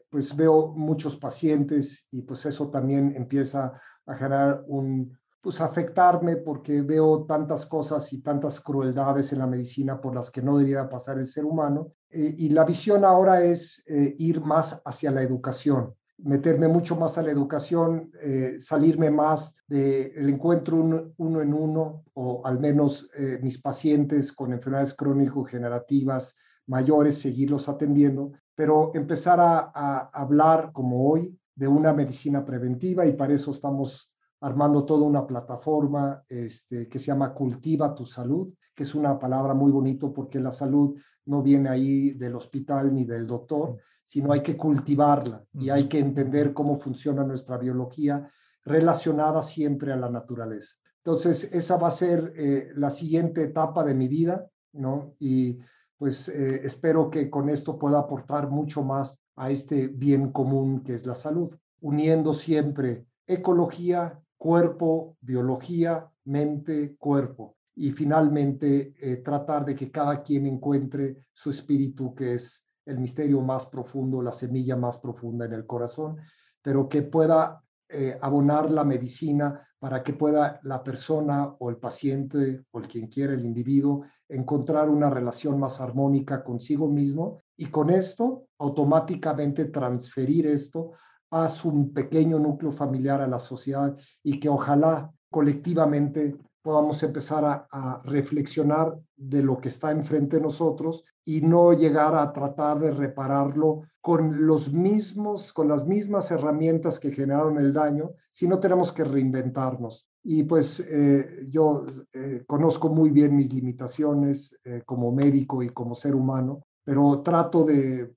pues 0.09 0.35
veo 0.35 0.73
muchos 0.75 1.15
pacientes 1.15 2.05
y 2.11 2.21
pues 2.21 2.45
eso 2.45 2.69
también 2.69 3.13
empieza 3.15 3.73
a 4.05 4.15
generar 4.15 4.63
un, 4.67 5.17
pues 5.41 5.61
afectarme 5.61 6.35
porque 6.35 6.81
veo 6.81 7.25
tantas 7.25 7.65
cosas 7.65 8.11
y 8.11 8.21
tantas 8.21 8.59
crueldades 8.59 9.31
en 9.31 9.39
la 9.39 9.47
medicina 9.47 10.01
por 10.01 10.13
las 10.13 10.29
que 10.29 10.41
no 10.41 10.57
debería 10.57 10.89
pasar 10.89 11.17
el 11.17 11.27
ser 11.27 11.45
humano. 11.45 11.93
Eh, 12.09 12.35
y 12.37 12.49
la 12.49 12.65
visión 12.65 13.05
ahora 13.05 13.43
es 13.43 13.83
eh, 13.87 14.15
ir 14.17 14.41
más 14.41 14.81
hacia 14.83 15.11
la 15.11 15.21
educación, 15.21 15.95
meterme 16.23 16.67
mucho 16.67 16.95
más 16.95 17.17
a 17.17 17.21
la 17.21 17.31
educación, 17.31 18.11
eh, 18.21 18.55
salirme 18.59 19.09
más 19.11 19.55
del 19.67 20.29
encuentro 20.29 20.77
uno, 21.17 21.41
en 21.41 21.53
uno, 21.53 22.03
o 22.13 22.41
al 22.45 22.59
menos 22.59 23.09
mis 23.41 23.61
pacientes 23.61 24.33
con 24.33 24.51
enfermedades 24.51 24.95
crónico-generativas 24.95 26.35
mayores, 26.65 27.21
seguirlos 27.21 27.69
atendiendo, 27.69 28.31
pero 28.55 28.91
empezar 28.95 29.39
a, 29.39 29.71
a 29.73 30.09
hablar 30.13 30.71
como 30.73 31.07
hoy 31.09 31.37
de 31.55 31.67
una 31.67 31.93
medicina 31.93 32.43
preventiva 32.43 33.05
y 33.05 33.13
para 33.13 33.33
eso 33.33 33.51
estamos 33.51 34.11
armando 34.41 34.85
toda 34.85 35.05
una 35.05 35.27
plataforma 35.27 36.23
este, 36.29 36.87
que 36.87 36.99
se 36.99 37.07
llama 37.07 37.33
Cultiva 37.33 37.93
tu 37.93 38.05
Salud, 38.05 38.53
que 38.73 38.83
es 38.83 38.95
una 38.95 39.19
palabra 39.19 39.53
muy 39.53 39.71
bonito 39.71 40.13
porque 40.13 40.39
la 40.39 40.51
salud 40.51 40.97
no 41.25 41.43
viene 41.43 41.69
ahí 41.69 42.11
del 42.11 42.35
hospital 42.35 42.93
ni 42.93 43.03
del 43.03 43.27
doctor, 43.27 43.77
sino 44.09 44.33
hay 44.33 44.41
que 44.41 44.57
cultivarla 44.57 45.45
y 45.53 45.69
hay 45.69 45.87
que 45.87 45.99
entender 45.99 46.51
cómo 46.51 46.79
funciona 46.79 47.23
nuestra 47.23 47.59
biología 47.59 48.27
relacionada 48.65 49.43
siempre 49.43 49.93
a 49.93 49.97
la 49.97 50.09
naturaleza. 50.09 50.75
Entonces, 50.97 51.47
esa 51.53 51.77
va 51.77 51.89
a 51.89 51.91
ser 51.91 52.33
eh, 52.35 52.71
la 52.75 52.89
siguiente 52.89 53.43
etapa 53.43 53.83
de 53.83 53.93
mi 53.93 54.07
vida, 54.07 54.49
¿no? 54.73 55.13
Y 55.19 55.59
pues 55.95 56.27
eh, 56.27 56.61
espero 56.63 57.11
que 57.11 57.29
con 57.29 57.49
esto 57.49 57.77
pueda 57.77 57.99
aportar 57.99 58.49
mucho 58.49 58.83
más 58.83 59.19
a 59.35 59.51
este 59.51 59.87
bien 59.87 60.31
común 60.31 60.81
que 60.81 60.95
es 60.95 61.05
la 61.05 61.13
salud, 61.13 61.55
uniendo 61.79 62.33
siempre 62.33 63.05
ecología, 63.27 64.19
cuerpo, 64.37 65.17
biología, 65.21 66.09
mente, 66.25 66.95
cuerpo. 66.97 67.57
Y 67.75 67.91
finalmente, 67.91 68.95
eh, 68.99 69.17
tratar 69.17 69.65
de 69.65 69.75
que 69.75 69.91
cada 69.91 70.23
quien 70.23 70.47
encuentre 70.47 71.27
su 71.31 71.51
espíritu, 71.51 72.15
que 72.15 72.33
es 72.33 72.63
el 72.89 72.99
misterio 72.99 73.41
más 73.41 73.67
profundo, 73.67 74.21
la 74.21 74.31
semilla 74.31 74.75
más 74.75 74.97
profunda 74.97 75.45
en 75.45 75.53
el 75.53 75.65
corazón, 75.65 76.17
pero 76.61 76.89
que 76.89 77.03
pueda 77.03 77.63
eh, 77.87 78.17
abonar 78.21 78.71
la 78.71 78.83
medicina 78.83 79.67
para 79.79 80.03
que 80.03 80.13
pueda 80.13 80.59
la 80.63 80.83
persona 80.83 81.55
o 81.59 81.69
el 81.69 81.77
paciente 81.77 82.65
o 82.71 82.79
el 82.79 82.87
quien 82.87 83.07
quiera, 83.07 83.33
el 83.33 83.45
individuo, 83.45 84.05
encontrar 84.27 84.89
una 84.89 85.09
relación 85.09 85.59
más 85.59 85.79
armónica 85.79 86.43
consigo 86.43 86.87
mismo 86.87 87.41
y 87.55 87.67
con 87.67 87.89
esto 87.89 88.47
automáticamente 88.57 89.65
transferir 89.65 90.47
esto 90.47 90.91
haz 91.31 91.63
un 91.63 91.93
pequeño 91.93 92.39
núcleo 92.39 92.71
familiar 92.71 93.21
a 93.21 93.27
la 93.27 93.39
sociedad 93.39 93.95
y 94.23 94.39
que 94.39 94.49
ojalá 94.49 95.11
colectivamente 95.29 96.35
podamos 96.61 97.01
empezar 97.03 97.67
a, 97.71 98.01
reflexionar 98.03 98.97
de 99.15 99.43
lo 99.43 99.59
que 99.59 99.69
está 99.69 99.91
enfrente 99.91 100.37
de 100.37 100.43
nosotros 100.43 101.03
y 101.29 101.41
no 101.41 101.73
llegar 101.73 102.15
a 102.15 102.33
tratar 102.33 102.79
de 102.79 102.89
repararlo 102.89 103.83
con 104.01 104.47
los 104.47 104.73
mismos, 104.73 105.53
con 105.53 105.67
las 105.67 105.85
mismas 105.85 106.31
herramientas 106.31 106.97
que 106.97 107.11
generaron 107.11 107.59
el 107.59 107.71
daño, 107.71 108.13
sino 108.31 108.59
tenemos 108.59 108.91
que 108.91 109.03
reinventarnos. 109.03 110.07
Y 110.23 110.41
pues 110.41 110.79
eh, 110.79 111.45
yo 111.47 111.85
eh, 112.13 112.43
conozco 112.47 112.89
muy 112.89 113.11
bien 113.11 113.35
mis 113.35 113.53
limitaciones 113.53 114.57
eh, 114.63 114.81
como 114.83 115.11
médico 115.11 115.61
y 115.61 115.69
como 115.69 115.93
ser 115.93 116.15
humano, 116.15 116.65
pero 116.83 117.21
trato 117.21 117.63
de, 117.63 118.15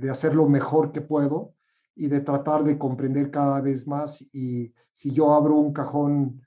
de 0.00 0.10
hacer 0.10 0.34
lo 0.34 0.48
mejor 0.48 0.90
que 0.90 1.02
puedo 1.02 1.52
y 1.94 2.06
de 2.08 2.22
tratar 2.22 2.64
de 2.64 2.78
comprender 2.78 3.30
cada 3.30 3.60
vez 3.60 3.86
más. 3.86 4.22
Y 4.32 4.72
si 4.90 5.10
yo 5.10 5.34
abro 5.34 5.56
un 5.56 5.74
cajón 5.74 6.40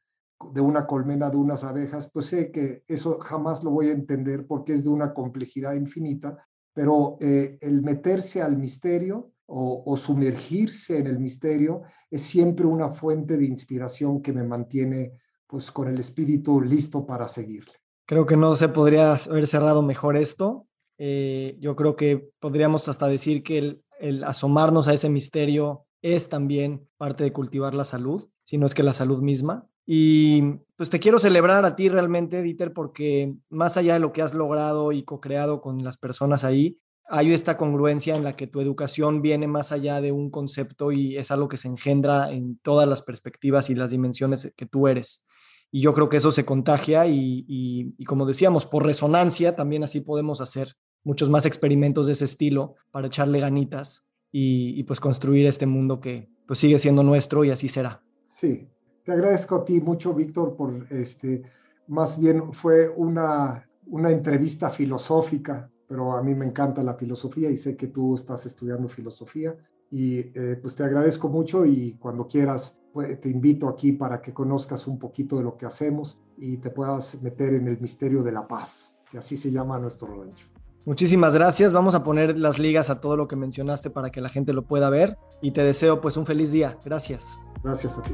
de 0.54 0.62
una 0.62 0.86
colmena 0.86 1.30
de 1.30 1.38
unas 1.38 1.64
abejas, 1.64 2.10
pues 2.12 2.28
sé 2.28 2.52
que 2.52 2.84
eso 2.88 3.20
jamás 3.20 3.64
lo 3.64 3.72
voy 3.72 3.90
a 3.90 3.94
entender 3.94 4.46
porque 4.46 4.74
es 4.74 4.84
de 4.84 4.90
una 4.90 5.14
complejidad 5.14 5.74
infinita, 5.74 6.46
pero 6.74 7.18
eh, 7.22 7.58
el 7.62 7.82
meterse 7.82 8.42
al 8.42 8.58
misterio 8.58 9.32
o, 9.50 9.96
sumergirse 9.96 11.00
en 11.00 11.08
el 11.08 11.20
misterio 11.20 11.84
es 12.12 12.22
siempre 12.22 12.66
una 12.66 12.90
fuente 12.90 13.38
de 13.38 13.46
inspiración 13.46 14.22
que 14.22 14.34
me 14.34 14.44
mantiene 14.44 15.14
pues 15.48 15.72
con 15.72 15.88
el 15.88 16.00
espíritu 16.00 16.62
listo 16.62 17.06
para 17.06 17.30
seguirle. 17.30 17.72
Creo 18.06 18.26
que 18.26 18.36
no 18.36 18.56
se 18.58 18.68
podría 18.68 19.14
haber 19.14 19.48
cerrado 19.48 19.82
mejor 19.82 20.18
esto. 20.18 20.68
Eh, 20.98 21.56
yo 21.60 21.78
creo 21.78 21.96
que 21.96 22.30
podríamos 22.40 22.90
hasta 22.90 23.08
decir 23.08 23.42
que 23.42 23.58
el, 23.58 23.84
el 24.00 24.24
asomarnos 24.26 24.90
a 24.90 24.94
ese 24.94 25.10
misterio 25.10 25.86
es 26.02 26.28
también 26.28 26.88
parte 26.98 27.24
de 27.24 27.32
cultivar 27.32 27.74
la 27.74 27.86
salud, 27.86 28.28
si 28.44 28.58
no 28.58 28.66
es 28.66 28.74
que 28.74 28.84
la 28.84 28.94
salud 28.94 29.22
misma. 29.22 29.68
Y 29.88 30.60
pues 30.76 30.92
te 30.92 31.00
quiero 31.00 31.18
celebrar 31.18 31.66
a 31.66 31.76
ti 31.76 31.90
realmente, 31.90 32.44
Dieter, 32.44 32.74
porque 32.74 33.34
más 33.50 33.78
allá 33.78 33.94
de 33.94 34.00
lo 34.00 34.14
que 34.14 34.22
has 34.22 34.36
logrado 34.36 34.92
y 34.92 35.02
co-creado 35.02 35.62
con 35.62 35.84
las 35.84 35.98
personas 35.98 36.44
ahí, 36.44 36.78
hay 37.10 37.34
esta 37.34 37.58
congruencia 37.58 38.16
en 38.16 38.24
la 38.24 38.36
que 38.36 38.46
tu 38.48 38.62
educación 38.62 39.22
viene 39.22 39.48
más 39.48 39.72
allá 39.72 40.02
de 40.02 40.12
un 40.12 40.30
concepto 40.30 40.92
y 40.92 41.18
es 41.18 41.32
algo 41.32 41.48
que 41.48 41.58
se 41.58 41.70
engendra 41.70 42.32
en 42.32 42.60
todas 42.60 42.88
las 42.88 43.02
perspectivas 43.02 43.70
y 43.70 43.76
las 43.76 43.90
dimensiones 43.90 44.54
que 44.56 44.66
tú 44.66 44.90
eres. 44.90 45.26
Y 45.72 45.82
yo 45.82 45.94
creo 45.94 46.10
que 46.10 46.18
eso 46.18 46.32
se 46.32 46.46
contagia 46.46 47.08
y, 47.08 47.46
y 47.48 48.04
como 48.06 48.26
decíamos, 48.26 48.66
por 48.66 48.86
resonancia 48.86 49.56
también 49.56 49.84
así 49.84 50.02
podemos 50.02 50.42
hacer 50.42 50.76
muchos 51.04 51.30
más 51.30 51.46
experimentos 51.46 52.08
de 52.08 52.12
ese 52.12 52.26
estilo 52.26 52.76
para 52.92 53.08
echarle 53.08 53.40
ganitas 53.40 54.06
y, 54.32 54.84
pues 54.84 55.00
construir 55.00 55.46
este 55.46 55.66
mundo 55.66 56.00
que 56.00 56.30
pues 56.46 56.60
sigue 56.60 56.80
siendo 56.80 57.02
nuestro 57.04 57.44
y 57.44 57.50
así 57.50 57.68
será. 57.68 58.04
Sí, 58.26 58.68
te 59.08 59.14
agradezco 59.14 59.56
a 59.56 59.66
ti 59.66 59.82
mucho, 59.82 60.14
Víctor, 60.14 60.56
por 60.56 60.86
este, 60.92 61.42
más 61.88 62.20
bien 62.20 62.54
fue 62.54 62.90
una, 62.90 63.66
una 63.88 64.12
entrevista 64.12 64.70
filosófica 64.70 65.72
pero 65.88 66.12
a 66.12 66.22
mí 66.22 66.36
me 66.36 66.46
encanta 66.46 66.84
la 66.84 66.94
filosofía 66.94 67.50
y 67.50 67.58
sé 67.58 67.76
que 67.76 67.88
tú 67.88 68.16
estás 68.16 68.46
estudiando 68.46 68.88
filosofía 68.90 69.56
y 69.90 70.20
eh, 70.20 70.60
pues 70.62 70.76
te 70.76 70.84
agradezco 70.84 71.30
mucho 71.30 71.66
y 71.66 71.94
cuando 71.94 72.28
quieras 72.28 72.78
pues, 72.94 73.20
te 73.22 73.30
invito 73.30 73.70
aquí 73.70 73.94
para 73.94 74.22
que 74.22 74.34
conozcas 74.34 74.86
un 74.88 75.00
poquito 75.00 75.38
de 75.38 75.44
lo 75.44 75.58
que 75.58 75.66
hacemos 75.66 76.20
y 76.38 76.58
te 76.58 76.70
puedas 76.70 77.22
meter 77.22 77.54
en 77.54 77.68
el 77.68 77.80
misterio 77.80 78.22
de 78.22 78.34
la 78.34 78.48
paz, 78.48 78.98
que 79.10 79.18
así 79.18 79.38
se 79.38 79.52
llama 79.52 79.80
nuestro 79.80 80.08
rancho. 80.08 80.48
Muchísimas 80.86 81.34
gracias. 81.34 81.74
Vamos 81.74 81.96
a 81.96 82.04
poner 82.04 82.38
las 82.38 82.60
ligas 82.60 82.90
a 82.90 83.00
todo 83.02 83.18
lo 83.18 83.28
que 83.28 83.36
mencionaste 83.36 83.90
para 83.90 84.10
que 84.10 84.22
la 84.22 84.30
gente 84.30 84.54
lo 84.54 84.64
pueda 84.64 84.90
ver 84.90 85.18
y 85.42 85.52
te 85.52 85.64
deseo 85.64 86.00
pues 86.00 86.16
un 86.16 86.26
feliz 86.26 86.52
día. 86.52 86.78
Gracias. 86.86 87.38
Gracias 87.64 87.98
a 87.98 88.02
ti. 88.02 88.14